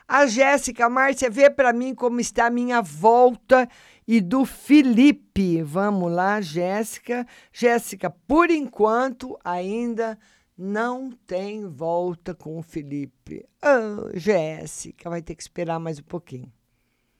A 0.07 0.25
Jéssica, 0.25 0.89
Márcia, 0.89 1.29
vê 1.29 1.51
para 1.51 1.71
mim 1.71 1.93
como 1.93 2.19
está 2.19 2.47
a 2.47 2.49
minha 2.49 2.81
volta 2.81 3.69
e 4.09 4.19
do 4.19 4.43
Felipe. 4.43 5.61
Vamos 5.61 6.11
lá, 6.11 6.41
Jéssica. 6.41 7.27
Jéssica, 7.53 8.09
por 8.09 8.49
enquanto, 8.49 9.37
ainda 9.45 10.17
não 10.57 11.11
tem 11.11 11.67
volta 11.67 12.33
com 12.33 12.57
o 12.57 12.63
Felipe. 12.63 13.47
Oh, 13.63 14.09
Jéssica, 14.17 15.11
vai 15.11 15.21
ter 15.21 15.35
que 15.35 15.43
esperar 15.43 15.79
mais 15.79 15.99
um 15.99 16.03
pouquinho. 16.03 16.51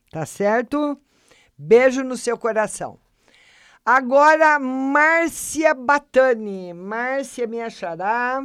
Tá 0.09 0.25
certo? 0.25 0.99
Beijo 1.55 2.01
no 2.03 2.17
seu 2.17 2.35
coração. 2.39 2.99
Agora, 3.85 4.57
Márcia 4.57 5.75
Batani. 5.75 6.73
Márcia 6.73 7.45
me 7.45 7.61
achará. 7.61 8.43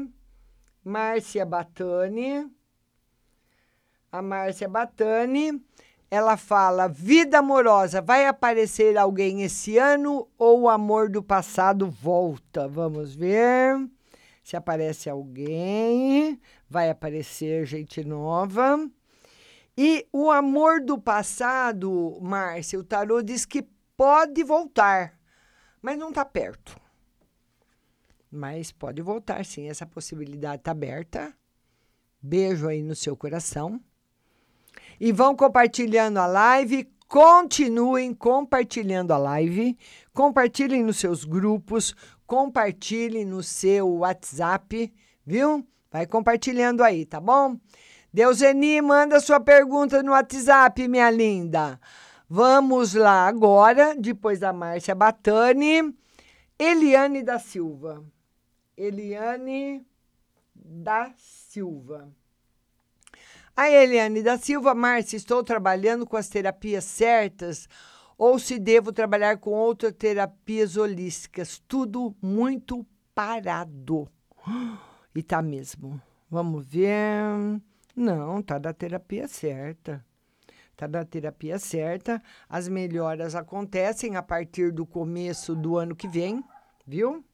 Márcia 0.84 1.46
Batani. 1.46 2.46
A 4.12 4.20
Márcia 4.20 4.68
Batani 4.68 5.64
ela 6.14 6.36
fala: 6.36 6.86
vida 6.88 7.40
amorosa, 7.40 8.00
vai 8.00 8.26
aparecer 8.26 8.96
alguém 8.96 9.42
esse 9.42 9.78
ano 9.78 10.28
ou 10.38 10.62
o 10.62 10.68
amor 10.68 11.10
do 11.10 11.22
passado 11.22 11.90
volta? 11.90 12.68
Vamos 12.68 13.14
ver 13.14 13.90
se 14.42 14.56
aparece 14.56 15.10
alguém. 15.10 16.40
Vai 16.70 16.88
aparecer 16.88 17.66
gente 17.66 18.04
nova. 18.04 18.78
E 19.76 20.06
o 20.12 20.30
amor 20.30 20.80
do 20.80 20.96
passado, 20.96 22.16
Márcia, 22.22 22.78
o 22.78 22.84
tarô 22.84 23.20
diz 23.20 23.44
que 23.44 23.66
pode 23.96 24.44
voltar, 24.44 25.18
mas 25.82 25.98
não 25.98 26.10
está 26.10 26.24
perto. 26.24 26.78
Mas 28.30 28.70
pode 28.70 29.02
voltar, 29.02 29.44
sim, 29.44 29.68
essa 29.68 29.84
possibilidade 29.84 30.60
está 30.60 30.70
aberta. 30.70 31.34
Beijo 32.22 32.68
aí 32.68 32.82
no 32.82 32.94
seu 32.94 33.16
coração 33.16 33.80
e 35.00 35.12
vão 35.12 35.34
compartilhando 35.34 36.18
a 36.18 36.26
live. 36.26 36.88
Continuem 37.06 38.12
compartilhando 38.12 39.12
a 39.12 39.18
live, 39.18 39.78
compartilhem 40.12 40.82
nos 40.82 40.96
seus 40.96 41.24
grupos, 41.24 41.94
compartilhem 42.26 43.24
no 43.24 43.42
seu 43.42 43.88
WhatsApp, 43.98 44.92
viu? 45.24 45.64
Vai 45.92 46.06
compartilhando 46.06 46.82
aí, 46.82 47.04
tá 47.04 47.20
bom? 47.20 47.56
Deuseni, 48.12 48.80
manda 48.80 49.20
sua 49.20 49.38
pergunta 49.38 50.02
no 50.02 50.12
WhatsApp, 50.12 50.88
minha 50.88 51.10
linda. 51.10 51.78
Vamos 52.28 52.94
lá 52.94 53.28
agora, 53.28 53.94
depois 53.96 54.40
da 54.40 54.52
Márcia 54.52 54.94
Batani, 54.94 55.94
Eliane 56.58 57.22
da 57.22 57.38
Silva. 57.38 58.02
Eliane 58.76 59.86
da 60.54 61.12
Silva. 61.16 62.08
A 63.56 63.70
Eliane 63.70 64.20
da 64.20 64.36
Silva, 64.36 64.74
Márcia, 64.74 65.16
estou 65.16 65.44
trabalhando 65.44 66.04
com 66.04 66.16
as 66.16 66.28
terapias 66.28 66.82
certas 66.82 67.68
ou 68.18 68.36
se 68.36 68.58
devo 68.58 68.92
trabalhar 68.92 69.38
com 69.38 69.50
outras 69.52 69.92
terapias 69.92 70.76
holísticas? 70.76 71.62
Tudo 71.68 72.16
muito 72.20 72.84
parado. 73.14 74.08
E 75.16 75.22
tá 75.22 75.40
mesmo. 75.40 76.02
Vamos 76.28 76.66
ver. 76.66 76.90
Não, 77.94 78.42
tá 78.42 78.58
da 78.58 78.72
terapia 78.72 79.28
certa. 79.28 80.04
Tá 80.74 80.88
da 80.88 81.04
terapia 81.04 81.56
certa. 81.56 82.20
As 82.48 82.66
melhoras 82.66 83.36
acontecem 83.36 84.16
a 84.16 84.22
partir 84.24 84.72
do 84.72 84.84
começo 84.84 85.54
do 85.54 85.78
ano 85.78 85.94
que 85.94 86.08
vem, 86.08 86.42
viu? 86.84 87.24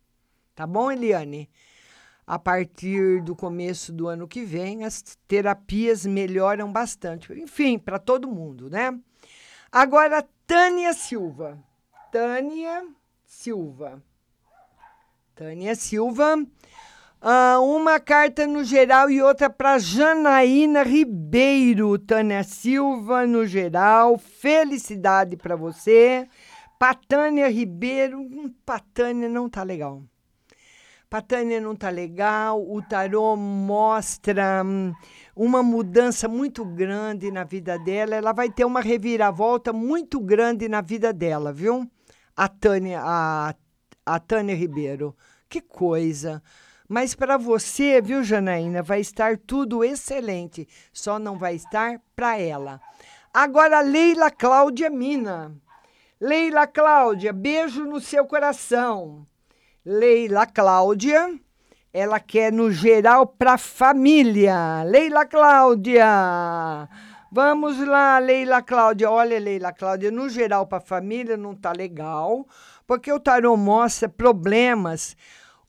Tá 0.55 0.67
bom, 0.67 0.93
Eliane? 0.93 1.49
A 2.27 2.39
partir 2.39 3.23
do 3.23 3.35
começo 3.35 3.93
do 3.93 4.09
ano 4.09 4.29
que 4.29 4.43
vem, 4.43 4.85
as 4.85 5.03
terapias 5.27 6.07
melhoram 6.07 6.71
bastante. 6.71 7.33
Enfim, 7.33 7.79
para 7.79 7.99
todo 7.99 8.31
mundo, 8.31 8.71
né? 8.71 8.97
Agora, 9.71 10.27
Tânia 10.47 10.93
Silva. 10.93 11.59
Tânia 12.11 12.85
Silva. 13.25 14.03
Tânia 15.35 15.75
Silva. 15.75 16.37
Uh, 17.23 17.63
uma 17.63 18.01
carta 18.01 18.47
no 18.47 18.65
geral 18.65 19.11
e 19.11 19.21
outra 19.21 19.51
para 19.51 19.79
Janaína 19.79 20.83
Ribeiro. 20.83 21.99
Tânia 21.99 22.43
Silva, 22.43 23.27
no 23.27 23.47
geral. 23.47 24.19
Felicidade 24.19 25.37
para 25.37 25.55
você. 25.55 26.29
Patânia 26.81 27.47
Ribeiro, 27.49 28.19
hum, 28.19 28.55
Patânia 28.65 29.29
não 29.29 29.51
tá 29.51 29.63
legal. 29.63 30.03
Patânia 31.11 31.61
não 31.61 31.75
tá 31.75 31.91
legal. 31.91 32.63
O 32.63 32.81
tarô 32.81 33.35
mostra 33.35 34.63
hum, 34.65 34.95
uma 35.35 35.61
mudança 35.61 36.29
muito 36.29 36.65
grande 36.65 37.33
na 37.33 37.43
vida 37.43 37.77
dela. 37.77 38.15
Ela 38.15 38.33
vai 38.33 38.49
ter 38.49 38.65
uma 38.65 38.81
reviravolta 38.81 39.73
muito 39.73 40.21
grande 40.21 40.69
na 40.69 40.81
vida 40.81 41.13
dela, 41.13 41.53
viu? 41.53 41.85
A 42.37 42.47
Tânia, 42.47 43.01
a, 43.03 43.53
a 44.07 44.21
Tânia 44.21 44.55
Ribeiro. 44.55 45.17
Que 45.49 45.61
coisa. 45.61 46.41
Mas 46.89 47.13
para 47.13 47.37
você, 47.37 48.01
viu, 48.01 48.23
Janaína, 48.23 48.81
vai 48.81 49.01
estar 49.01 49.37
tudo 49.37 49.83
excelente. 49.83 50.69
Só 50.93 51.19
não 51.19 51.37
vai 51.37 51.57
estar 51.57 52.01
para 52.15 52.39
ela. 52.39 52.81
Agora, 53.35 53.81
Leila 53.81 54.31
Cláudia 54.31 54.89
Mina. 54.89 55.53
Leila 56.21 56.69
Cláudia, 56.69 57.33
beijo 57.33 57.85
no 57.85 58.01
seu 58.01 58.25
coração. 58.27 59.27
Leila 59.85 60.45
Cláudia, 60.45 61.41
ela 61.91 62.21
quer 62.21 62.53
no 62.53 62.71
geral 62.71 63.27
para 63.27 63.57
família. 63.57 64.83
Leila 64.85 65.25
Cláudia. 65.25 66.87
Vamos 67.33 67.79
lá, 67.87 68.19
Leila 68.19 68.61
Cláudia. 68.61 69.11
Olha, 69.11 69.39
Leila 69.39 69.73
Cláudia, 69.73 70.11
no 70.11 70.29
geral 70.29 70.67
para 70.67 70.81
família 70.81 71.35
não 71.35 71.55
tá 71.55 71.73
legal, 71.73 72.47
porque 72.87 73.11
o 73.11 73.19
tarô 73.19 73.57
mostra 73.57 74.07
problemas 74.07 75.17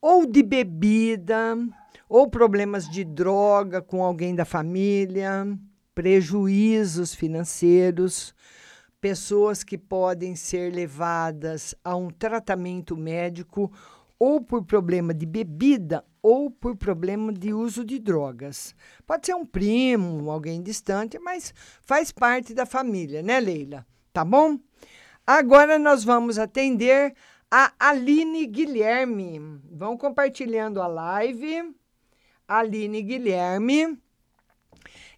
ou 0.02 0.26
de 0.26 0.44
bebida, 0.44 1.58
ou 2.10 2.30
problemas 2.30 2.90
de 2.90 3.06
droga 3.06 3.82
com 3.82 4.04
alguém 4.04 4.36
da 4.36 4.44
família, 4.44 5.48
prejuízos 5.96 7.16
financeiros, 7.16 8.36
pessoas 9.00 9.64
que 9.64 9.78
podem 9.78 10.36
ser 10.36 10.74
levadas 10.74 11.74
a 11.82 11.96
um 11.96 12.10
tratamento 12.10 12.98
médico 12.98 13.72
ou 14.22 14.40
por 14.40 14.64
problema 14.64 15.16
de 15.16 15.26
bebida 15.26 16.06
ou 16.22 16.52
por 16.52 16.76
problema 16.76 17.34
de 17.34 17.52
uso 17.52 17.84
de 17.84 17.98
drogas. 17.98 18.76
Pode 19.04 19.26
ser 19.26 19.34
um 19.34 19.44
primo, 19.44 20.30
alguém 20.30 20.62
distante, 20.62 21.18
mas 21.18 21.52
faz 21.82 22.12
parte 22.12 22.54
da 22.54 22.64
família, 22.64 23.24
né, 23.24 23.40
Leila? 23.40 23.84
Tá 24.14 24.24
bom? 24.24 24.60
Agora 25.26 25.80
nós 25.80 26.04
vamos 26.04 26.38
atender 26.38 27.16
a 27.50 27.74
Aline 27.80 28.46
Guilherme. 28.46 29.60
Vão 29.72 29.98
compartilhando 29.98 30.80
a 30.84 30.86
live. 30.86 31.74
Aline 32.48 33.02
Guilherme. 33.02 33.98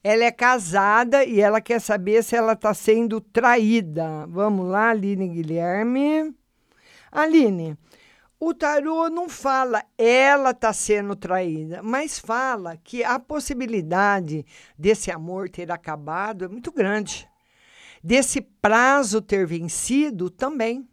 Ela 0.02 0.24
é 0.24 0.32
casada 0.32 1.26
e 1.26 1.42
ela 1.42 1.60
quer 1.60 1.82
saber 1.82 2.24
se 2.24 2.38
ela 2.38 2.54
está 2.54 2.74
sendo 2.74 3.20
traída. 3.20 4.26
Vamos 4.30 4.70
lá, 4.70 4.92
Aline 4.92 5.28
Guilherme. 5.28 6.34
Aline, 7.12 7.78
o 8.46 8.54
tarô 8.54 9.10
não 9.10 9.30
fala 9.30 9.86
ela 9.98 10.52
está 10.52 10.74
sendo 10.74 11.16
traída, 11.16 11.82
mas 11.82 12.20
fala 12.20 12.76
que 12.76 13.02
a 13.02 13.18
possibilidade 13.18 14.46
desse 14.78 15.10
amor 15.10 15.50
ter 15.50 15.72
acabado 15.72 16.44
é 16.44 16.48
muito 16.50 16.70
grande. 16.70 17.28
Desse 18.04 18.42
prazo 18.42 19.22
ter 19.22 19.48
vencido 19.48 20.30
também. 20.30 20.86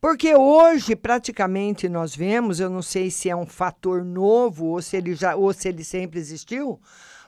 Porque 0.00 0.34
hoje, 0.34 0.94
praticamente, 0.94 1.88
nós 1.88 2.14
vemos, 2.14 2.60
eu 2.60 2.70
não 2.70 2.82
sei 2.82 3.10
se 3.10 3.28
é 3.28 3.34
um 3.34 3.46
fator 3.46 4.04
novo 4.04 4.66
ou 4.66 4.80
se 4.80 4.96
ele 4.96 5.14
já 5.14 5.34
ou 5.34 5.52
se 5.52 5.68
ele 5.68 5.82
sempre 5.82 6.20
existiu, 6.20 6.80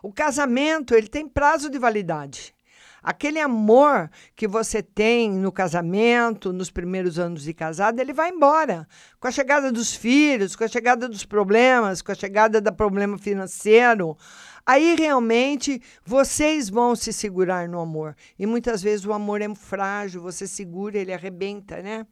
o 0.03 0.13
casamento 0.13 0.95
ele 0.95 1.09
tem 1.09 1.29
prazo 1.29 1.69
de 1.69 1.79
validade. 1.81 2.55
Aquele 3.03 3.41
amor 3.41 4.09
que 4.37 4.47
você 4.47 4.83
tem 4.83 5.31
no 5.31 5.51
casamento, 5.51 6.53
nos 6.53 6.71
primeiros 6.71 7.19
anos 7.19 7.43
de 7.43 7.53
casado, 7.53 7.99
ele 7.99 8.13
vai 8.13 8.31
embora. 8.31 8.87
Com 9.19 9.27
a 9.27 9.31
chegada 9.33 9.73
dos 9.73 9.95
filhos, 9.95 10.55
com 10.55 10.63
a 10.63 10.69
chegada 10.69 11.09
dos 11.09 11.25
problemas, 11.25 12.01
com 12.01 12.13
a 12.13 12.15
chegada 12.15 12.61
do 12.61 12.73
problema 12.73 13.19
financeiro, 13.19 14.17
aí 14.65 14.95
realmente 14.95 15.83
vocês 16.05 16.69
vão 16.69 16.95
se 16.95 17.13
segurar 17.13 17.69
no 17.69 17.81
amor. 17.81 18.15
E 18.39 18.47
muitas 18.47 18.81
vezes 18.83 19.05
o 19.05 19.13
amor 19.13 19.43
é 19.43 19.53
frágil, 19.55 20.23
você 20.23 20.47
segura, 20.47 20.97
ele 20.97 21.13
arrebenta, 21.13 21.83
né? 21.83 22.07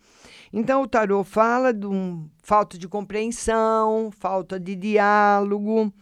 Então 0.52 0.82
o 0.82 0.88
tarô 0.88 1.22
fala 1.22 1.72
de 1.72 1.86
um, 1.86 2.28
falta 2.42 2.76
de 2.76 2.88
compreensão, 2.88 4.10
falta 4.10 4.58
de 4.58 4.74
diálogo 4.74 5.92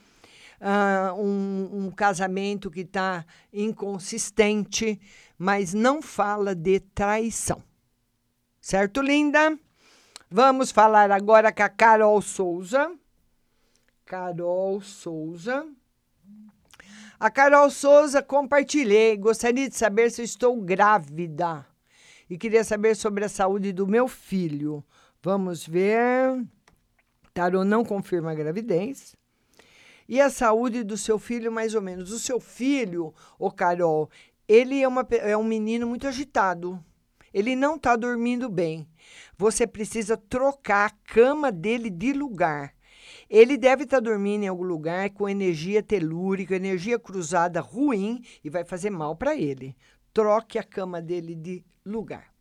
uh, 0.60 1.14
um, 1.20 1.86
um 1.86 1.90
casamento 1.90 2.70
que 2.70 2.80
está 2.80 3.24
inconsistente, 3.52 5.00
mas 5.38 5.74
não 5.74 6.02
fala 6.02 6.54
de 6.54 6.80
traição. 6.80 7.62
Certo, 8.60 9.00
linda? 9.00 9.58
Vamos 10.30 10.70
falar 10.70 11.10
agora 11.10 11.52
com 11.52 11.62
a 11.62 11.68
Carol 11.68 12.20
Souza. 12.20 12.92
Carol 14.04 14.80
Souza. 14.80 15.66
A 17.18 17.30
Carol 17.30 17.70
Souza 17.70 18.22
compartilhei. 18.22 19.16
Gostaria 19.16 19.68
de 19.68 19.76
saber 19.76 20.10
se 20.10 20.22
estou 20.22 20.60
grávida. 20.60 21.66
E 22.28 22.36
queria 22.36 22.62
saber 22.62 22.94
sobre 22.94 23.24
a 23.24 23.28
saúde 23.28 23.72
do 23.72 23.86
meu 23.86 24.06
filho. 24.06 24.84
Vamos 25.22 25.66
ver. 25.66 26.44
Tarô 27.32 27.64
não 27.64 27.84
confirma 27.84 28.32
a 28.32 28.34
gravidez. 28.34 29.16
E 30.08 30.20
a 30.20 30.30
saúde 30.30 30.82
do 30.82 30.96
seu 30.96 31.18
filho, 31.18 31.52
mais 31.52 31.74
ou 31.74 31.82
menos. 31.82 32.10
O 32.10 32.18
seu 32.18 32.40
filho, 32.40 33.14
o 33.38 33.50
Carol, 33.50 34.08
ele 34.48 34.82
é, 34.82 34.88
uma, 34.88 35.06
é 35.10 35.36
um 35.36 35.44
menino 35.44 35.86
muito 35.86 36.08
agitado. 36.08 36.82
Ele 37.32 37.54
não 37.54 37.76
está 37.76 37.94
dormindo 37.94 38.48
bem. 38.48 38.88
Você 39.36 39.66
precisa 39.66 40.16
trocar 40.16 40.86
a 40.86 41.12
cama 41.12 41.52
dele 41.52 41.90
de 41.90 42.14
lugar. 42.14 42.74
Ele 43.28 43.58
deve 43.58 43.84
estar 43.84 43.98
tá 43.98 44.00
dormindo 44.00 44.44
em 44.44 44.48
algum 44.48 44.64
lugar 44.64 45.10
com 45.10 45.28
energia 45.28 45.82
telúrica, 45.82 46.56
energia 46.56 46.98
cruzada 46.98 47.60
ruim 47.60 48.24
e 48.42 48.48
vai 48.48 48.64
fazer 48.64 48.88
mal 48.88 49.14
para 49.14 49.36
ele. 49.36 49.76
Troque 50.14 50.58
a 50.58 50.62
cama 50.62 51.02
dele 51.02 51.34
de 51.34 51.62
lugar. 51.84 52.32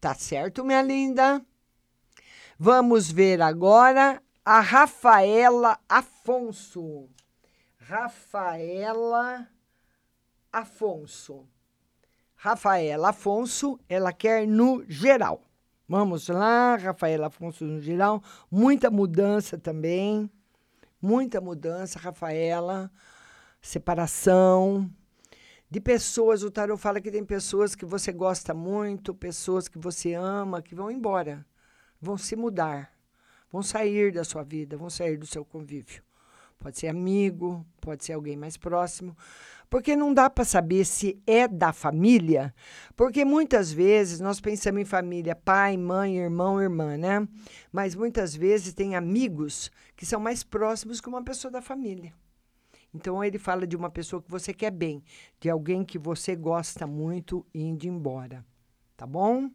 Tá 0.00 0.14
certo, 0.14 0.64
minha 0.64 0.82
linda? 0.82 1.44
Vamos 2.56 3.10
ver 3.10 3.42
agora 3.42 4.22
a 4.44 4.60
Rafaela 4.60 5.78
Afonso. 5.88 7.08
Rafaela 7.78 9.48
Afonso. 10.52 11.48
Rafaela 12.36 13.08
Afonso, 13.08 13.80
ela 13.88 14.12
quer 14.12 14.46
no 14.46 14.84
geral. 14.86 15.42
Vamos 15.88 16.28
lá, 16.28 16.76
Rafaela 16.76 17.28
Afonso 17.28 17.64
no 17.64 17.80
geral. 17.80 18.22
Muita 18.50 18.90
mudança 18.90 19.56
também. 19.56 20.30
Muita 21.00 21.40
mudança, 21.40 21.98
Rafaela. 21.98 22.90
Separação 23.62 24.90
de 25.70 25.80
pessoas. 25.80 26.42
O 26.42 26.50
tarot 26.50 26.78
fala 26.78 27.00
que 27.00 27.10
tem 27.10 27.24
pessoas 27.24 27.74
que 27.74 27.86
você 27.86 28.12
gosta 28.12 28.52
muito, 28.52 29.14
pessoas 29.14 29.68
que 29.68 29.78
você 29.78 30.12
ama, 30.12 30.60
que 30.60 30.74
vão 30.74 30.90
embora, 30.90 31.46
vão 31.98 32.18
se 32.18 32.36
mudar 32.36 32.93
vão 33.54 33.62
sair 33.62 34.10
da 34.10 34.24
sua 34.24 34.42
vida, 34.42 34.76
vão 34.76 34.90
sair 34.90 35.16
do 35.16 35.26
seu 35.26 35.44
convívio. 35.44 36.02
Pode 36.58 36.76
ser 36.76 36.88
amigo, 36.88 37.64
pode 37.80 38.04
ser 38.04 38.14
alguém 38.14 38.36
mais 38.36 38.56
próximo, 38.56 39.16
porque 39.70 39.94
não 39.94 40.12
dá 40.12 40.28
para 40.28 40.44
saber 40.44 40.84
se 40.84 41.22
é 41.24 41.46
da 41.46 41.72
família, 41.72 42.52
porque 42.96 43.24
muitas 43.24 43.72
vezes 43.72 44.18
nós 44.18 44.40
pensamos 44.40 44.80
em 44.80 44.84
família, 44.84 45.36
pai, 45.36 45.76
mãe, 45.76 46.18
irmão, 46.18 46.60
irmã, 46.60 46.96
né? 46.96 47.28
Mas 47.70 47.94
muitas 47.94 48.34
vezes 48.34 48.74
tem 48.74 48.96
amigos 48.96 49.70
que 49.94 50.04
são 50.04 50.18
mais 50.18 50.42
próximos 50.42 51.00
que 51.00 51.08
uma 51.08 51.22
pessoa 51.22 51.48
da 51.52 51.62
família. 51.62 52.12
Então 52.92 53.22
ele 53.22 53.38
fala 53.38 53.68
de 53.68 53.76
uma 53.76 53.88
pessoa 53.88 54.20
que 54.20 54.30
você 54.30 54.52
quer 54.52 54.72
bem, 54.72 55.00
de 55.38 55.48
alguém 55.48 55.84
que 55.84 55.98
você 55.98 56.34
gosta 56.34 56.88
muito 56.88 57.46
indo 57.54 57.86
embora. 57.86 58.44
Tá 58.96 59.06
bom? 59.06 59.48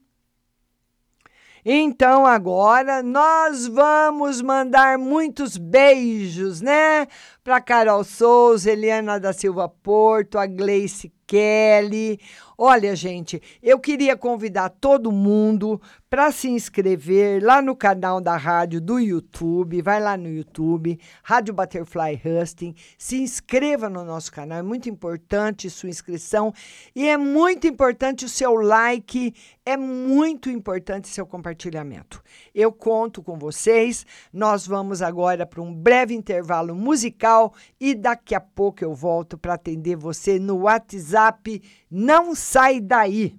Então 1.66 2.26
agora 2.26 3.04
nós 3.04 3.68
vamos 3.68 4.42
mandar 4.42 4.98
muitos 4.98 5.58
beijos, 5.58 6.62
né? 6.62 7.08
Para 7.44 7.60
Carol 7.60 8.04
Souza, 8.04 8.72
Eliana 8.72 9.20
da 9.20 9.34
Silva 9.34 9.68
Porto, 9.68 10.38
a 10.38 10.46
Gleice 10.46 11.12
Kelly. 11.28 12.20
Olha, 12.62 12.94
gente, 12.94 13.42
eu 13.64 13.80
queria 13.80 14.18
convidar 14.18 14.68
todo 14.68 15.14
mundo 15.14 15.82
para 16.10 16.30
se 16.30 16.50
inscrever 16.50 17.42
lá 17.42 17.62
no 17.62 17.74
canal 17.74 18.20
da 18.20 18.36
rádio 18.36 18.82
do 18.82 19.00
YouTube. 19.00 19.82
Vai 19.82 20.02
lá 20.02 20.18
no 20.18 20.28
YouTube, 20.28 21.00
Rádio 21.24 21.54
Butterfly 21.54 22.20
Husting. 22.22 22.76
Se 22.98 23.22
inscreva 23.22 23.88
no 23.88 24.04
nosso 24.04 24.30
canal, 24.34 24.58
é 24.60 24.62
muito 24.62 24.90
importante 24.90 25.70
sua 25.70 25.88
inscrição 25.88 26.52
e 26.94 27.08
é 27.08 27.16
muito 27.16 27.66
importante 27.66 28.26
o 28.26 28.30
seu 28.30 28.56
like, 28.56 29.34
é 29.66 29.78
muito 29.78 30.50
importante 30.50 31.08
seu 31.08 31.26
compartilhamento. 31.26 32.22
Eu 32.54 32.74
conto 32.74 33.22
com 33.22 33.38
vocês. 33.38 34.06
Nós 34.34 34.68
vamos 34.68 35.02
agora 35.02 35.46
para 35.46 35.62
um 35.62 35.74
breve 35.74 36.14
intervalo 36.14 36.76
musical 36.76 37.54
e 37.80 37.96
daqui 37.96 38.36
a 38.36 38.42
pouco 38.42 38.84
eu 38.84 38.94
volto 38.94 39.38
para 39.38 39.54
atender 39.54 39.96
você 39.96 40.40
no 40.40 40.64
WhatsApp. 40.64 41.62
Não 41.90 42.34
sai 42.52 42.82
daí. 42.82 43.36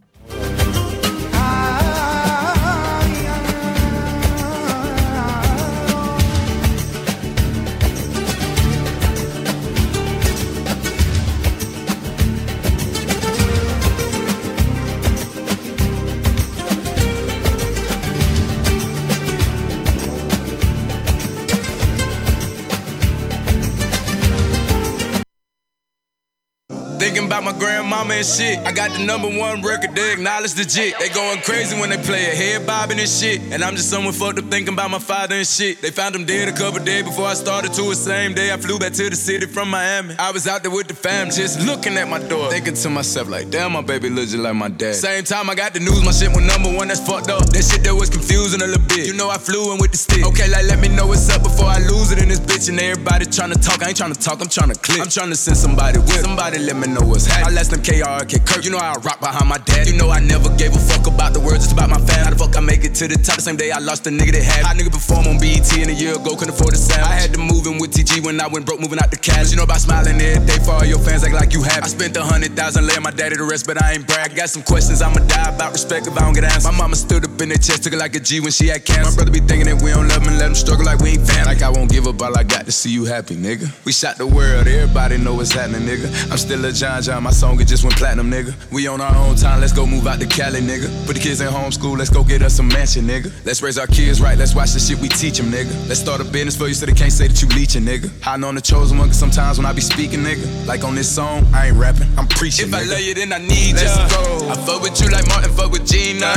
Grandmama 27.39 28.14
and 28.14 28.26
shit. 28.26 28.59
I 28.66 28.72
got 28.72 28.91
the 28.91 29.05
number 29.05 29.28
one 29.28 29.62
record, 29.62 29.95
they 29.95 30.12
acknowledge 30.12 30.55
the 30.55 30.64
jit. 30.64 30.99
They 30.99 31.09
going 31.09 31.41
crazy 31.43 31.78
when 31.78 31.91
they 31.91 31.99
play 31.99 32.24
it, 32.24 32.35
head 32.35 32.66
bobbing 32.66 32.99
and 32.99 33.09
shit. 33.09 33.41
And 33.53 33.62
I'm 33.62 33.76
just 33.76 33.89
someone 33.91 34.12
fucked 34.12 34.39
up 34.39 34.47
thinking 34.47 34.74
about 34.74 34.91
my 34.91 34.99
father 34.99 35.37
and 35.37 35.47
shit. 35.47 35.81
They 35.81 35.91
found 35.91 36.14
him 36.14 36.24
dead 36.24 36.49
a 36.49 36.53
couple 36.53 36.83
days 36.85 37.05
before 37.05 37.26
I 37.26 37.35
started 37.35 37.72
to 37.74 37.83
the 37.83 37.95
same 37.95 38.35
day. 38.35 38.53
I 38.53 38.57
flew 38.57 38.78
back 38.78 38.93
to 38.95 39.11
the 39.11 39.16
city 39.16 39.47
from 39.47 39.70
Miami. 39.70 40.14
I 40.18 40.33
was 40.33 40.47
out 40.47 40.62
there 40.62 40.72
with 40.72 40.89
the 40.89 40.95
fam, 40.95 41.31
just 41.31 41.61
looking 41.66 41.97
at 41.97 42.09
my 42.09 42.18
door. 42.18 42.51
Thinking 42.51 42.74
to 42.74 42.91
myself, 42.91 43.28
like, 43.28 43.51
damn, 43.51 43.72
my 43.72 43.83
baby 43.83 44.11
looks 44.11 44.33
just 44.33 44.43
like 44.43 44.55
my 44.55 44.68
dad. 44.68 44.95
Same 44.95 45.24
time 45.24 45.49
I 45.51 45.55
got 45.55 45.74
the 45.74 45.81
news, 45.81 46.05
my 46.05 46.12
shit 46.12 46.35
was 46.35 46.45
number 46.45 46.74
one, 46.74 46.89
that's 46.89 47.07
fucked 47.07 47.31
up. 47.31 47.47
That 47.51 47.62
shit 47.62 47.85
that 47.85 47.95
was 47.95 48.11
confusing 48.11 48.62
a 48.62 48.66
little 48.66 48.87
bit. 48.89 49.07
You 49.07 49.14
know 49.14 49.31
I 49.31 49.39
flew 49.39 49.72
in 49.72 49.78
with 49.78 49.93
the 49.93 49.99
stick. 49.99 50.26
Okay, 50.26 50.49
like, 50.49 50.66
let 50.66 50.81
me 50.81 50.89
know 50.89 51.07
what's 51.07 51.28
up 51.31 51.43
before 51.43 51.66
I 51.66 51.78
lose 51.78 52.12
it 52.12 52.22
in 52.22 52.28
this 52.28 52.41
bitch. 52.41 52.68
And 52.68 52.81
everybody 52.81 53.26
trying 53.26 53.53
to 53.53 53.59
talk, 53.59 53.83
I 53.83 53.89
ain't 53.89 53.97
trying 53.97 54.12
to 54.12 54.20
talk, 54.20 54.41
I'm 54.41 54.49
trying 54.49 54.70
to 54.70 54.78
click. 54.78 55.01
I'm 55.01 55.09
trying 55.09 55.31
to 55.31 55.37
send 55.37 55.57
somebody 55.57 55.99
with. 55.99 56.24
Somebody 56.24 56.59
let 56.59 56.76
me 56.76 56.89
know 56.89 57.07
what's 57.07 57.19
happening. 57.26 57.52
I 57.52 57.56
last 57.56 57.70
them 57.70 57.82
KRK 57.82 58.46
Kirk. 58.46 58.64
You 58.64 58.70
know 58.70 58.78
I 58.78 58.94
rock 59.00 59.20
behind 59.20 59.48
my 59.48 59.58
dad. 59.58 59.86
You 59.88 59.96
know 59.96 60.10
I 60.10 60.20
never 60.20 60.48
gave 60.56 60.74
a 60.74 60.78
fuck 60.78 61.06
about 61.06 61.32
the 61.32 61.40
words, 61.40 61.64
just 61.66 61.72
about 61.72 61.90
my 61.90 61.98
fam. 61.98 62.24
How 62.24 62.30
the 62.30 62.38
fuck 62.38 62.56
I 62.56 62.60
make 62.60 62.84
it 62.84 62.94
to 63.00 63.08
the 63.08 63.16
top 63.16 63.36
the 63.36 63.42
same 63.42 63.56
day 63.56 63.70
I 63.70 63.78
lost 63.78 64.06
a 64.06 64.10
nigga 64.10 64.32
that 64.32 64.44
had. 64.44 64.64
Hot 64.64 64.76
nigga 64.76 64.92
perform 64.92 65.26
on 65.26 65.38
BET 65.38 65.66
in 65.76 65.90
a 65.90 65.96
year 65.96 66.14
ago, 66.14 66.36
couldn't 66.36 66.54
afford 66.54 66.72
the 66.74 66.80
sound. 66.80 67.04
I 67.04 67.16
had 67.16 67.32
to 67.34 67.40
move 67.40 67.66
in 67.66 67.78
with 67.78 67.92
TG 67.92 68.24
when 68.24 68.40
I 68.40 68.46
went 68.46 68.66
broke, 68.66 68.80
moving 68.80 68.98
out 68.98 69.10
the 69.10 69.16
cash. 69.16 69.50
You 69.50 69.56
know 69.56 69.64
about 69.64 69.80
smiling 69.80 70.18
day 70.18 70.36
for 70.64 70.72
all 70.72 70.84
your 70.84 70.98
fans, 70.98 71.24
act 71.24 71.34
like 71.34 71.52
you 71.52 71.62
happy. 71.62 71.84
I 71.84 71.88
spent 71.88 72.16
a 72.16 72.22
hundred 72.22 72.56
thousand 72.56 72.86
laying 72.86 73.02
my 73.02 73.10
daddy 73.10 73.36
to 73.36 73.44
rest, 73.44 73.66
but 73.66 73.82
I 73.82 73.92
ain't 73.94 74.06
brag. 74.06 74.32
I 74.32 74.34
got 74.34 74.50
some 74.50 74.62
questions 74.62 75.02
I'ma 75.02 75.20
die 75.26 75.50
about 75.54 75.72
respect 75.72 76.06
if 76.06 76.16
I 76.16 76.20
don't 76.20 76.34
get 76.34 76.44
answers. 76.44 76.64
My 76.64 76.76
mama 76.76 76.96
stood 76.96 77.24
up 77.24 77.40
in 77.40 77.48
the 77.48 77.58
chest, 77.58 77.84
took 77.84 77.92
it 77.92 77.98
like 77.98 78.14
a 78.16 78.20
G 78.20 78.40
when 78.40 78.52
she 78.52 78.68
had 78.68 78.84
cancer. 78.84 79.10
My 79.10 79.14
brother 79.16 79.32
be 79.32 79.40
thinking 79.40 79.66
that 79.66 79.82
we 79.82 79.90
don't 79.90 80.08
love 80.08 80.22
him 80.22 80.28
and 80.28 80.38
let 80.38 80.48
him 80.48 80.54
struggle 80.54 80.84
like 80.84 80.98
we 81.00 81.16
ain't 81.16 81.26
fan. 81.26 81.46
Like 81.46 81.62
I 81.62 81.70
won't 81.70 81.90
give 81.90 82.06
up, 82.06 82.20
all 82.22 82.36
I 82.36 82.44
got 82.44 82.66
to 82.66 82.72
see 82.72 82.90
you 82.90 83.04
happy, 83.04 83.36
nigga. 83.36 83.68
We 83.84 83.92
shot 83.92 84.16
the 84.18 84.26
world, 84.26 84.66
everybody 84.66 85.18
know 85.18 85.34
what's 85.34 85.52
happening, 85.52 85.82
nigga. 85.82 86.08
I'm 86.30 86.38
still 86.38 86.64
a 86.64 86.72
John 86.72 87.02
John, 87.11 87.24
my 87.24 87.32
song 87.32 87.61
it 87.61 87.66
just 87.66 87.82
went 87.82 87.96
platinum, 87.96 88.30
nigga. 88.30 88.54
We 88.70 88.86
on 88.86 89.00
our 89.00 89.16
own 89.16 89.34
time, 89.34 89.61
let's 89.61 89.72
go 89.72 89.84
move 89.84 90.06
out 90.06 90.20
to 90.20 90.26
Cali, 90.26 90.61
nigga. 90.61 90.86
Put 91.06 91.16
the 91.16 91.20
kids 91.20 91.40
in 91.40 91.48
homeschool, 91.48 91.98
let's 91.98 92.08
go 92.08 92.22
get 92.22 92.40
us 92.40 92.54
some 92.54 92.68
mansion, 92.68 93.04
nigga. 93.04 93.32
Let's 93.44 93.62
raise 93.62 93.78
our 93.78 93.88
kids 93.88 94.20
right, 94.20 94.38
let's 94.38 94.54
watch 94.54 94.70
the 94.74 94.78
shit 94.78 94.96
we 95.00 95.08
teach 95.08 95.38
them, 95.38 95.50
nigga. 95.50 95.74
Let's 95.88 95.98
start 95.98 96.20
a 96.20 96.24
business 96.24 96.56
for 96.56 96.68
you 96.68 96.74
so 96.74 96.86
they 96.86 96.92
can't 96.92 97.11
say 97.11 97.26
that 97.26 97.42
you 97.42 97.48
leeching, 97.48 97.82
nigga. 97.82 98.06
Hiding 98.22 98.44
on 98.44 98.54
the 98.54 98.61
chosen 98.61 98.96
one, 98.96 99.08
cause 99.08 99.18
sometimes 99.18 99.58
when 99.58 99.66
I 99.66 99.72
be 99.72 99.80
speaking, 99.80 100.20
nigga. 100.20 100.46
Like 100.68 100.84
on 100.84 100.94
this 100.94 101.12
song, 101.12 101.44
I 101.52 101.66
ain't 101.66 101.76
rapping, 101.76 102.06
I'm 102.16 102.28
preaching. 102.28 102.68
If 102.68 102.74
I 102.74 102.84
love 102.84 103.00
you, 103.00 103.14
then 103.14 103.32
I 103.32 103.38
need 103.38 103.74
Let's 103.74 103.96
ya. 103.96 104.06
go. 104.06 104.48
I 104.48 104.54
fuck 104.62 104.80
with 104.80 104.94
you 105.02 105.11
like 105.11 105.26
Martin, 105.26 105.50
fuck 105.50 105.72
with 105.72 105.90
Gina. 105.90 106.30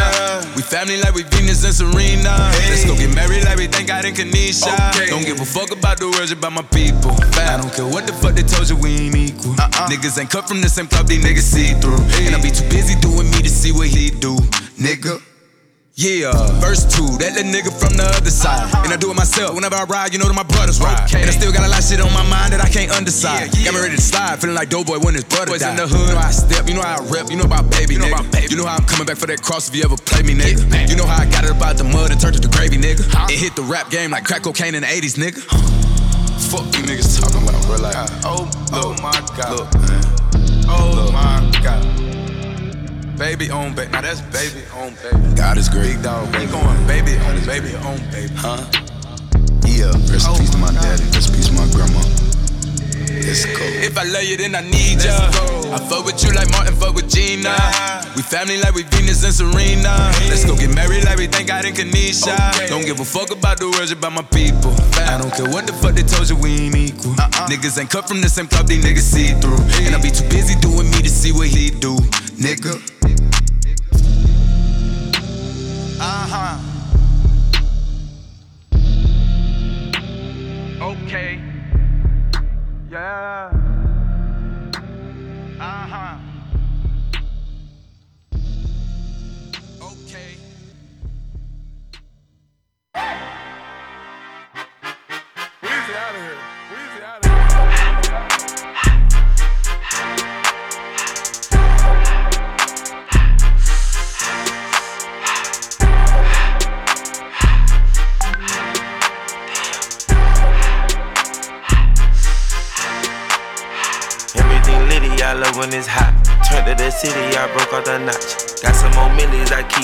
We 0.56 0.64
family 0.64 0.98
like 0.98 1.14
we 1.14 1.22
Venus 1.22 1.64
and 1.66 1.76
Serena. 1.76 2.34
Let's 2.74 2.86
go 2.86 2.98
get 2.98 3.14
married 3.14 3.46
like 3.46 3.58
we 3.58 3.68
thank 3.68 3.90
God 3.90 4.06
in 4.06 4.16
Kanisha. 4.16 4.74
Okay. 4.90 5.06
Don't 5.06 5.22
give 5.22 5.40
a 5.40 5.46
fuck 5.46 5.70
about 5.70 6.00
the 6.00 6.10
words 6.10 6.32
about 6.32 6.54
my 6.54 6.66
people. 6.74 7.14
I 7.38 7.62
don't 7.62 7.70
care 7.70 7.86
what 7.86 8.08
the 8.08 8.14
fuck 8.14 8.34
they 8.34 8.42
told 8.42 8.66
you, 8.70 8.76
we 8.76 8.90
ain't 9.06 9.16
equal. 9.16 9.54
Uh-uh. 9.54 9.86
Niggas 9.86 10.18
ain't 10.18 10.32
cut 10.32 10.48
from 10.48 10.63
the 10.64 10.70
same 10.70 10.88
club, 10.88 11.08
these 11.08 11.24
niggas 11.24 11.44
see 11.44 11.76
through. 11.84 12.00
And 12.24 12.36
I 12.36 12.42
be 12.42 12.50
too 12.50 12.68
busy 12.72 12.96
doing 13.04 13.30
me 13.30 13.44
to 13.44 13.50
see 13.50 13.72
what 13.72 13.88
he 13.88 14.10
do, 14.10 14.36
nigga. 14.80 15.20
Yeah, 15.94 16.34
verse 16.58 16.90
two, 16.90 17.06
that 17.22 17.38
little 17.38 17.54
nigga 17.54 17.70
from 17.70 17.94
the 17.94 18.08
other 18.18 18.34
side. 18.34 18.66
And 18.82 18.90
I 18.90 18.98
do 18.98 19.14
it 19.14 19.18
myself. 19.20 19.54
Whenever 19.54 19.78
I 19.78 19.86
ride, 19.86 20.10
you 20.10 20.18
know 20.18 20.26
that 20.26 20.34
my 20.34 20.48
brothers 20.48 20.82
ride. 20.82 21.06
And 21.14 21.30
I 21.30 21.34
still 21.36 21.54
got 21.54 21.62
a 21.62 21.70
lot 21.70 21.84
of 21.84 21.86
shit 21.86 22.02
on 22.02 22.10
my 22.10 22.26
mind 22.26 22.50
that 22.50 22.66
I 22.66 22.70
can't 22.72 22.90
undecide. 22.90 23.54
Got 23.62 23.78
me 23.78 23.80
ready 23.80 23.94
to 23.94 24.02
slide, 24.02 24.42
feeling 24.42 24.58
like 24.58 24.74
Doughboy 24.74 24.98
when 25.06 25.14
his 25.14 25.28
brother 25.30 25.54
died. 25.54 25.78
in 25.78 25.78
the 25.78 25.86
hood, 25.86 26.10
you 26.10 26.18
know 26.18 26.24
how 26.24 26.34
I 26.34 26.34
step, 26.34 26.66
you 26.66 26.74
know 26.74 26.82
how 26.82 26.98
I 26.98 27.06
rep, 27.14 27.30
you 27.30 27.38
know 27.38 27.46
about 27.46 27.70
baby, 27.70 28.02
nigga. 28.02 28.50
You 28.50 28.58
know 28.58 28.66
how 28.66 28.82
I'm 28.82 28.88
coming 28.90 29.06
back 29.06 29.22
for 29.22 29.30
that 29.30 29.46
cross 29.46 29.70
if 29.70 29.78
you 29.78 29.86
ever 29.86 29.94
play 29.94 30.26
me, 30.26 30.34
nigga. 30.34 30.90
You 30.90 30.98
know 30.98 31.06
how 31.06 31.22
I 31.22 31.30
got 31.30 31.46
it 31.46 31.54
about 31.54 31.78
the 31.78 31.86
mud 31.86 32.10
and 32.10 32.18
turned 32.18 32.40
it 32.40 32.42
to 32.42 32.50
gravy, 32.50 32.82
nigga. 32.82 33.06
It 33.30 33.38
hit 33.38 33.54
the 33.54 33.62
rap 33.70 33.94
game 33.94 34.10
like 34.10 34.26
crack 34.26 34.42
cocaine 34.42 34.74
in 34.74 34.82
the 34.82 34.90
80s, 34.90 35.14
nigga. 35.14 35.46
Fuck 36.50 36.66
you 36.74 36.90
niggas 36.90 37.22
talking 37.22 37.46
about, 37.46 37.62
bro. 37.70 37.78
Like, 37.78 37.94
oh, 38.26 38.50
oh 38.74 38.98
my 39.06 39.14
god. 39.38 39.62
Look, 39.62 40.23
oh 40.68 41.12
my 41.12 41.52
god. 41.62 41.84
Baby 43.18 43.50
on 43.52 43.76
baby. 43.76 43.92
Now 43.92 44.02
that's 44.02 44.22
baby 44.22 44.66
on 44.76 44.96
baby. 45.02 45.36
God 45.36 45.58
is 45.58 45.70
great. 45.70 45.96
Big 45.96 46.04
dog. 46.04 46.32
Baby. 46.32 46.52
going 46.52 46.88
baby 46.88 47.18
on 47.18 47.46
baby 47.46 47.76
on 47.76 47.98
baby. 48.12 48.34
Huh? 48.36 48.58
Yeah. 49.66 49.92
Rest 50.12 50.28
in 50.28 50.36
peace 50.38 50.50
to 50.52 50.58
my 50.58 50.70
oh 50.70 50.82
daddy. 50.82 51.04
Rest 51.14 51.30
in 51.30 51.36
peace 51.36 51.48
to 51.48 51.54
my 51.54 51.68
grandma. 51.72 52.02
It's 53.16 53.46
cool. 53.46 53.74
If 53.84 53.98
I 53.98 54.04
love 54.04 54.24
you, 54.24 54.38
then 54.38 54.56
I 54.56 54.62
need 54.62 54.98
Let's 54.98 55.06
ya. 55.06 55.74
I 55.74 55.80
fuck 55.90 56.06
with 56.06 56.24
you 56.24 56.32
like 56.34 56.50
Martin 56.52 56.76
fuck 56.76 56.96
with 56.96 57.10
Gina. 57.10 58.03
We 58.16 58.22
family 58.22 58.58
like 58.62 58.76
we 58.76 58.84
Venus 58.84 59.24
and 59.24 59.34
Serena. 59.34 60.12
Let's 60.30 60.46
go 60.46 60.56
get 60.56 60.74
married 60.76 61.04
like 61.06 61.18
we 61.18 61.26
thank 61.26 61.48
God 61.48 61.66
in 61.66 61.74
Kanisha. 61.74 62.38
Don't 62.70 62.86
give 62.86 63.00
a 63.00 63.06
fuck 63.06 63.32
about 63.32 63.58
the 63.58 63.70
words 63.72 63.92
about 63.92 64.14
my 64.14 64.22
people. 64.22 64.72
I 65.10 65.18
don't 65.18 65.34
care 65.34 65.50
what 65.50 65.66
the 65.66 65.74
fuck 65.74 65.96
they 65.96 66.04
told 66.04 66.30
you, 66.30 66.36
we 66.36 66.52
ain't 66.52 66.76
equal. 66.76 67.14
Niggas 67.50 67.80
ain't 67.80 67.90
cut 67.90 68.08
from 68.08 68.22
the 68.22 68.30
same 68.30 68.48
club, 68.48 68.68
these 68.68 68.86
niggas 68.86 69.00
see 69.00 69.34
through. 69.42 69.58
And 69.86 69.96
I 69.96 70.02
be 70.02 70.12
too 70.12 70.30
busy 70.30 70.54
doing 70.60 70.92
me 70.92 71.02
to 71.02 71.10
see 71.10 71.32
what 71.32 71.48
he 71.48 71.72
do, 71.72 71.96
nigga. 72.38 72.78
Uh 76.00 76.28
huh. 76.30 76.60
Okay. 80.84 81.40
Yeah. 82.92 83.63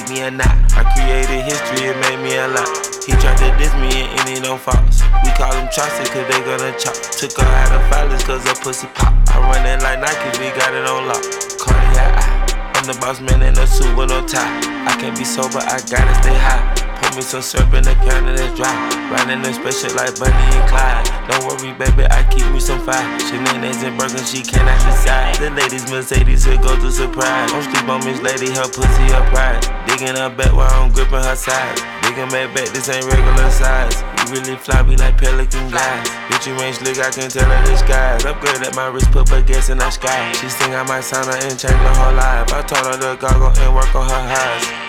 Me 0.10 0.22
a 0.22 0.32
knot. 0.32 0.58
I 0.74 0.82
created 0.98 1.46
history, 1.46 1.94
it 1.94 1.98
made 2.02 2.18
me 2.26 2.36
a 2.36 2.48
lot. 2.50 2.68
He 3.06 3.14
tried 3.22 3.38
to 3.38 3.50
diss 3.62 3.74
me 3.78 4.10
and 4.10 4.20
any 4.26 4.40
no 4.42 4.58
faults. 4.58 5.06
We 5.24 5.30
call 5.38 5.54
him 5.54 5.70
Chaucer, 5.72 6.06
cause 6.10 6.26
they 6.26 6.42
gonna 6.42 6.74
chop. 6.78 6.98
Took 7.14 7.38
her 7.38 7.46
out 7.46 7.72
of 7.72 7.82
filers, 7.94 8.26
cause 8.26 8.44
her 8.46 8.56
pussy 8.56 8.88
pop. 8.96 9.14
I 9.30 9.40
run 9.40 9.66
it 9.66 9.84
like 9.84 10.00
Nike, 10.02 10.40
we 10.42 10.50
got 10.58 10.74
it 10.74 10.86
on 10.90 11.08
lock. 11.08 11.22
Cardiac. 11.62 12.50
I'm 12.76 12.86
the 12.86 12.98
boss 13.00 13.22
man 13.22 13.42
in 13.44 13.58
a 13.58 13.68
suit 13.68 13.96
with 13.96 14.10
no 14.10 14.26
tie. 14.26 14.60
I 14.90 14.98
can't 15.00 15.18
be 15.18 15.24
sober, 15.24 15.60
I 15.60 15.78
gotta 15.86 16.16
stay 16.24 16.38
high. 16.38 16.89
Pour 17.10 17.18
me 17.18 17.26
some 17.26 17.42
syrup 17.42 17.74
in 17.74 17.82
the 17.82 17.98
counter 18.06 18.38
that's 18.38 18.54
dry. 18.54 18.70
Riding 19.10 19.42
them 19.42 19.54
special 19.58 19.98
like 19.98 20.14
Bunny 20.22 20.46
and 20.54 20.66
Clyde. 20.70 21.10
Don't 21.26 21.42
worry, 21.42 21.74
baby, 21.74 22.06
I 22.06 22.22
keep 22.30 22.46
me 22.54 22.62
some 22.62 22.78
fire. 22.86 23.02
Shenanigans 23.26 23.82
and 23.82 23.98
burgers, 23.98 24.30
she 24.30 24.46
cannot 24.46 24.78
decide. 24.86 25.34
The 25.42 25.50
ladies 25.50 25.90
Mercedes 25.90 26.46
here 26.46 26.62
go 26.62 26.78
to 26.78 26.92
surprise. 26.94 27.50
Don't 27.50 27.66
sleep 27.66 27.90
on 27.90 28.06
Miss 28.06 28.22
Lady, 28.22 28.54
her 28.54 28.70
pussy 28.70 29.10
her 29.10 29.26
pride. 29.34 29.58
Digging 29.90 30.22
her 30.22 30.30
back 30.30 30.54
while 30.54 30.70
I'm 30.70 30.94
gripping 30.94 31.26
her 31.26 31.34
sides. 31.34 31.82
Digging 32.06 32.30
back 32.30 32.54
back, 32.54 32.70
this 32.78 32.86
ain't 32.94 33.10
regular 33.10 33.50
size. 33.50 34.06
You 34.30 34.38
really 34.38 34.54
fly 34.62 34.86
me 34.86 34.94
like 34.94 35.18
pelican 35.18 35.74
guys. 35.74 36.06
Bitch, 36.30 36.46
you 36.46 36.54
ain't 36.62 36.78
slick, 36.78 37.02
I 37.02 37.10
can 37.10 37.34
tell 37.34 37.50
her 37.50 37.62
the 37.66 37.74
skies. 37.74 38.22
Upgrade 38.22 38.62
at 38.62 38.78
my 38.78 38.86
wrist, 38.86 39.10
put 39.10 39.26
her 39.34 39.42
gas 39.42 39.74
in 39.74 39.82
the 39.82 39.90
sky. 39.90 40.30
She 40.38 40.46
think 40.46 40.78
I 40.78 40.86
might 40.86 41.02
sign 41.02 41.26
her 41.26 41.42
and 41.42 41.58
change 41.58 41.74
her 41.74 41.96
whole 42.06 42.14
life. 42.14 42.54
I 42.54 42.62
told 42.70 42.86
her 42.86 43.02
to 43.02 43.18
goggle 43.18 43.50
and 43.50 43.74
work 43.74 43.90
on 43.98 44.06
her 44.06 44.24
highs. 44.30 44.89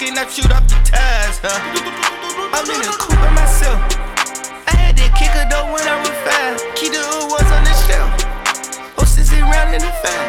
drinking, 0.00 0.18
I 0.18 0.28
shoot 0.28 0.50
off 0.50 0.64
the 0.64 0.80
tires. 0.80 1.38
Huh? 1.44 1.60
I'm 2.56 2.64
in 2.64 2.80
a 2.80 2.92
coupe 2.96 3.20
by 3.20 3.30
myself. 3.36 3.76
I 4.64 4.72
had 4.72 4.96
that 4.96 5.12
kicker 5.12 5.44
though 5.52 5.68
when 5.68 5.84
I 5.84 6.00
refine. 6.00 6.56
Keep 6.72 6.96
the 6.96 7.02
awards 7.20 7.50
on 7.52 7.62
the 7.68 7.74
shelf. 7.84 8.08
Hostess 8.96 9.32
around 9.36 9.76
in 9.76 9.84
the 9.84 9.92
fan. 10.00 10.24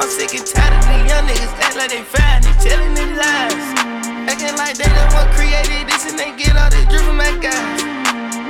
I'm 0.00 0.08
sick 0.08 0.32
and 0.32 0.46
tired 0.46 0.72
of 0.72 0.82
these 0.88 1.04
young 1.04 1.24
niggas 1.28 1.52
act 1.60 1.76
like 1.76 1.92
they 1.92 2.00
fine 2.00 2.40
and 2.40 2.56
telling 2.64 2.94
them 2.96 3.12
lies. 3.12 3.66
Acting 4.24 4.56
like 4.56 4.76
they 4.80 4.88
the 4.88 5.04
one 5.12 5.28
created 5.36 5.84
this 5.84 6.08
and 6.08 6.16
they 6.16 6.32
get 6.36 6.56
all 6.56 6.70
this 6.72 6.88
drip 6.88 7.04
from 7.04 7.20
my 7.20 7.32
guys. 7.44 7.84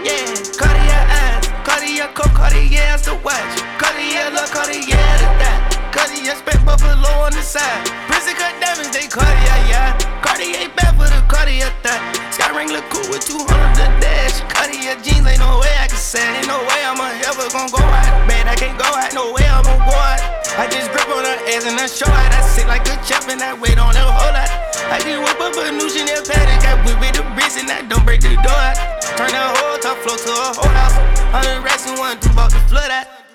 Yeah, 0.07 0.23
Cartier 0.55 1.03
eyes, 1.19 1.45
Cartier 1.67 2.09
coat, 2.15 2.31
Cartier 2.35 2.95
to 3.11 3.15
watch. 3.27 3.55
Cartier 3.79 4.31
look, 4.31 4.51
Cartier 4.55 5.03
the 5.19 5.29
dot. 5.43 5.78
Cartier 5.99 6.39
spent 6.39 6.63
buffalo 6.63 7.11
on 7.27 7.35
the 7.35 7.43
side. 7.43 7.83
Prison 8.07 8.39
cut 8.39 8.55
diamonds, 8.63 8.95
they 8.95 9.11
Cartier, 9.11 9.59
yeah. 9.67 9.99
Cartier 10.23 10.71
back 10.79 10.95
for 10.95 11.11
the 11.11 11.19
Cartier 11.27 11.75
thought. 11.83 11.99
Sky 12.31 12.55
ring 12.55 12.71
look 12.71 12.87
cool 12.87 13.03
with 13.11 13.27
200 13.27 13.43
the 13.75 13.87
dash. 13.99 14.39
Cartier 14.47 14.95
jeans, 15.03 15.27
ain't 15.27 15.43
no 15.43 15.59
way 15.59 15.75
I 15.75 15.91
can 15.91 15.99
say. 15.99 16.23
Ain't 16.23 16.47
no 16.47 16.63
way 16.71 16.81
I'm 16.87 17.03
ever 17.03 17.51
gonna 17.51 17.67
go 17.75 17.83
out. 17.83 18.31
Man, 18.31 18.47
I 18.47 18.55
can't 18.55 18.79
go 18.79 18.87
out, 18.87 19.11
no 19.11 19.35
way 19.35 19.43
I'm 19.43 19.67
gonna 19.67 19.83
go 19.83 19.91
out. 19.91 20.23
I 20.55 20.71
just 20.71 20.87
grip 20.95 21.11
on 21.11 21.27
her 21.27 21.39
ass 21.51 21.67
and 21.67 21.75
I 21.75 21.91
show 21.91 22.07
out. 22.07 22.31
I 22.31 22.47
sit 22.47 22.71
like 22.71 22.87
a 22.87 22.95
champ 23.03 23.27
and 23.27 23.43
I 23.43 23.59
wait 23.59 23.75
on 23.75 23.91
her 23.91 24.07
whole 24.07 24.31
lot. 24.31 24.51
I 24.95 25.03
just 25.03 25.19
whip 25.19 25.43
up 25.43 25.59
a 25.59 25.67
new 25.75 25.91
Chanel 25.91 26.23
paddock. 26.23 26.63
I 26.63 26.79
whip 26.87 26.95
with 27.03 27.19
the 27.19 27.27
bricks 27.35 27.59
and 27.59 27.67
I 27.67 27.83
don't 27.91 28.07
break 28.07 28.23
the 28.23 28.39
door 28.39 28.55
out. 28.55 28.79
Turn 29.19 29.35
that 29.35 29.51
whole 29.51 29.83
top 29.83 29.99
floor 30.07 30.15
to 30.15 30.31
a 30.31 30.47
whole 30.63 30.75
house. 30.79 30.95
Hundred 31.35 31.59
racks 31.67 31.91
and 31.91 31.99
one, 31.99 32.15
two 32.23 32.31
about 32.31 32.55
the 32.55 32.63
flood 32.71 32.87
out. 32.87 33.28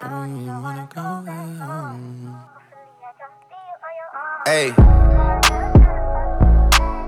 Hey. 0.00 0.06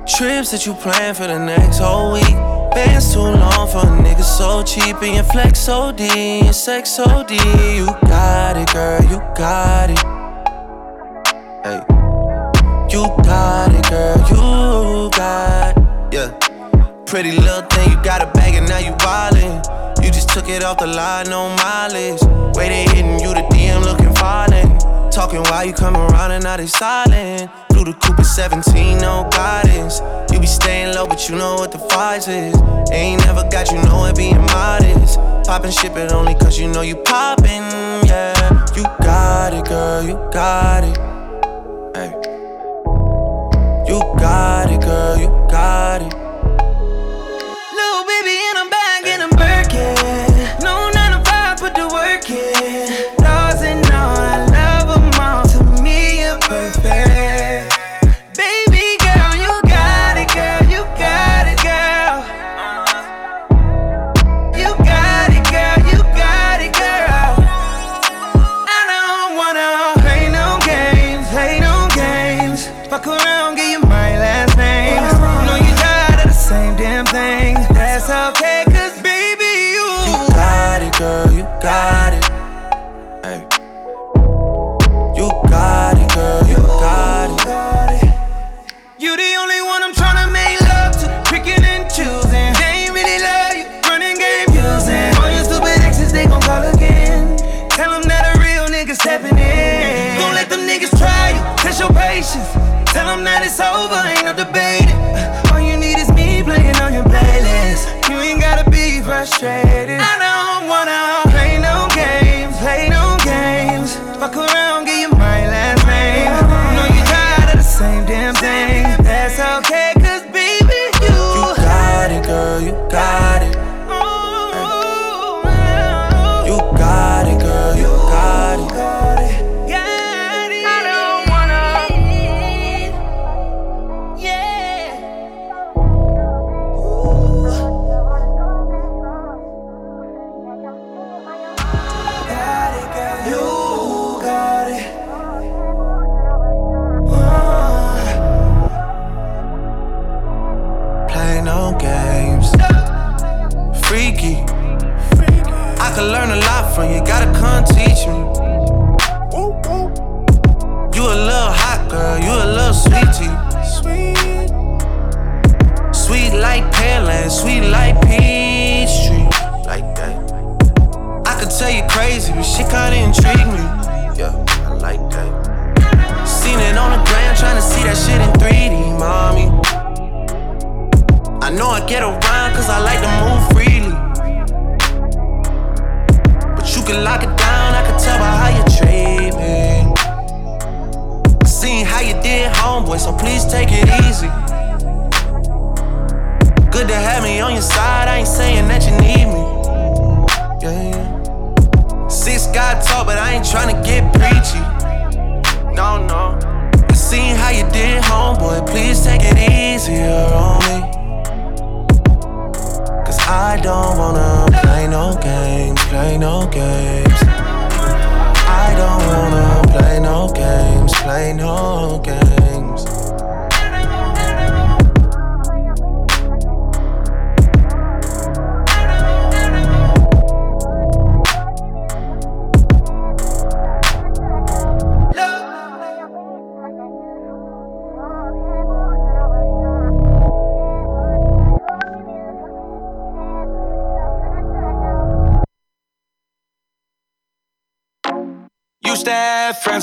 Trips 0.06 0.50
that 0.50 0.66
you 0.66 0.74
plan 0.74 1.14
for 1.14 1.28
the 1.28 1.38
next 1.38 1.78
whole 1.78 2.14
week. 2.14 2.34
Bands 2.74 3.12
too 3.12 3.20
long 3.20 3.68
for 3.68 3.78
a 3.78 3.90
nigga 4.02 4.24
so 4.24 4.64
cheap. 4.64 5.00
And 5.02 5.14
your 5.14 5.24
flex 5.24 5.68
OD, 5.68 6.00
your 6.00 6.52
sex 6.52 6.98
OD. 6.98 7.30
You 7.30 7.86
got 8.08 8.56
it, 8.56 8.72
girl, 8.72 9.00
you 9.04 9.20
got 9.36 9.90
it. 9.90 9.98
Hey. 11.62 11.80
You 12.90 13.06
got 13.22 13.72
it, 13.72 13.88
girl, 13.88 14.18
you 14.30 15.10
got 15.10 15.76
it. 15.76 15.82
Yeah. 16.12 16.32
Pretty 17.06 17.30
little 17.30 17.62
thing, 17.68 17.92
you 17.92 18.02
got 18.02 18.20
a 18.20 18.26
bag 18.32 18.56
and 18.56 18.68
now 18.68 18.78
you 18.78 18.90
wildin'. 18.94 19.62
You 20.02 20.10
just 20.10 20.28
took 20.30 20.48
it 20.48 20.62
off 20.62 20.78
the 20.78 20.86
line, 20.86 21.28
no 21.28 21.48
mileage. 21.56 22.20
They 22.54 22.84
hitting 22.84 23.18
you, 23.18 23.34
the 23.34 23.42
DM 23.50 23.82
looking 23.84 24.14
violent. 24.14 24.80
Talking 25.12 25.42
while 25.42 25.64
you 25.64 25.72
come 25.72 25.96
around 25.96 26.30
and 26.30 26.44
now 26.44 26.56
they 26.56 26.66
silent. 26.66 27.50
Through 27.72 27.84
the 27.84 27.94
Cooper 27.94 28.22
17, 28.22 28.98
no 28.98 29.28
guidance. 29.32 30.00
You 30.32 30.38
be 30.38 30.46
staying 30.46 30.94
low, 30.94 31.06
but 31.06 31.28
you 31.28 31.36
know 31.36 31.54
what 31.54 31.72
the 31.72 31.78
price 31.78 32.28
is. 32.28 32.54
Ain't 32.92 33.24
never 33.26 33.42
got 33.50 33.72
you 33.72 33.82
know 33.82 34.04
it 34.06 34.16
being 34.16 34.40
modest. 34.40 35.18
Poppin' 35.46 35.72
shit, 35.72 35.92
but 35.94 36.12
only 36.12 36.34
cause 36.34 36.58
you 36.58 36.68
know 36.68 36.82
you 36.82 36.96
poppin', 36.96 37.64
yeah. 38.06 38.66
You 38.76 38.84
got 39.02 39.52
it, 39.52 39.64
girl, 39.64 40.02
you 40.04 40.14
got 40.32 40.84
it. 40.84 40.96
Hey. 41.96 42.12
You 43.90 43.98
got 44.20 44.70
it, 44.70 44.80
girl, 44.80 45.18
you 45.18 45.28
got 45.50 46.02
it. 46.02 46.19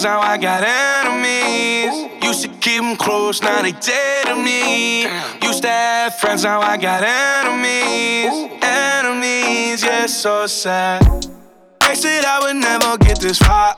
Now 0.04 0.20
I 0.20 0.38
got 0.38 0.64
enemies. 0.64 2.24
Used 2.24 2.42
to 2.44 2.50
keep 2.60 2.82
them 2.82 2.96
close, 2.96 3.42
now 3.42 3.62
they 3.62 3.72
dead 3.72 4.26
to 4.28 4.36
me. 4.36 5.04
Used 5.42 5.62
to 5.64 5.70
have 5.70 6.20
friends, 6.20 6.44
now 6.44 6.62
I 6.62 6.78
got 6.78 7.04
enemies. 7.04 8.60
Enemies, 8.62 9.84
yeah, 9.84 10.06
so 10.06 10.46
sad. 10.48 11.02
They 11.82 11.96
said 11.96 12.26
I 12.26 12.40
would 12.42 12.58
never 12.58 12.98
get 12.98 13.20
this 13.20 13.38
far. 13.40 13.74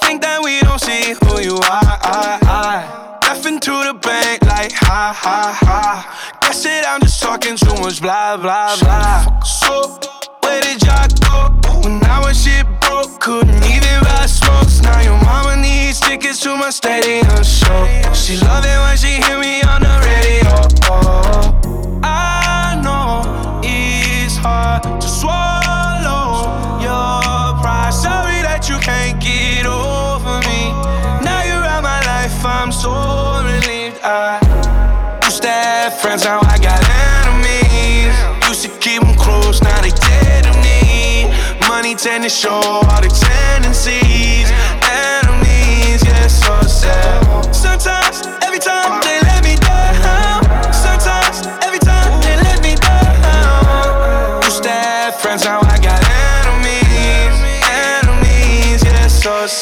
Think 0.00 0.22
that 0.22 0.40
we 0.42 0.60
don't 0.62 0.80
see 0.80 1.14
who 1.22 1.40
you 1.40 1.56
are. 1.56 3.18
Left 3.22 3.44
into 3.46 3.70
the 3.70 3.94
bank 3.94 4.42
like 4.46 4.72
ha 4.72 5.12
ha 5.14 5.58
ha. 5.60 6.38
Guess 6.40 6.64
that 6.64 6.86
I'm 6.88 7.00
just 7.02 7.22
talking 7.22 7.56
too 7.56 7.74
much 7.82 8.00
blah 8.00 8.38
blah 8.38 8.76
blah. 8.80 9.40
So 9.42 9.98
where 10.42 10.62
did 10.62 10.82
y'all 10.82 11.08
go 11.20 11.50
when 11.82 12.02
I 12.04 12.20
was 12.24 12.42
broke? 12.98 13.20
Couldn't 13.20 13.64
even 13.64 14.02
buy 14.02 14.26
smokes. 14.26 14.80
Now 14.80 15.00
your 15.00 15.18
mama 15.24 15.56
needs 15.56 16.00
tickets 16.00 16.40
to 16.40 16.56
my 16.56 16.70
stadium 16.70 17.42
show. 17.42 18.12
She 18.12 18.36
love 18.38 18.64
it 18.64 18.78
when 18.78 18.96
she 18.96 19.20
hear 19.22 19.38
me 19.38 19.62
on 19.62 19.82
the 19.82 19.96
radio. 20.08 20.48
I 22.02 22.80
know 22.82 23.60
it's 23.62 24.36
hard 24.36 24.82
to 25.00 25.08
swallow 25.08 26.80
your 26.80 27.60
pride. 27.62 27.92
Sorry 27.92 28.40
that 28.42 28.68
you 28.68 28.78
can't 28.78 29.20
get 29.20 29.66
over 29.66 30.40
me. 30.48 30.72
Now 31.24 31.42
you're 31.44 31.66
out 31.74 31.82
my 31.82 32.00
life, 32.06 32.44
I'm 32.44 32.72
so 32.72 32.92
relieved. 33.44 34.00
I 34.02 34.40
used 35.24 35.42
to 35.42 35.48
have 35.48 36.00
friends, 36.00 36.24
now 36.24 36.40
I 36.42 36.58
got 36.58 36.87
Money 41.88 41.96
tend 41.96 42.22
to 42.22 42.28
show 42.28 42.50
all 42.50 43.00
the 43.00 43.08
tendencies. 43.08 44.50
Enemies, 44.84 46.02
so. 46.30 46.60
Sometimes, 47.50 48.26
every 48.44 48.58
time 48.58 49.00
they 49.00 49.18
let 49.22 49.42
me 49.42 49.56
down. 49.56 50.44
Sometimes, 50.70 51.46
every 51.64 51.78
time 51.78 52.20
they 52.20 52.36
let 52.36 52.62
me 52.62 52.74
down. 52.74 54.42
To 54.42 54.68
have 54.68 55.14
friends, 55.14 55.44
now 55.46 55.67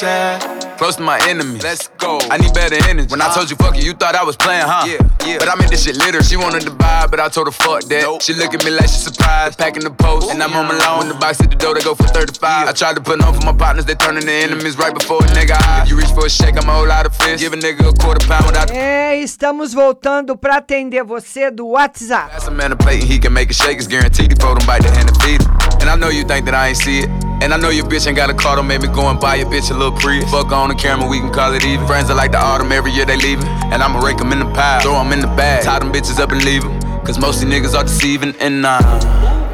yeah, 0.03 0.39
so. 0.39 0.77
Close 0.77 0.97
to 0.97 1.03
my 1.03 1.19
enemies. 1.29 1.63
Let's 1.63 1.89
go. 1.97 2.19
I 2.31 2.37
need 2.37 2.53
better 2.53 2.77
energy. 2.89 3.09
When 3.11 3.23
I 3.23 3.33
told 3.33 3.49
you 3.49 3.57
fuck 3.57 3.77
you, 3.77 3.83
you 3.83 3.95
thought 3.95 4.15
I 4.15 4.25
was 4.25 4.37
playing, 4.37 4.67
huh? 4.67 4.85
Yeah, 4.85 5.01
yeah. 5.27 5.39
But 5.39 5.49
I 5.49 5.55
made 5.55 5.71
this 5.71 5.85
shit 5.85 5.97
litter. 5.97 6.23
She 6.23 6.37
wanted 6.37 6.63
to 6.65 6.71
buy, 6.71 7.07
but 7.11 7.19
I 7.19 7.29
told 7.31 7.47
her 7.47 7.53
fuck 7.53 7.85
that. 7.85 8.23
She 8.23 8.35
look 8.35 8.53
at 8.53 8.63
me 8.65 8.71
like 8.73 8.89
she 8.89 9.01
surprised, 9.01 9.59
packing 9.59 9.85
the 9.85 9.91
post. 9.91 10.31
and 10.31 10.43
I'm 10.43 10.51
home 10.51 10.69
alone. 10.71 10.99
When 10.99 11.09
the 11.09 11.15
box 11.15 11.39
hit 11.39 11.49
the 11.51 11.57
door, 11.57 11.75
they 11.75 11.81
go 11.81 11.95
for 11.95 12.05
35. 12.09 12.69
I 12.69 12.73
tried 12.73 12.97
to 12.97 13.01
put 13.01 13.23
on 13.23 13.33
for 13.33 13.45
my 13.47 13.55
partners, 13.57 13.87
they 13.87 13.95
turning 13.95 14.23
to 14.23 14.31
enemies 14.31 14.77
right 14.77 14.93
before 14.93 15.19
a 15.25 15.29
nigga 15.29 15.57
high. 15.57 15.85
If 15.85 15.89
you 15.89 15.97
reach 15.97 16.11
for 16.13 16.27
a 16.27 16.31
shake, 16.31 16.57
I'ma 16.61 16.75
hold 16.77 16.91
out 16.91 17.07
a 17.07 17.11
fist. 17.11 17.41
Give 17.41 17.53
a 17.55 17.57
nigga 17.57 17.89
a 17.89 17.93
quarter 17.95 18.27
pound 18.27 18.47
without 18.47 18.71
É, 18.71 19.17
estamos 19.17 19.73
voltando 19.73 20.37
para 20.37 20.57
atender 20.59 21.03
você 21.05 21.51
do 21.51 21.69
WhatsApp. 21.69 22.31
Pass 22.33 22.49
a 22.49 22.51
man 22.51 22.73
a 22.73 22.77
plate 22.77 23.01
and 23.03 23.11
he 23.11 23.19
can 23.19 23.33
make 23.33 23.51
it 23.51 23.57
shake. 23.57 23.79
It's 23.79 23.87
guaranteed 23.89 24.33
he 24.33 24.37
fold 24.39 24.61
him 24.61 24.67
bite 24.67 24.83
the 24.83 24.91
hand 24.91 25.09
and 25.09 25.23
feed 25.23 25.41
him. 25.43 25.66
And 25.87 26.03
I 26.03 26.05
know 26.05 26.11
you 26.11 26.25
think 26.25 26.47
that 26.47 26.55
I 26.59 26.75
ain't 26.75 26.77
see 26.83 27.07
it. 27.07 27.11
And 27.39 27.55
I 27.55 27.57
know 27.57 27.71
your 27.71 27.87
bitch 27.87 28.09
ain't 28.09 28.17
got 28.17 28.29
a 28.29 28.35
car, 28.35 28.57
don't 28.57 28.67
make 28.67 28.83
me 28.83 28.89
go 28.89 29.07
and 29.07 29.21
buy 29.21 29.37
your 29.37 29.47
bitch 29.47 29.71
a 29.71 29.75
little 29.75 29.95
Prius. 29.95 30.29
Fuck 30.33 30.51
on 30.51 30.69
the 30.69 30.75
camera, 30.75 31.07
we 31.07 31.21
can 31.21 31.31
call 31.33 31.55
it 31.55 31.65
even. 31.65 31.87
Friends 31.87 32.11
are 32.11 32.17
like 32.17 32.33
the 32.33 32.43
autumn, 32.43 32.73
every 32.73 32.91
year 32.91 33.05
they 33.05 33.15
leaving. 33.15 33.47
And 33.71 33.85
I'ma 33.85 34.01
rake 34.01 34.17
them 34.17 34.33
in 34.33 34.41
the 34.41 34.51
pile, 34.51 34.81
throw 34.83 34.99
them 34.99 35.13
in 35.13 35.21
the 35.21 35.31
bag, 35.39 35.63
tie 35.63 35.79
them 35.79 35.93
bitches 35.93 36.19
up 36.19 36.33
and 36.33 36.43
leave 36.43 36.65
them. 36.65 36.75
Cause 37.07 37.21
most 37.21 37.41
of 37.41 37.49
niggas 37.49 37.79
are 37.79 37.85
deceiving 37.85 38.35
and 38.41 38.63
nah. 38.63 38.83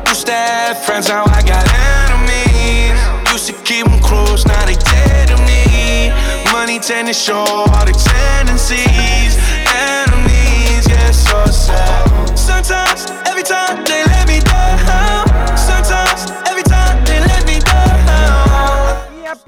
Used 0.09 0.25
to 0.25 0.33
have 0.33 0.83
friends, 0.87 1.11
now 1.11 1.25
I 1.27 1.45
got 1.45 1.69
enemies. 1.69 2.97
Used 3.31 3.49
to 3.49 3.55
keep 3.69 3.85
them 3.85 4.01
close, 4.01 4.47
now 4.47 4.65
they 4.65 4.77
dead 4.77 5.29
to 5.29 5.37
me. 5.45 6.17
Money 6.51 6.79
tend 6.79 7.09
to 7.09 7.13
show 7.13 7.45
all 7.45 7.85
the 7.85 7.93
tendencies. 7.93 9.37
Enemies, 9.69 10.89
yeah, 10.89 11.11
so 11.11 11.45
sad. 11.45 12.09
Sometimes, 12.39 13.05
every 13.29 13.43
time 13.43 13.85
they 13.85 14.01
let 14.09 14.27
me 14.27 14.41
down. 14.41 15.32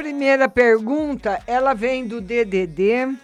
Primeira 0.05 0.51
pergunta, 0.51 1.43
ela 1.47 1.73
vem 1.73 2.07
do 2.07 2.21
DDD 2.21 3.17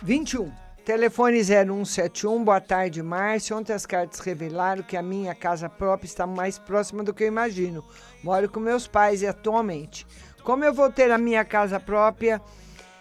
21. 0.00 0.52
Telefone 0.84 1.42
0171, 1.42 2.44
boa 2.44 2.60
tarde, 2.60 3.02
Márcio. 3.02 3.56
Ontem 3.56 3.72
as 3.72 3.84
cartas 3.84 4.20
revelaram 4.20 4.84
que 4.84 4.96
a 4.96 5.02
minha 5.02 5.34
casa 5.34 5.68
própria 5.68 6.06
está 6.06 6.28
mais 6.28 6.60
próxima 6.60 7.02
do 7.02 7.12
que 7.12 7.24
eu 7.24 7.26
imagino. 7.26 7.84
Moro 8.22 8.48
com 8.48 8.60
meus 8.60 8.86
pais 8.86 9.20
e 9.22 9.26
atualmente. 9.26 10.06
Como 10.44 10.64
eu 10.64 10.72
vou 10.72 10.92
ter 10.92 11.10
a 11.10 11.18
minha 11.18 11.44
casa 11.44 11.80
própria 11.80 12.40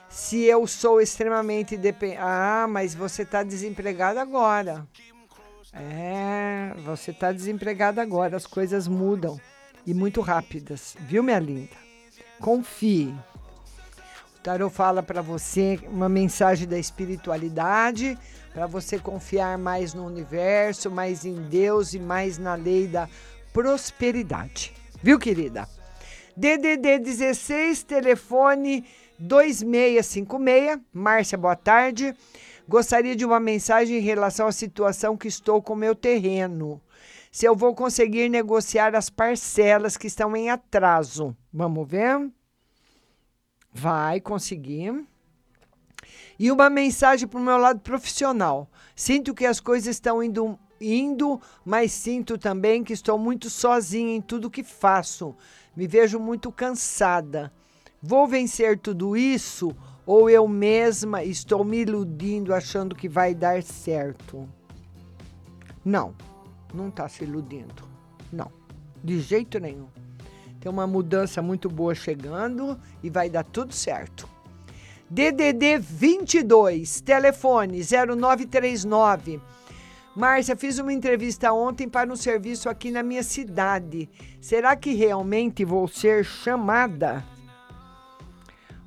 se 0.10 0.44
eu 0.44 0.66
sou 0.66 1.00
extremamente 1.00 1.78
dependente? 1.78 2.22
Ah, 2.24 2.66
mas 2.68 2.96
você 2.96 3.22
está 3.22 3.44
desempregado 3.44 4.18
agora. 4.20 4.88
É, 5.74 6.74
você 6.84 7.12
está 7.12 7.32
desempregado 7.32 8.02
agora. 8.02 8.36
As 8.36 8.48
coisas 8.48 8.88
mudam 8.88 9.40
e 9.86 9.94
muito 9.94 10.22
rápidas, 10.22 10.98
viu, 11.02 11.22
minha 11.22 11.38
linda? 11.38 11.91
Confie. 12.42 13.14
O 14.36 14.42
tarot 14.42 14.74
fala 14.74 15.04
para 15.04 15.22
você 15.22 15.80
uma 15.88 16.10
mensagem 16.10 16.68
da 16.68 16.80
espiritualidade, 16.80 18.18
para 18.52 18.66
você 18.66 18.98
confiar 18.98 19.58
mais 19.60 19.94
no 19.94 20.06
universo, 20.06 20.90
mais 20.90 21.24
em 21.24 21.36
Deus 21.44 21.94
e 21.94 22.00
mais 22.00 22.40
na 22.40 22.56
lei 22.56 22.88
da 22.88 23.08
prosperidade. 23.54 24.74
Viu, 25.04 25.20
querida? 25.20 25.70
DDD 26.36 26.98
16, 27.00 27.84
telefone 27.84 28.86
2656. 29.20 30.80
Márcia, 30.92 31.38
boa 31.38 31.56
tarde. 31.56 32.16
Gostaria 32.68 33.16
de 33.16 33.24
uma 33.24 33.40
mensagem 33.40 33.98
em 33.98 34.02
relação 34.02 34.48
à 34.48 34.52
situação 34.52 35.16
que 35.16 35.28
estou 35.28 35.62
com 35.62 35.76
meu 35.76 35.94
terreno. 35.94 36.82
Se 37.32 37.46
eu 37.46 37.56
vou 37.56 37.76
conseguir 37.76 38.30
negociar 38.30 38.96
as 38.96 39.10
parcelas 39.10 39.96
que 39.96 40.08
estão 40.08 40.36
em 40.36 40.50
atraso. 40.50 41.36
Vamos 41.54 41.88
ver? 41.88 42.32
Vai 43.74 44.22
conseguir. 44.22 45.06
E 46.40 46.52
uma 46.52 46.70
mensagem 46.70 47.28
para 47.28 47.40
o 47.40 47.44
meu 47.44 47.58
lado 47.58 47.80
profissional. 47.82 48.70
Sinto 48.96 49.34
que 49.34 49.46
as 49.46 49.60
coisas 49.60 49.96
estão 49.96 50.24
indo, 50.24 50.58
indo, 50.80 51.40
mas 51.64 51.92
sinto 51.92 52.38
também 52.38 52.84
que 52.84 52.94
estou 52.94 53.18
muito 53.18 53.50
sozinha 53.50 54.16
em 54.16 54.22
tudo 54.22 54.50
que 54.50 54.64
faço. 54.64 55.36
Me 55.76 55.88
vejo 55.88 56.20
muito 56.20 56.52
cansada. 56.52 57.52
Vou 58.02 58.28
vencer 58.28 58.80
tudo 58.80 59.16
isso 59.16 59.76
ou 60.06 60.30
eu 60.30 60.48
mesma 60.48 61.24
estou 61.24 61.64
me 61.64 61.82
iludindo 61.82 62.54
achando 62.54 62.96
que 62.96 63.08
vai 63.08 63.36
dar 63.36 63.62
certo? 63.62 64.50
Não, 65.86 66.16
não 66.74 66.90
está 66.90 67.08
se 67.08 67.24
iludindo. 67.24 67.88
Não, 68.32 68.52
de 69.04 69.20
jeito 69.20 69.60
nenhum. 69.60 69.88
Tem 70.62 70.72
uma 70.72 70.86
mudança 70.86 71.42
muito 71.42 71.68
boa 71.68 71.96
chegando 71.96 72.80
e 73.02 73.10
vai 73.10 73.32
dar 73.32 73.44
tudo 73.44 73.74
certo. 73.74 74.30
DDD 75.10 75.80
22, 75.80 77.02
telefone 77.02 77.82
0939. 77.82 79.42
Márcia, 80.16 80.56
fiz 80.56 80.78
uma 80.78 80.94
entrevista 80.94 81.52
ontem 81.52 81.90
para 81.90 82.12
um 82.12 82.16
serviço 82.16 82.70
aqui 82.70 82.92
na 82.92 83.02
minha 83.02 83.24
cidade. 83.24 84.08
Será 84.40 84.76
que 84.76 84.94
realmente 84.94 85.66
vou 85.66 85.88
ser 85.88 86.24
chamada? 86.24 87.26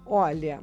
Olha, 0.06 0.60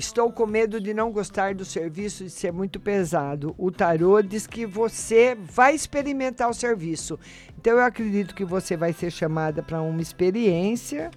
estou 0.00 0.32
com 0.32 0.46
medo 0.46 0.80
de 0.80 0.92
não 0.92 1.12
gostar 1.12 1.54
do 1.54 1.64
serviço 1.64 2.24
de 2.24 2.30
ser 2.30 2.52
muito 2.52 2.80
pesado. 2.80 3.54
O 3.56 3.70
tarô 3.70 4.20
diz 4.22 4.46
que 4.46 4.66
você 4.66 5.36
vai 5.38 5.74
experimentar 5.74 6.48
o 6.48 6.54
serviço. 6.54 7.18
Então 7.56 7.74
eu 7.74 7.84
acredito 7.84 8.34
que 8.34 8.44
você 8.44 8.76
vai 8.76 8.92
ser 8.92 9.10
chamada 9.10 9.62
para 9.62 9.80
uma 9.80 10.00
experiência, 10.00 11.10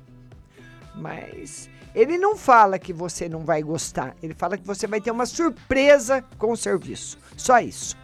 mas 0.96 1.70
ele 1.96 2.18
não 2.18 2.36
fala 2.36 2.78
que 2.78 2.92
você 2.92 3.30
não 3.30 3.40
vai 3.40 3.64
gostar. 3.64 4.16
Ele 4.22 4.34
fala 4.34 4.58
que 4.58 4.68
você 4.68 4.86
vai 4.86 5.00
ter 5.00 5.12
uma 5.12 5.26
surpresa 5.26 6.22
com 6.38 6.52
o 6.52 6.58
serviço. 6.58 7.18
Só 7.38 7.60
isso. 7.60 7.98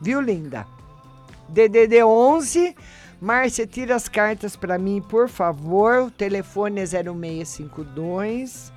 Viu, 0.00 0.20
linda? 0.20 0.66
DDD 1.48 2.04
11. 2.04 2.76
Márcia, 3.20 3.66
tira 3.66 3.96
as 3.96 4.08
cartas 4.08 4.54
para 4.56 4.78
mim, 4.78 5.02
por 5.02 5.28
favor. 5.28 6.04
O 6.04 6.10
telefone 6.10 6.80
é 6.80 6.86
0652. 6.86 8.72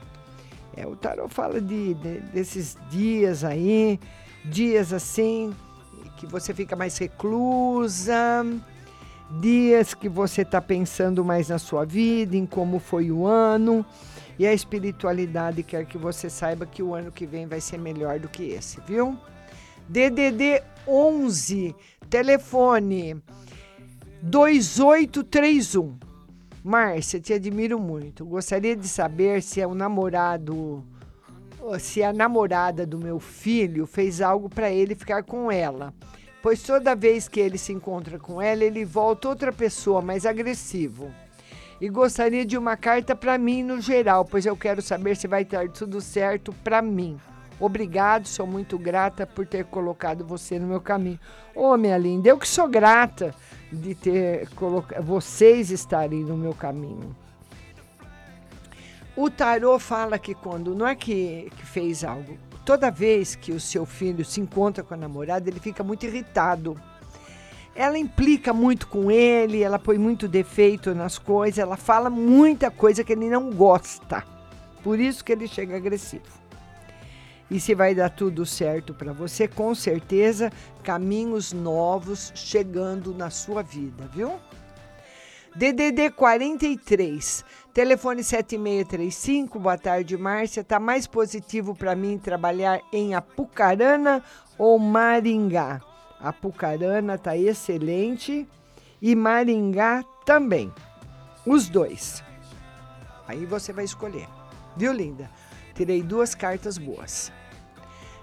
É, 0.76 0.88
o 0.88 0.96
tarot 0.96 1.34
fala 1.34 1.62
de, 1.62 1.94
de, 1.94 2.20
desses 2.34 2.78
dias 2.90 3.44
aí, 3.44 4.00
dias 4.46 4.92
assim, 4.92 5.54
que 6.18 6.26
você 6.26 6.54
fica 6.54 6.76
mais 6.76 6.98
reclusa, 6.98 8.46
dias 9.40 9.94
que 9.94 10.10
você 10.10 10.42
está 10.42 10.62
pensando 10.62 11.24
mais 11.24 11.50
na 11.50 11.60
sua 11.60 11.86
vida, 11.86 12.36
em 12.36 12.46
como 12.46 12.80
foi 12.80 13.12
o 13.12 13.26
ano. 13.26 13.86
E 14.38 14.48
a 14.48 14.54
espiritualidade 14.54 15.62
quer 15.62 15.86
que 15.86 15.98
você 15.98 16.30
saiba 16.30 16.66
que 16.66 16.82
o 16.82 16.96
ano 16.96 17.12
que 17.12 17.26
vem 17.26 17.46
vai 17.46 17.62
ser 17.62 17.78
melhor 17.78 18.20
do 18.20 18.28
que 18.28 18.44
esse, 18.44 18.82
viu? 18.82 19.18
DDD 19.88 20.64
11, 20.88 21.76
telefone 22.10 23.22
2831. 24.24 26.13
Márcia, 26.64 27.20
te 27.20 27.34
admiro 27.34 27.78
muito. 27.78 28.26
Gostaria 28.26 28.74
de 28.74 28.88
saber 28.88 29.42
se 29.42 29.60
é 29.60 29.68
o 29.68 29.76
namorado, 29.76 30.82
se 31.78 32.02
a 32.02 32.14
namorada 32.14 32.86
do 32.86 32.98
meu 32.98 33.20
filho 33.20 33.86
fez 33.86 34.22
algo 34.22 34.48
para 34.48 34.72
ele 34.72 34.96
ficar 34.96 35.24
com 35.24 35.52
ela. 35.52 35.94
Pois 36.42 36.64
toda 36.64 36.96
vez 36.96 37.28
que 37.28 37.42
ele 37.42 37.58
se 37.58 37.74
encontra 37.74 38.18
com 38.18 38.42
ela, 38.42 38.64
ele 38.64 38.86
volta 38.86 39.28
outra 39.28 39.52
pessoa 39.52 40.02
mais 40.02 40.26
agressivo. 40.26 41.12
E 41.82 41.90
gostaria 41.90 42.46
de 42.46 42.58
uma 42.58 42.78
carta 42.78 43.14
para 43.14 43.38
mim 43.38 43.62
no 43.62 43.82
geral, 43.82 44.24
pois 44.24 44.46
eu 44.46 44.56
quero 44.56 44.82
saber 44.82 45.18
se 45.18 45.28
vai 45.28 45.42
estar 45.42 45.68
tudo 45.68 46.00
certo 46.00 46.54
para 46.64 46.82
mim. 46.82 47.20
Obrigado, 47.60 48.26
sou 48.26 48.48
muito 48.48 48.78
grata 48.78 49.28
por 49.28 49.46
ter 49.46 49.66
colocado 49.66 50.26
você 50.26 50.58
no 50.58 50.68
meu 50.68 50.80
caminho. 50.80 51.20
Ô, 51.54 51.76
minha 51.76 51.98
linda, 51.98 52.30
eu 52.30 52.38
que 52.38 52.48
sou 52.48 52.70
grata 52.70 53.36
de 53.74 53.96
ter 53.96 54.50
colocado 54.50 55.04
vocês 55.04 55.72
estarem 55.72 56.24
no 56.24 56.38
meu 56.38 56.54
caminho. 56.54 57.16
O 59.16 59.30
tarô 59.30 59.78
fala 59.78 60.18
que 60.18 60.34
quando 60.34 60.74
não 60.74 60.88
é 60.88 60.96
que, 60.96 61.52
que 61.56 61.66
fez 61.66 62.04
algo, 62.04 62.38
toda 62.66 62.90
vez 62.90 63.36
que 63.36 63.52
o 63.52 63.60
seu 63.60 63.86
filho 63.86 64.26
se 64.26 64.42
encontra 64.42 64.84
com 64.84 64.94
a 64.94 64.98
namorada, 64.98 65.50
ele 65.50 65.60
fica 65.60 65.84
muito 65.84 66.06
irritado. 66.06 66.80
Ela 67.76 67.98
implica 67.98 68.54
muito 68.54 68.88
com 68.88 69.10
ele, 69.10 69.62
ela 69.62 69.80
põe 69.80 69.98
muito 69.98 70.28
defeito 70.28 70.94
nas 70.94 71.18
coisas, 71.18 71.58
ela 71.58 71.78
fala 71.78 72.10
muita 72.10 72.70
coisa 72.70 73.04
que 73.04 73.14
ele 73.14 73.30
não 73.30 73.52
gosta. 73.52 74.24
Por 74.84 75.00
isso 75.00 75.24
que 75.24 75.32
ele 75.32 75.48
chega 75.48 75.78
agressivo. 75.78 76.43
E 77.50 77.60
se 77.60 77.76
vai 77.76 77.94
dar 77.94 78.10
tudo 78.10 78.46
certo 78.46 78.94
para 78.94 79.14
você, 79.14 79.48
com 79.48 79.76
certeza, 79.76 80.52
caminhos 80.84 81.54
novos 81.54 82.32
chegando 82.34 83.14
na 83.14 83.30
sua 83.30 83.62
vida, 83.62 84.10
viu? 84.14 84.40
DDD 85.56 86.10
43, 86.10 87.46
telefone 87.72 88.24
7635, 88.24 89.60
boa 89.60 89.78
tarde, 89.78 90.18
Márcia. 90.18 90.64
Tá 90.64 90.80
mais 90.80 91.06
positivo 91.06 91.76
para 91.76 91.96
mim 91.96 92.18
trabalhar 92.18 92.82
em 92.92 93.14
Apucarana 93.14 94.24
ou 94.58 94.80
Maringá? 94.80 95.80
Apucarana 96.20 97.20
tá 97.20 97.38
excelente 97.38 98.48
e 99.00 99.16
Maringá 99.16 100.04
também. 100.26 100.74
Os 101.46 101.70
dois. 101.70 102.24
Aí 103.28 103.46
você 103.46 103.72
vai 103.72 103.86
escolher. 103.86 104.28
Viu, 104.76 104.92
linda? 104.92 105.30
Tirei 105.76 106.04
duas 106.04 106.36
cartas 106.36 106.78
boas. 106.78 107.32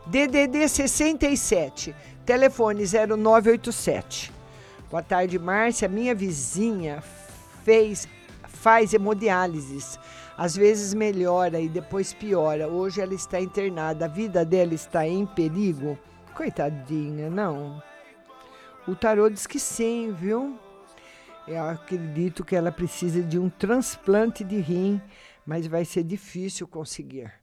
DDD 0.06 0.68
67, 0.68 1.94
telefone 2.24 2.84
0987. 2.84 4.32
Boa 4.90 5.02
tarde, 5.02 5.38
Márcia. 5.38 5.88
Minha 5.88 6.14
vizinha 6.14 7.02
fez 7.64 8.08
faz 8.60 8.92
hemodiálise. 8.92 9.98
Às 10.36 10.56
vezes 10.56 10.94
melhora 10.94 11.60
e 11.60 11.68
depois 11.68 12.12
piora. 12.12 12.68
Hoje 12.68 13.00
ela 13.00 13.14
está 13.14 13.40
internada. 13.40 14.04
A 14.04 14.08
vida 14.08 14.44
dela 14.44 14.74
está 14.74 15.06
em 15.06 15.26
perigo. 15.26 15.98
Coitadinha, 16.34 17.30
não. 17.30 17.82
O 18.86 18.94
tarô 18.94 19.28
diz 19.28 19.46
que 19.46 19.58
sim, 19.58 20.12
viu? 20.12 20.58
Eu 21.46 21.64
acredito 21.64 22.44
que 22.44 22.54
ela 22.54 22.70
precisa 22.70 23.22
de 23.22 23.38
um 23.38 23.48
transplante 23.48 24.44
de 24.44 24.58
rim, 24.60 25.00
mas 25.46 25.66
vai 25.66 25.84
ser 25.84 26.02
difícil 26.02 26.66
conseguir. 26.66 27.39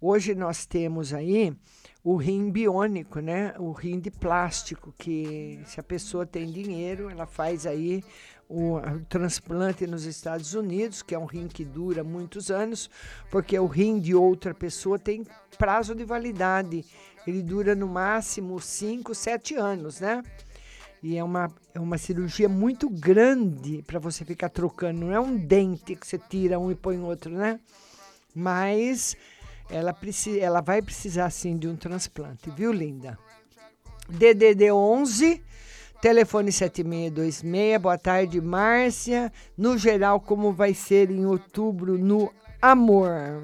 Hoje 0.00 0.34
nós 0.34 0.66
temos 0.66 1.14
aí 1.14 1.56
o 2.04 2.16
rim 2.16 2.50
biônico, 2.50 3.18
né? 3.20 3.54
O 3.58 3.72
rim 3.72 3.98
de 3.98 4.10
plástico, 4.10 4.94
que 4.98 5.58
se 5.64 5.80
a 5.80 5.82
pessoa 5.82 6.26
tem 6.26 6.46
dinheiro, 6.46 7.10
ela 7.10 7.26
faz 7.26 7.66
aí 7.66 8.04
o, 8.48 8.76
o 8.76 9.00
transplante 9.08 9.86
nos 9.86 10.04
Estados 10.04 10.54
Unidos, 10.54 11.02
que 11.02 11.14
é 11.14 11.18
um 11.18 11.24
rim 11.24 11.48
que 11.48 11.64
dura 11.64 12.04
muitos 12.04 12.50
anos, 12.50 12.90
porque 13.30 13.58
o 13.58 13.66
rim 13.66 13.98
de 13.98 14.14
outra 14.14 14.54
pessoa 14.54 14.98
tem 14.98 15.24
prazo 15.58 15.94
de 15.94 16.04
validade. 16.04 16.84
Ele 17.26 17.42
dura 17.42 17.74
no 17.74 17.88
máximo 17.88 18.60
5, 18.60 19.14
7 19.14 19.56
anos, 19.56 20.00
né? 20.00 20.22
E 21.02 21.16
é 21.16 21.24
uma, 21.24 21.50
é 21.74 21.80
uma 21.80 21.98
cirurgia 21.98 22.48
muito 22.48 22.88
grande 22.88 23.82
para 23.86 23.98
você 23.98 24.24
ficar 24.24 24.48
trocando. 24.48 25.00
Não 25.00 25.12
é 25.12 25.18
um 25.18 25.36
dente 25.36 25.94
que 25.94 26.06
você 26.06 26.18
tira 26.18 26.58
um 26.58 26.70
e 26.70 26.74
põe 26.74 26.98
outro, 27.00 27.32
né? 27.32 27.58
Mas 28.34 29.16
ela, 29.70 29.92
precisa, 29.92 30.38
ela 30.38 30.60
vai 30.60 30.80
precisar 30.80 31.30
sim 31.30 31.56
de 31.56 31.68
um 31.68 31.76
transplante, 31.76 32.50
viu, 32.50 32.72
linda? 32.72 33.18
DDD 34.08 34.70
11, 34.70 35.42
telefone 36.00 36.52
7626. 36.52 37.80
Boa 37.80 37.98
tarde, 37.98 38.40
Márcia. 38.40 39.32
No 39.56 39.76
geral, 39.76 40.20
como 40.20 40.52
vai 40.52 40.72
ser 40.74 41.10
em 41.10 41.26
outubro 41.26 41.98
no 41.98 42.32
amor? 42.62 43.42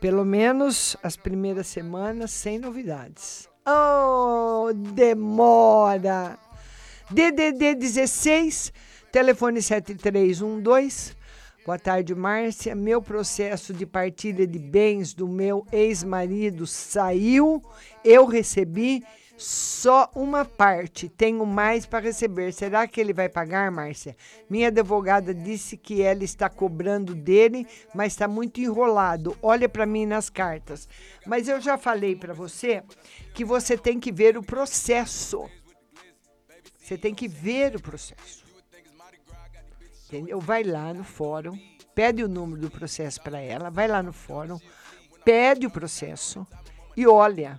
Pelo 0.00 0.24
menos 0.24 0.96
as 1.02 1.16
primeiras 1.16 1.68
semanas 1.68 2.32
sem 2.32 2.58
novidades. 2.58 3.48
Oh, 3.64 4.72
demora! 4.74 6.36
DDD 7.08 7.76
16, 7.76 8.72
telefone 9.12 9.62
7312. 9.62 11.21
Boa 11.64 11.78
tarde, 11.78 12.12
Márcia. 12.12 12.74
Meu 12.74 13.00
processo 13.00 13.72
de 13.72 13.86
partilha 13.86 14.44
de 14.44 14.58
bens 14.58 15.14
do 15.14 15.28
meu 15.28 15.64
ex-marido 15.70 16.66
saiu. 16.66 17.62
Eu 18.04 18.26
recebi 18.26 19.04
só 19.36 20.10
uma 20.12 20.44
parte. 20.44 21.08
Tenho 21.08 21.46
mais 21.46 21.86
para 21.86 22.00
receber. 22.00 22.52
Será 22.52 22.88
que 22.88 23.00
ele 23.00 23.12
vai 23.12 23.28
pagar, 23.28 23.70
Márcia? 23.70 24.16
Minha 24.50 24.68
advogada 24.68 25.32
disse 25.32 25.76
que 25.76 26.02
ela 26.02 26.24
está 26.24 26.50
cobrando 26.50 27.14
dele, 27.14 27.64
mas 27.94 28.14
está 28.14 28.26
muito 28.26 28.60
enrolado. 28.60 29.36
Olha 29.40 29.68
para 29.68 29.86
mim 29.86 30.04
nas 30.04 30.28
cartas. 30.28 30.88
Mas 31.24 31.46
eu 31.46 31.60
já 31.60 31.78
falei 31.78 32.16
para 32.16 32.34
você 32.34 32.82
que 33.32 33.44
você 33.44 33.78
tem 33.78 34.00
que 34.00 34.10
ver 34.10 34.36
o 34.36 34.42
processo. 34.42 35.48
Você 36.76 36.98
tem 36.98 37.14
que 37.14 37.28
ver 37.28 37.76
o 37.76 37.80
processo. 37.80 38.41
Entendeu? 40.12 40.38
Vai 40.38 40.62
lá 40.62 40.92
no 40.92 41.04
fórum, 41.04 41.58
pede 41.94 42.22
o 42.22 42.28
número 42.28 42.60
do 42.60 42.70
processo 42.70 43.18
para 43.22 43.40
ela, 43.40 43.70
vai 43.70 43.88
lá 43.88 44.02
no 44.02 44.12
fórum, 44.12 44.58
pede 45.24 45.66
o 45.66 45.70
processo 45.70 46.46
e 46.94 47.06
olha. 47.06 47.58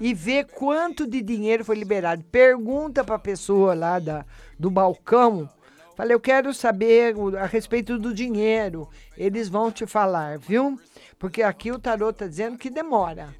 E 0.00 0.14
vê 0.14 0.42
quanto 0.42 1.06
de 1.06 1.20
dinheiro 1.20 1.62
foi 1.62 1.76
liberado. 1.76 2.24
Pergunta 2.24 3.04
para 3.04 3.16
a 3.16 3.18
pessoa 3.18 3.74
lá 3.74 3.98
da, 3.98 4.24
do 4.58 4.70
balcão. 4.70 5.46
Falei, 5.94 6.14
eu 6.14 6.20
quero 6.20 6.54
saber 6.54 7.14
a 7.38 7.44
respeito 7.44 7.98
do 7.98 8.14
dinheiro. 8.14 8.88
Eles 9.14 9.50
vão 9.50 9.70
te 9.70 9.84
falar, 9.84 10.38
viu? 10.38 10.80
Porque 11.18 11.42
aqui 11.42 11.70
o 11.70 11.78
tarot 11.78 12.12
está 12.12 12.26
dizendo 12.26 12.56
que 12.56 12.70
demora. 12.70 13.34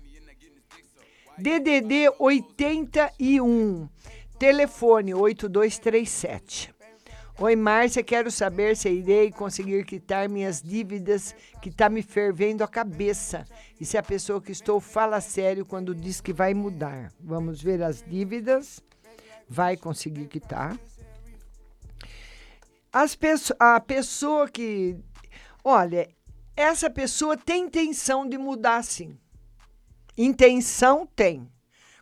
DDD 1.38 2.12
81, 2.18 3.88
telefone 4.38 5.14
8237. 5.14 6.79
Oi, 7.42 7.56
Márcia, 7.56 8.04
quero 8.04 8.30
saber 8.30 8.76
se 8.76 8.90
irei 8.90 9.32
conseguir 9.32 9.86
quitar 9.86 10.28
minhas 10.28 10.60
dívidas 10.60 11.34
que 11.62 11.70
tá 11.70 11.88
me 11.88 12.02
fervendo 12.02 12.62
a 12.62 12.68
cabeça. 12.68 13.46
E 13.80 13.84
se 13.86 13.96
a 13.96 14.02
pessoa 14.02 14.42
que 14.42 14.52
estou 14.52 14.78
fala 14.78 15.22
sério 15.22 15.64
quando 15.64 15.94
diz 15.94 16.20
que 16.20 16.34
vai 16.34 16.52
mudar. 16.52 17.10
Vamos 17.18 17.62
ver 17.62 17.82
as 17.82 18.02
dívidas. 18.02 18.82
Vai 19.48 19.74
conseguir 19.74 20.26
quitar. 20.26 20.78
As 22.92 23.16
peço 23.16 23.54
a 23.58 23.80
pessoa 23.80 24.46
que. 24.46 24.98
Olha, 25.64 26.10
essa 26.54 26.90
pessoa 26.90 27.38
tem 27.38 27.64
intenção 27.64 28.28
de 28.28 28.36
mudar 28.36 28.84
sim. 28.84 29.18
Intenção 30.14 31.08
tem. 31.16 31.50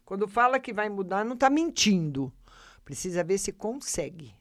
Quando 0.05 0.27
fala 0.27 0.59
que 0.59 0.73
vai 0.73 0.89
mudar, 0.89 1.25
não 1.25 1.35
está 1.35 1.49
mentindo. 1.49 2.33
Precisa 2.85 3.23
ver 3.23 3.39
se 3.39 3.53
consegue 3.53 4.37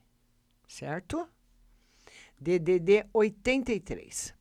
certo? 0.67 1.27
DDD 2.39 3.05
83. 3.13 4.35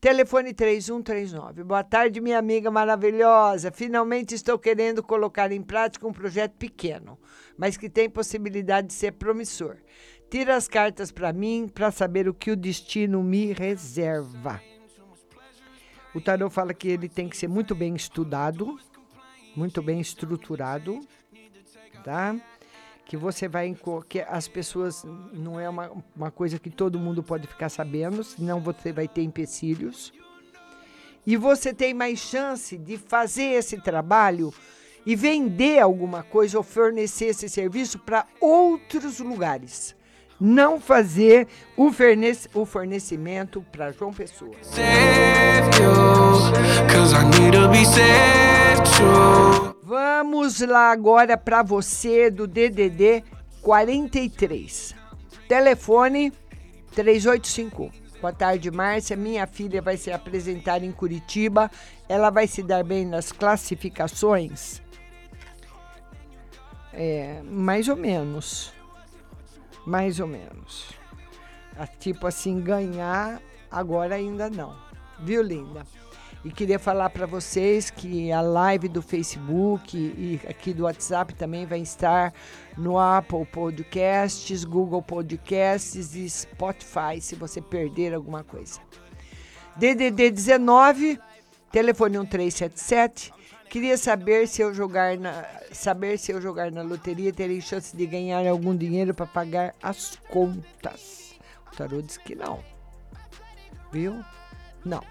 Telefone 0.00 0.52
3139. 0.52 1.64
Boa 1.64 1.82
tarde, 1.82 2.20
minha 2.20 2.38
amiga 2.38 2.70
maravilhosa. 2.70 3.72
Finalmente 3.72 4.34
estou 4.34 4.58
querendo 4.58 5.02
colocar 5.02 5.50
em 5.52 5.62
prática 5.62 6.06
um 6.06 6.12
projeto 6.12 6.56
pequeno, 6.56 7.18
mas 7.56 7.76
que 7.76 7.88
tem 7.88 8.08
possibilidade 8.08 8.88
de 8.88 8.94
ser 8.94 9.12
promissor. 9.12 9.76
Tira 10.30 10.56
as 10.56 10.68
cartas 10.68 11.10
para 11.10 11.32
mim 11.32 11.68
para 11.72 11.90
saber 11.90 12.28
o 12.28 12.34
que 12.34 12.50
o 12.50 12.56
destino 12.56 13.22
me 13.22 13.52
reserva. 13.52 14.60
O 16.14 16.20
tarot 16.20 16.52
fala 16.52 16.74
que 16.74 16.88
ele 16.88 17.08
tem 17.08 17.28
que 17.28 17.36
ser 17.36 17.48
muito 17.48 17.74
bem 17.74 17.94
estudado, 17.94 18.78
muito 19.54 19.82
bem 19.82 20.00
estruturado, 20.00 21.00
tá? 22.02 22.34
Que 23.06 23.16
você 23.16 23.48
vai 23.48 23.74
que 24.08 24.20
as 24.20 24.46
pessoas 24.48 25.04
não 25.32 25.58
é 25.58 25.68
uma, 25.68 25.90
uma 26.14 26.30
coisa 26.30 26.58
que 26.58 26.68
todo 26.68 26.98
mundo 26.98 27.22
pode 27.22 27.46
ficar 27.46 27.68
sabendo, 27.68 28.22
senão 28.24 28.60
você 28.60 28.92
vai 28.92 29.06
ter 29.08 29.22
empecilhos. 29.22 30.12
E 31.24 31.36
você 31.36 31.72
tem 31.72 31.94
mais 31.94 32.18
chance 32.18 32.76
de 32.76 32.98
fazer 32.98 33.44
esse 33.54 33.80
trabalho 33.80 34.52
e 35.04 35.14
vender 35.16 35.78
alguma 35.78 36.22
coisa 36.22 36.58
ou 36.58 36.64
fornecer 36.64 37.26
esse 37.26 37.48
serviço 37.48 37.98
para 37.98 38.26
outros 38.40 39.20
lugares. 39.20 39.94
não 40.38 40.78
fazer 40.78 41.48
o, 41.76 41.90
fornece- 41.90 42.50
o 42.52 42.66
fornecimento 42.66 43.64
para 43.72 43.90
João 43.92 44.12
Pessoa. 44.12 44.52
You, 49.00 49.75
Vamos 49.88 50.58
lá 50.62 50.90
agora 50.90 51.36
para 51.36 51.62
você 51.62 52.28
do 52.28 52.48
DDD 52.48 53.22
43. 53.62 54.96
Telefone 55.46 56.32
3851. 56.92 57.92
Boa 58.20 58.32
tarde, 58.32 58.68
Márcia. 58.72 59.16
Minha 59.16 59.46
filha 59.46 59.80
vai 59.80 59.96
se 59.96 60.10
apresentar 60.10 60.82
em 60.82 60.90
Curitiba. 60.90 61.70
Ela 62.08 62.30
vai 62.30 62.48
se 62.48 62.64
dar 62.64 62.82
bem 62.82 63.06
nas 63.06 63.30
classificações? 63.30 64.82
É, 66.92 67.40
mais 67.44 67.86
ou 67.86 67.94
menos. 67.94 68.72
Mais 69.86 70.18
ou 70.18 70.26
menos. 70.26 70.90
Ah, 71.78 71.86
Tipo 71.86 72.26
assim, 72.26 72.60
ganhar 72.60 73.40
agora 73.70 74.16
ainda 74.16 74.50
não. 74.50 74.76
Viu, 75.20 75.42
linda? 75.42 75.86
E 76.46 76.52
queria 76.52 76.78
falar 76.78 77.10
para 77.10 77.26
vocês 77.26 77.90
que 77.90 78.30
a 78.30 78.40
live 78.40 78.86
do 78.86 79.02
Facebook 79.02 79.96
e 79.98 80.40
aqui 80.48 80.72
do 80.72 80.84
WhatsApp 80.84 81.34
também 81.34 81.66
vai 81.66 81.80
estar 81.80 82.32
no 82.78 82.96
Apple 82.96 83.44
Podcasts, 83.46 84.64
Google 84.64 85.02
Podcasts 85.02 86.14
e 86.14 86.30
Spotify, 86.30 87.20
se 87.20 87.34
você 87.34 87.60
perder 87.60 88.14
alguma 88.14 88.44
coisa. 88.44 88.78
DDD 89.74 90.30
19, 90.30 91.18
telefone 91.72 92.16
1377. 92.20 93.34
Queria 93.68 93.98
saber 93.98 94.46
se 94.46 94.62
eu 94.62 94.72
jogar 94.72 95.18
na 95.18 95.44
saber 95.72 96.16
se 96.16 96.30
eu 96.30 96.40
jogar 96.40 96.70
na 96.70 96.82
loteria 96.82 97.32
terei 97.32 97.60
chance 97.60 97.96
de 97.96 98.06
ganhar 98.06 98.46
algum 98.46 98.76
dinheiro 98.76 99.12
para 99.12 99.26
pagar 99.26 99.74
as 99.82 100.16
contas. 100.28 101.34
O 101.72 101.76
tarô 101.76 102.00
diz 102.00 102.16
que 102.16 102.36
não. 102.36 102.62
Viu? 103.90 104.24
Não. 104.84 105.02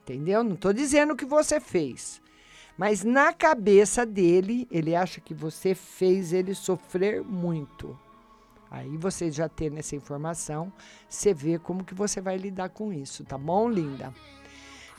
entendeu? 0.03 0.45
Não 0.45 0.55
estou 0.55 0.73
dizendo 0.73 1.15
o 1.15 1.17
que 1.17 1.25
você 1.25 1.59
fez, 1.59 2.21
mas 2.77 3.03
na 3.03 3.33
cabeça 3.33 4.05
dele, 4.05 4.69
ele 4.71 4.95
acha 4.95 5.21
que 5.21 5.33
você 5.33 5.75
fez 5.75 6.33
ele 6.33 6.55
sofrer 6.55 7.23
muito. 7.23 7.99
Aí 8.71 8.97
você 8.97 9.31
já 9.31 9.49
tendo 9.49 9.79
essa 9.79 9.97
informação, 9.97 10.73
você 11.09 11.33
vê 11.35 11.59
como 11.59 11.85
que 11.85 11.95
você 11.95 12.21
vai 12.21 12.37
lidar 12.37 12.69
com 12.71 12.93
isso, 12.93 13.25
tá 13.25 13.37
bom, 13.37 13.69
linda? 13.69 14.15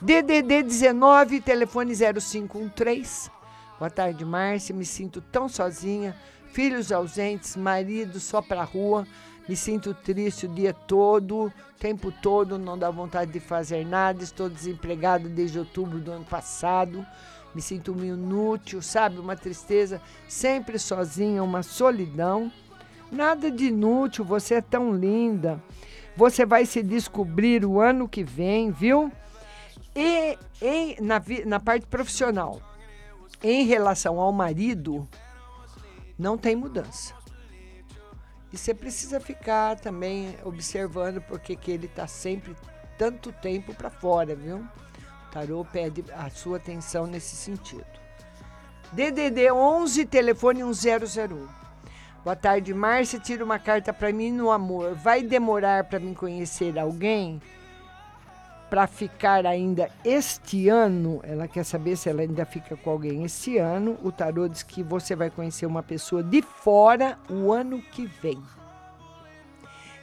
DDD 0.01 0.63
19, 0.63 1.41
telefone 1.41 1.93
0513. 1.95 3.31
Boa 3.79 3.89
tarde, 3.89 4.23
Márcia. 4.25 4.75
Me 4.75 4.85
sinto 4.85 5.21
tão 5.21 5.47
sozinha. 5.49 6.15
Filhos 6.53 6.91
ausentes, 6.91 7.55
marido 7.55 8.19
só 8.19 8.39
pra 8.39 8.63
rua. 8.63 9.07
Me 9.49 9.55
sinto 9.55 9.91
triste 9.91 10.45
o 10.45 10.49
dia 10.49 10.71
todo, 10.71 11.51
tempo 11.79 12.11
todo, 12.11 12.59
não 12.59 12.77
dá 12.77 12.91
vontade 12.91 13.31
de 13.31 13.39
fazer 13.39 13.83
nada. 13.83 14.23
Estou 14.23 14.47
desempregado 14.47 15.27
desde 15.27 15.57
outubro 15.57 15.99
do 15.99 16.11
ano 16.11 16.23
passado. 16.23 17.03
Me 17.55 17.61
sinto 17.61 17.91
um 17.91 18.05
inútil, 18.05 18.83
sabe? 18.83 19.17
Uma 19.17 19.35
tristeza, 19.35 19.99
sempre 20.27 20.77
sozinha, 20.77 21.43
uma 21.43 21.63
solidão. 21.63 22.51
Nada 23.11 23.49
de 23.49 23.65
inútil, 23.65 24.23
você 24.23 24.55
é 24.55 24.61
tão 24.61 24.93
linda. 24.95 25.59
Você 26.15 26.45
vai 26.45 26.67
se 26.67 26.83
descobrir 26.83 27.65
o 27.65 27.81
ano 27.81 28.07
que 28.07 28.23
vem, 28.23 28.69
viu? 28.69 29.11
E 29.95 30.37
em, 30.61 30.97
na, 31.01 31.19
na 31.47 31.59
parte 31.59 31.87
profissional, 31.87 32.61
em 33.41 33.65
relação 33.65 34.19
ao 34.19 34.31
marido, 34.31 35.07
não 36.17 36.37
tem 36.37 36.55
mudança. 36.55 37.13
E 38.51 38.57
você 38.57 38.73
precisa 38.73 39.19
ficar 39.19 39.79
também 39.79 40.37
observando 40.43 41.19
porque 41.21 41.55
que 41.55 41.71
ele 41.71 41.87
está 41.87 42.05
sempre 42.05 42.55
tanto 42.97 43.31
tempo 43.31 43.73
para 43.73 43.89
fora, 43.89 44.35
viu? 44.35 44.57
O 44.57 45.31
tarô 45.31 45.65
pede 45.65 46.03
a 46.13 46.29
sua 46.29 46.57
atenção 46.57 47.07
nesse 47.07 47.35
sentido. 47.35 47.85
DDD 48.91 49.51
11, 49.51 50.05
telefone 50.05 50.63
1001. 50.63 51.47
Boa 52.23 52.35
tarde, 52.35 52.73
Márcia. 52.73 53.19
Tira 53.19 53.43
uma 53.43 53.57
carta 53.57 53.91
para 53.91 54.13
mim 54.13 54.31
no 54.31 54.51
amor. 54.51 54.93
Vai 54.93 55.23
demorar 55.23 55.85
para 55.85 55.99
mim 55.99 56.13
conhecer 56.13 56.77
alguém? 56.77 57.41
Para 58.73 58.87
ficar 58.87 59.45
ainda 59.45 59.87
este 60.03 60.67
ano? 60.67 61.19
Ela 61.21 61.47
quer 61.47 61.63
saber 61.63 61.95
se 61.95 62.09
ela 62.09 62.21
ainda 62.21 62.43
fica 62.43 62.75
com 62.75 62.89
alguém 62.89 63.23
este 63.23 63.59
ano. 63.59 63.99
O 64.01 64.11
tarô 64.11 64.47
diz 64.47 64.63
que 64.63 64.81
você 64.81 65.15
vai 65.15 65.29
conhecer 65.29 65.67
uma 65.67 65.83
pessoa 65.83 66.23
de 66.23 66.41
fora 66.41 67.19
o 67.29 67.51
ano 67.51 67.79
que 67.79 68.07
vem. 68.07 68.41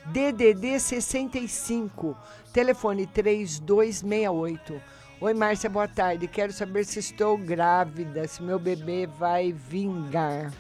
DDD 0.07 0.79
65, 0.79 2.17
telefone 2.53 3.09
3268. 3.09 4.81
Oi, 5.21 5.35
Márcia, 5.35 5.69
boa 5.69 5.89
tarde. 5.89 6.29
Quero 6.29 6.53
saber 6.53 6.85
se 6.85 7.01
estou 7.01 7.37
grávida, 7.37 8.29
se 8.29 8.41
meu 8.41 8.61
bebê 8.61 9.05
vai 9.05 9.51
vingar. 9.51 10.53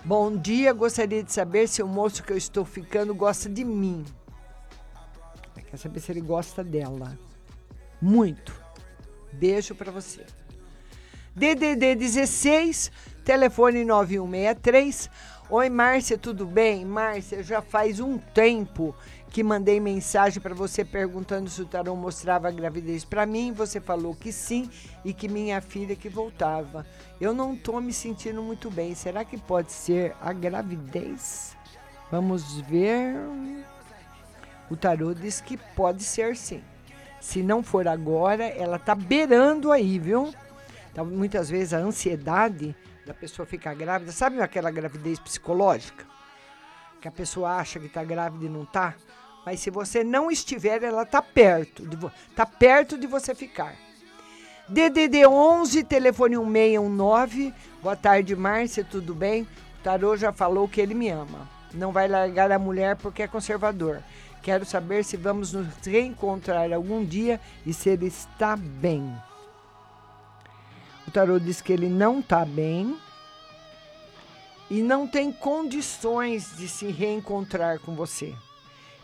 Bom 0.04 0.36
dia, 0.36 0.72
gostaria 0.74 1.22
de 1.22 1.32
saber 1.32 1.66
se 1.68 1.82
o 1.82 1.88
moço 1.88 2.22
que 2.22 2.34
eu 2.34 2.36
estou 2.36 2.66
ficando 2.66 3.14
gosta 3.14 3.48
de 3.48 3.64
mim. 3.64 4.04
Quer 5.70 5.78
saber 5.78 6.00
se 6.00 6.12
ele 6.12 6.20
gosta 6.20 6.62
dela. 6.62 7.18
Muito. 8.00 8.54
Beijo 9.32 9.74
para 9.74 9.90
você. 9.90 10.24
DDD 11.34 11.94
16, 11.94 12.92
telefone 13.24 13.86
9163. 13.86 15.08
Oi, 15.48 15.70
Márcia, 15.70 16.18
tudo 16.18 16.44
bem? 16.44 16.84
Márcia, 16.84 17.42
já 17.42 17.62
faz 17.62 18.00
um 18.00 18.18
tempo 18.18 18.94
que 19.30 19.44
mandei 19.44 19.78
mensagem 19.78 20.42
para 20.42 20.54
você 20.54 20.84
perguntando 20.84 21.48
se 21.48 21.62
o 21.62 21.64
tarô 21.64 21.94
mostrava 21.94 22.48
a 22.48 22.50
gravidez 22.50 23.04
para 23.04 23.24
mim. 23.24 23.52
Você 23.52 23.80
falou 23.80 24.14
que 24.14 24.32
sim 24.32 24.68
e 25.04 25.14
que 25.14 25.28
minha 25.28 25.60
filha 25.60 25.94
que 25.94 26.08
voltava. 26.08 26.84
Eu 27.20 27.32
não 27.32 27.56
tô 27.56 27.80
me 27.80 27.92
sentindo 27.92 28.42
muito 28.42 28.70
bem. 28.70 28.94
Será 28.94 29.24
que 29.24 29.38
pode 29.38 29.70
ser 29.70 30.16
a 30.20 30.32
gravidez? 30.32 31.56
Vamos 32.10 32.60
ver. 32.62 33.14
O 34.68 34.76
tarô 34.76 35.14
diz 35.14 35.40
que 35.40 35.56
pode 35.56 36.02
ser 36.02 36.36
sim. 36.36 36.62
Se 37.20 37.42
não 37.42 37.62
for 37.62 37.86
agora, 37.86 38.44
ela 38.44 38.78
tá 38.78 38.94
beirando 38.96 39.70
aí, 39.70 39.98
viu? 39.98 40.34
Então, 40.90 41.04
muitas 41.04 41.48
vezes 41.48 41.72
a 41.72 41.78
ansiedade 41.78 42.74
da 43.06 43.14
pessoa 43.14 43.46
ficar 43.46 43.74
grávida, 43.74 44.10
sabe 44.10 44.40
aquela 44.40 44.70
gravidez 44.70 45.20
psicológica? 45.20 46.04
Que 47.00 47.08
a 47.08 47.12
pessoa 47.12 47.56
acha 47.56 47.78
que 47.78 47.86
está 47.86 48.02
grávida 48.02 48.46
e 48.46 48.48
não 48.48 48.64
tá? 48.64 48.94
Mas 49.44 49.60
se 49.60 49.70
você 49.70 50.04
não 50.04 50.30
estiver, 50.30 50.82
ela 50.82 51.04
tá 51.06 51.22
perto 51.22 51.86
de 51.86 51.96
vo- 51.96 52.12
tá 52.36 52.44
perto 52.44 52.98
de 52.98 53.06
você 53.06 53.34
ficar. 53.34 53.74
DDD 54.68 55.26
11, 55.26 55.82
telefone 55.84 56.36
1619. 56.36 57.52
Boa 57.82 57.96
tarde, 57.96 58.36
Márcia, 58.36 58.84
tudo 58.84 59.14
bem? 59.14 59.42
O 59.42 59.82
Tarô 59.82 60.16
já 60.16 60.32
falou 60.32 60.68
que 60.68 60.80
ele 60.80 60.94
me 60.94 61.08
ama. 61.08 61.48
Não 61.72 61.90
vai 61.90 62.06
largar 62.06 62.52
a 62.52 62.58
mulher 62.58 62.96
porque 62.96 63.22
é 63.22 63.26
conservador. 63.28 64.02
Quero 64.42 64.64
saber 64.64 65.04
se 65.04 65.16
vamos 65.16 65.52
nos 65.52 65.66
reencontrar 65.84 66.72
algum 66.72 67.04
dia 67.04 67.40
e 67.66 67.72
se 67.72 67.88
ele 67.90 68.06
está 68.06 68.56
bem. 68.56 69.12
O 71.06 71.10
tarô 71.10 71.38
diz 71.40 71.60
que 71.60 71.72
ele 71.72 71.88
não 71.88 72.20
está 72.20 72.44
bem 72.44 72.96
e 74.70 74.80
não 74.82 75.06
tem 75.06 75.32
condições 75.32 76.56
de 76.56 76.68
se 76.68 76.86
reencontrar 76.86 77.80
com 77.80 77.94
você. 77.96 78.32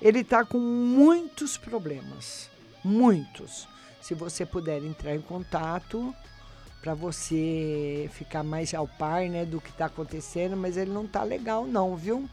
Ele 0.01 0.21
está 0.21 0.45
com 0.45 0.59
muitos 0.59 1.57
problemas, 1.57 2.51
muitos. 2.85 3.67
Se 4.03 4.15
você 4.15 4.45
puder 4.45 4.83
entrar 4.85 5.15
em 5.15 5.21
contato 5.21 6.15
para 6.83 6.95
você 6.95 8.09
ficar 8.13 8.45
mais 8.45 8.73
ao 8.75 8.87
par, 8.87 9.23
né, 9.29 9.45
do 9.45 9.61
que 9.61 9.71
está 9.71 9.87
acontecendo, 9.87 10.57
mas 10.57 10.77
ele 10.77 10.93
não 10.93 11.07
tá 11.07 11.23
legal 11.23 11.67
não, 11.67 11.97
viu? 11.97 12.29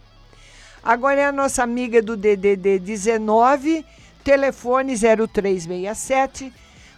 Agora 0.84 1.22
é 1.22 1.26
a 1.26 1.32
nossa 1.32 1.64
amiga 1.64 2.02
do 2.02 2.18
DDD 2.18 2.78
19, 2.80 3.86
telefone 4.24 4.96
0367. 4.98 6.54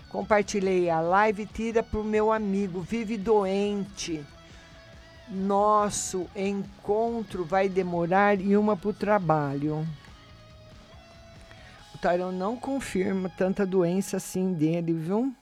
Compartilhei 0.10 0.90
a 0.90 1.00
live, 1.00 1.46
tira 1.46 1.84
pro 1.84 2.04
meu 2.04 2.32
amigo, 2.32 2.82
vive 2.82 3.16
doente. 3.16 4.26
Nosso 5.30 6.28
encontro 6.36 7.46
vai 7.46 7.70
demorar 7.70 8.40
e 8.42 8.58
uma 8.58 8.76
pro 8.76 8.92
trabalho. 8.92 9.86
Tarão 12.06 12.32
não 12.32 12.56
confirma 12.56 13.30
tanta 13.36 13.66
doença 13.66 14.18
assim 14.18 14.54
dele, 14.54 14.94
viu? 14.94 15.36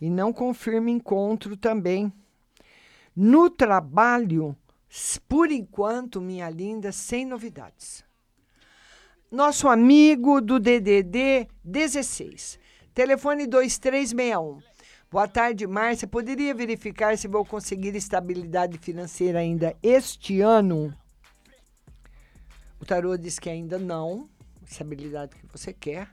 E 0.00 0.10
não 0.10 0.32
confirma 0.32 0.90
encontro 0.90 1.56
também. 1.56 2.12
No 3.14 3.48
trabalho, 3.48 4.56
por 5.28 5.52
enquanto, 5.52 6.20
minha 6.20 6.50
linda, 6.50 6.90
sem 6.90 7.24
novidades. 7.24 8.04
Nosso 9.30 9.68
amigo 9.68 10.40
do 10.40 10.58
DDD 10.58 11.46
16, 11.62 12.58
telefone 12.92 13.46
2361. 13.46 14.60
Boa 15.08 15.28
tarde, 15.28 15.68
Márcia. 15.68 16.08
Poderia 16.08 16.52
verificar 16.52 17.16
se 17.16 17.28
vou 17.28 17.44
conseguir 17.44 17.94
estabilidade 17.94 18.76
financeira 18.76 19.38
ainda 19.38 19.76
este 19.84 20.40
ano? 20.40 20.92
O 22.80 22.84
tarô 22.84 23.16
diz 23.16 23.38
que 23.38 23.48
ainda 23.48 23.78
não, 23.78 24.28
estabilidade 24.64 25.36
que 25.36 25.46
você 25.46 25.72
quer. 25.72 26.08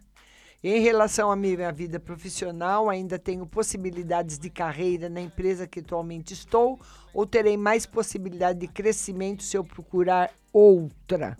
Em 0.61 0.81
relação 0.81 1.31
à 1.31 1.37
minha 1.37 1.71
vida 1.71 2.01
profissional, 2.01 2.89
ainda 2.89 3.17
tenho 3.17 3.45
possibilidades 3.47 4.37
de 4.37 4.49
carreira 4.49 5.07
na 5.07 5.21
empresa 5.21 5.65
que 5.65 5.79
atualmente 5.79 6.33
estou, 6.33 6.77
ou 7.13 7.25
terei 7.25 7.55
mais 7.55 7.85
possibilidade 7.85 8.59
de 8.59 8.67
crescimento 8.67 9.41
se 9.41 9.55
eu 9.55 9.63
procurar 9.63 10.33
outra? 10.51 11.37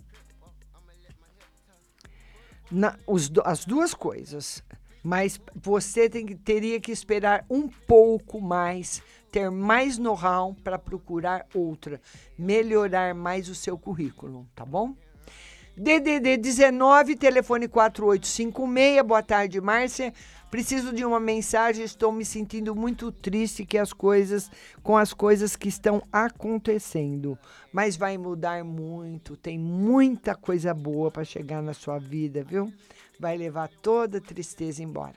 Na, 2.70 2.96
os, 3.06 3.30
as 3.44 3.66
duas 3.66 3.92
coisas. 3.92 4.62
Mas 5.02 5.38
você 5.54 6.08
tem 6.08 6.26
teria 6.26 6.80
que 6.80 6.92
esperar 6.92 7.44
um 7.48 7.68
pouco 7.68 8.40
mais, 8.40 9.02
ter 9.30 9.50
mais 9.50 9.98
know-how 9.98 10.54
para 10.54 10.78
procurar 10.78 11.46
outra, 11.54 12.00
melhorar 12.38 13.14
mais 13.14 13.48
o 13.48 13.54
seu 13.54 13.78
currículo, 13.78 14.46
tá 14.54 14.64
bom? 14.64 14.94
DDD 15.76 16.36
19, 16.36 17.16
telefone 17.16 17.68
4856. 17.68 19.02
Boa 19.02 19.22
tarde, 19.22 19.60
Márcia. 19.60 20.12
Preciso 20.50 20.92
de 20.92 21.04
uma 21.04 21.20
mensagem, 21.20 21.84
estou 21.84 22.10
me 22.10 22.24
sentindo 22.24 22.74
muito 22.74 23.12
triste 23.12 23.64
que 23.64 23.78
as 23.78 23.92
coisas 23.92 24.50
com 24.82 24.96
as 24.96 25.12
coisas 25.12 25.54
que 25.54 25.68
estão 25.68 26.02
acontecendo, 26.12 27.38
mas 27.72 27.96
vai 27.96 28.18
mudar 28.18 28.64
muito, 28.64 29.36
tem 29.36 29.56
muita 29.56 30.34
coisa 30.34 30.74
boa 30.74 31.08
para 31.08 31.22
chegar 31.22 31.62
na 31.62 31.72
sua 31.72 31.98
vida, 31.98 32.42
viu? 32.42 32.72
Vai 33.18 33.36
levar 33.36 33.68
toda 33.80 34.18
a 34.18 34.20
tristeza 34.20 34.82
embora. 34.82 35.14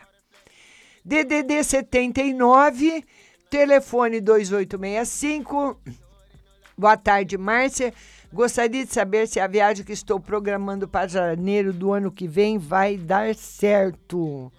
DDD 1.04 1.64
79, 1.64 3.04
telefone 3.50 4.22
2865. 4.22 5.82
Boa 6.78 6.96
tarde, 6.96 7.40
Márcia. 7.40 7.92
Gostaria 8.34 8.84
de 8.84 8.92
saber 8.92 9.28
se 9.28 9.40
a 9.40 9.46
viagem 9.46 9.86
que 9.86 9.94
estou 9.94 10.20
programando 10.20 10.88
para 10.88 11.08
janeiro 11.08 11.72
do 11.72 11.94
ano 11.94 12.12
que 12.12 12.28
vem 12.28 12.58
vai 12.58 12.98
dar 12.98 13.36
certo. 13.36 14.52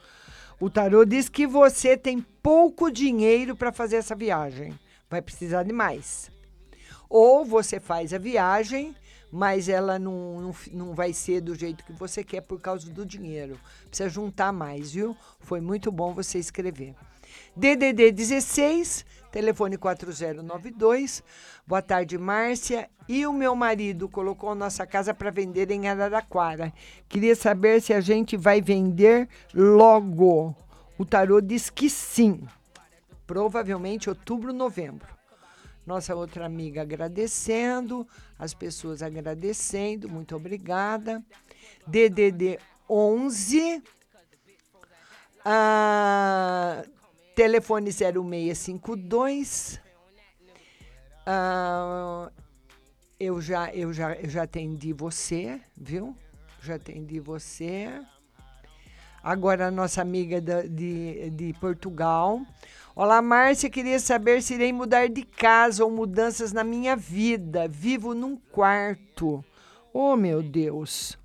O 0.60 0.70
tarô 0.70 1.05
diz 1.05 1.28
que 1.28 1.44
você 1.44 1.96
tem 1.96 2.24
pouco 2.40 2.88
dinheiro 2.88 3.56
para 3.56 3.72
fazer 3.72 3.96
essa 3.96 4.14
viagem. 4.14 4.78
Vai 5.10 5.20
precisar 5.20 5.64
de 5.64 5.72
mais. 5.72 6.30
Ou 7.10 7.44
você 7.44 7.80
faz 7.80 8.14
a 8.14 8.18
viagem, 8.18 8.94
mas 9.28 9.68
ela 9.68 9.98
não, 9.98 10.40
não, 10.40 10.55
não 10.70 10.94
vai 10.94 11.12
ser 11.12 11.40
do 11.40 11.56
jeito 11.56 11.84
que 11.84 11.92
você 11.92 12.22
quer 12.22 12.42
por 12.42 12.60
causa 12.60 12.88
do 12.88 13.05
dinheiro. 13.05 13.59
Precisa 13.88 14.09
juntar 14.09 14.52
mais, 14.52 14.92
viu? 14.92 15.16
Foi 15.40 15.60
muito 15.60 15.90
bom 15.90 16.14
você 16.14 16.38
escrever. 16.38 16.94
DDD 17.56 18.12
16, 18.12 19.05
telefone 19.35 19.77
4092. 19.77 21.24
Boa 21.66 21.82
tarde, 21.82 22.16
Márcia. 22.16 22.89
E 23.09 23.27
o 23.27 23.32
meu 23.32 23.56
marido 23.56 24.09
colocou 24.09 24.55
nossa 24.55 24.86
casa 24.86 25.12
para 25.12 25.32
vender 25.32 25.73
em 25.73 25.89
Araraquara. 25.89 26.73
Queria 27.09 27.35
saber 27.35 27.82
se 27.82 27.93
a 27.93 28.01
gente 28.01 28.36
vai 28.36 28.61
vender 28.61 29.28
logo. 29.52 30.55
O 30.97 31.05
tarô 31.05 31.40
diz 31.40 31.69
que 31.69 31.90
sim. 31.90 32.47
Provavelmente 33.27 34.09
outubro, 34.09 34.52
novembro. 34.52 35.09
Nossa 35.85 36.15
outra 36.15 36.47
amiga 36.47 36.82
agradecendo, 36.82 38.06
as 38.39 38.55
pessoas 38.55 39.02
agradecendo, 39.02 40.09
muito 40.09 40.36
obrigada. 40.36 41.20
DDD 41.89 42.61
11, 42.89 43.82
ah, 45.44 46.85
telefone 47.35 47.90
0652. 47.93 49.81
Ah, 51.27 52.31
eu 53.19 53.40
já, 53.40 53.73
eu, 53.74 53.93
já, 53.93 54.12
eu 54.15 54.28
já 54.28 54.43
atendi 54.44 54.93
você, 54.93 55.61
viu? 55.77 56.16
Já 56.62 56.77
atendi 56.77 57.19
você. 57.19 57.89
Agora, 59.23 59.69
a 59.69 59.70
nossa 59.70 60.02
amiga 60.02 60.40
da, 60.40 60.62
de, 60.62 61.31
de 61.31 61.52
Portugal. 61.55 62.43
Olá, 62.94 63.23
Márcia. 63.23 63.70
Queria 63.70 63.98
saber 63.98 64.43
se 64.43 64.55
irei 64.55 64.73
mudar 64.73 65.09
de 65.09 65.23
casa 65.23 65.85
ou 65.85 65.90
mudanças 65.90 66.52
na 66.52 66.62
minha 66.62 66.94
vida. 66.94 67.66
Vivo 67.66 68.15
num 68.15 68.36
quarto. 68.36 69.44
Oh, 69.93 70.15
meu 70.15 70.43
Deus. 70.43 71.19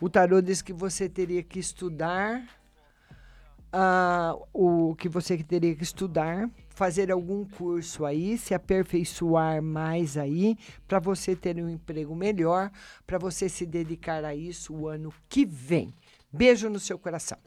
O 0.00 0.08
tarô 0.08 0.40
diz 0.40 0.62
que 0.62 0.72
você 0.72 1.08
teria 1.08 1.42
que 1.42 1.58
estudar. 1.58 2.44
Uh, 3.70 4.46
o 4.52 4.94
que 4.94 5.08
você 5.10 5.36
teria 5.42 5.74
que 5.76 5.82
estudar, 5.82 6.48
fazer 6.70 7.12
algum 7.12 7.44
curso 7.44 8.06
aí, 8.06 8.38
se 8.38 8.54
aperfeiçoar 8.54 9.62
mais 9.62 10.16
aí, 10.16 10.56
para 10.86 10.98
você 10.98 11.36
ter 11.36 11.62
um 11.62 11.68
emprego 11.68 12.14
melhor, 12.14 12.70
para 13.06 13.18
você 13.18 13.48
se 13.48 13.66
dedicar 13.66 14.24
a 14.24 14.34
isso 14.34 14.74
o 14.74 14.88
ano 14.88 15.12
que 15.28 15.44
vem. 15.44 15.92
Beijo 16.32 16.70
no 16.70 16.80
seu 16.80 16.98
coração. 16.98 17.38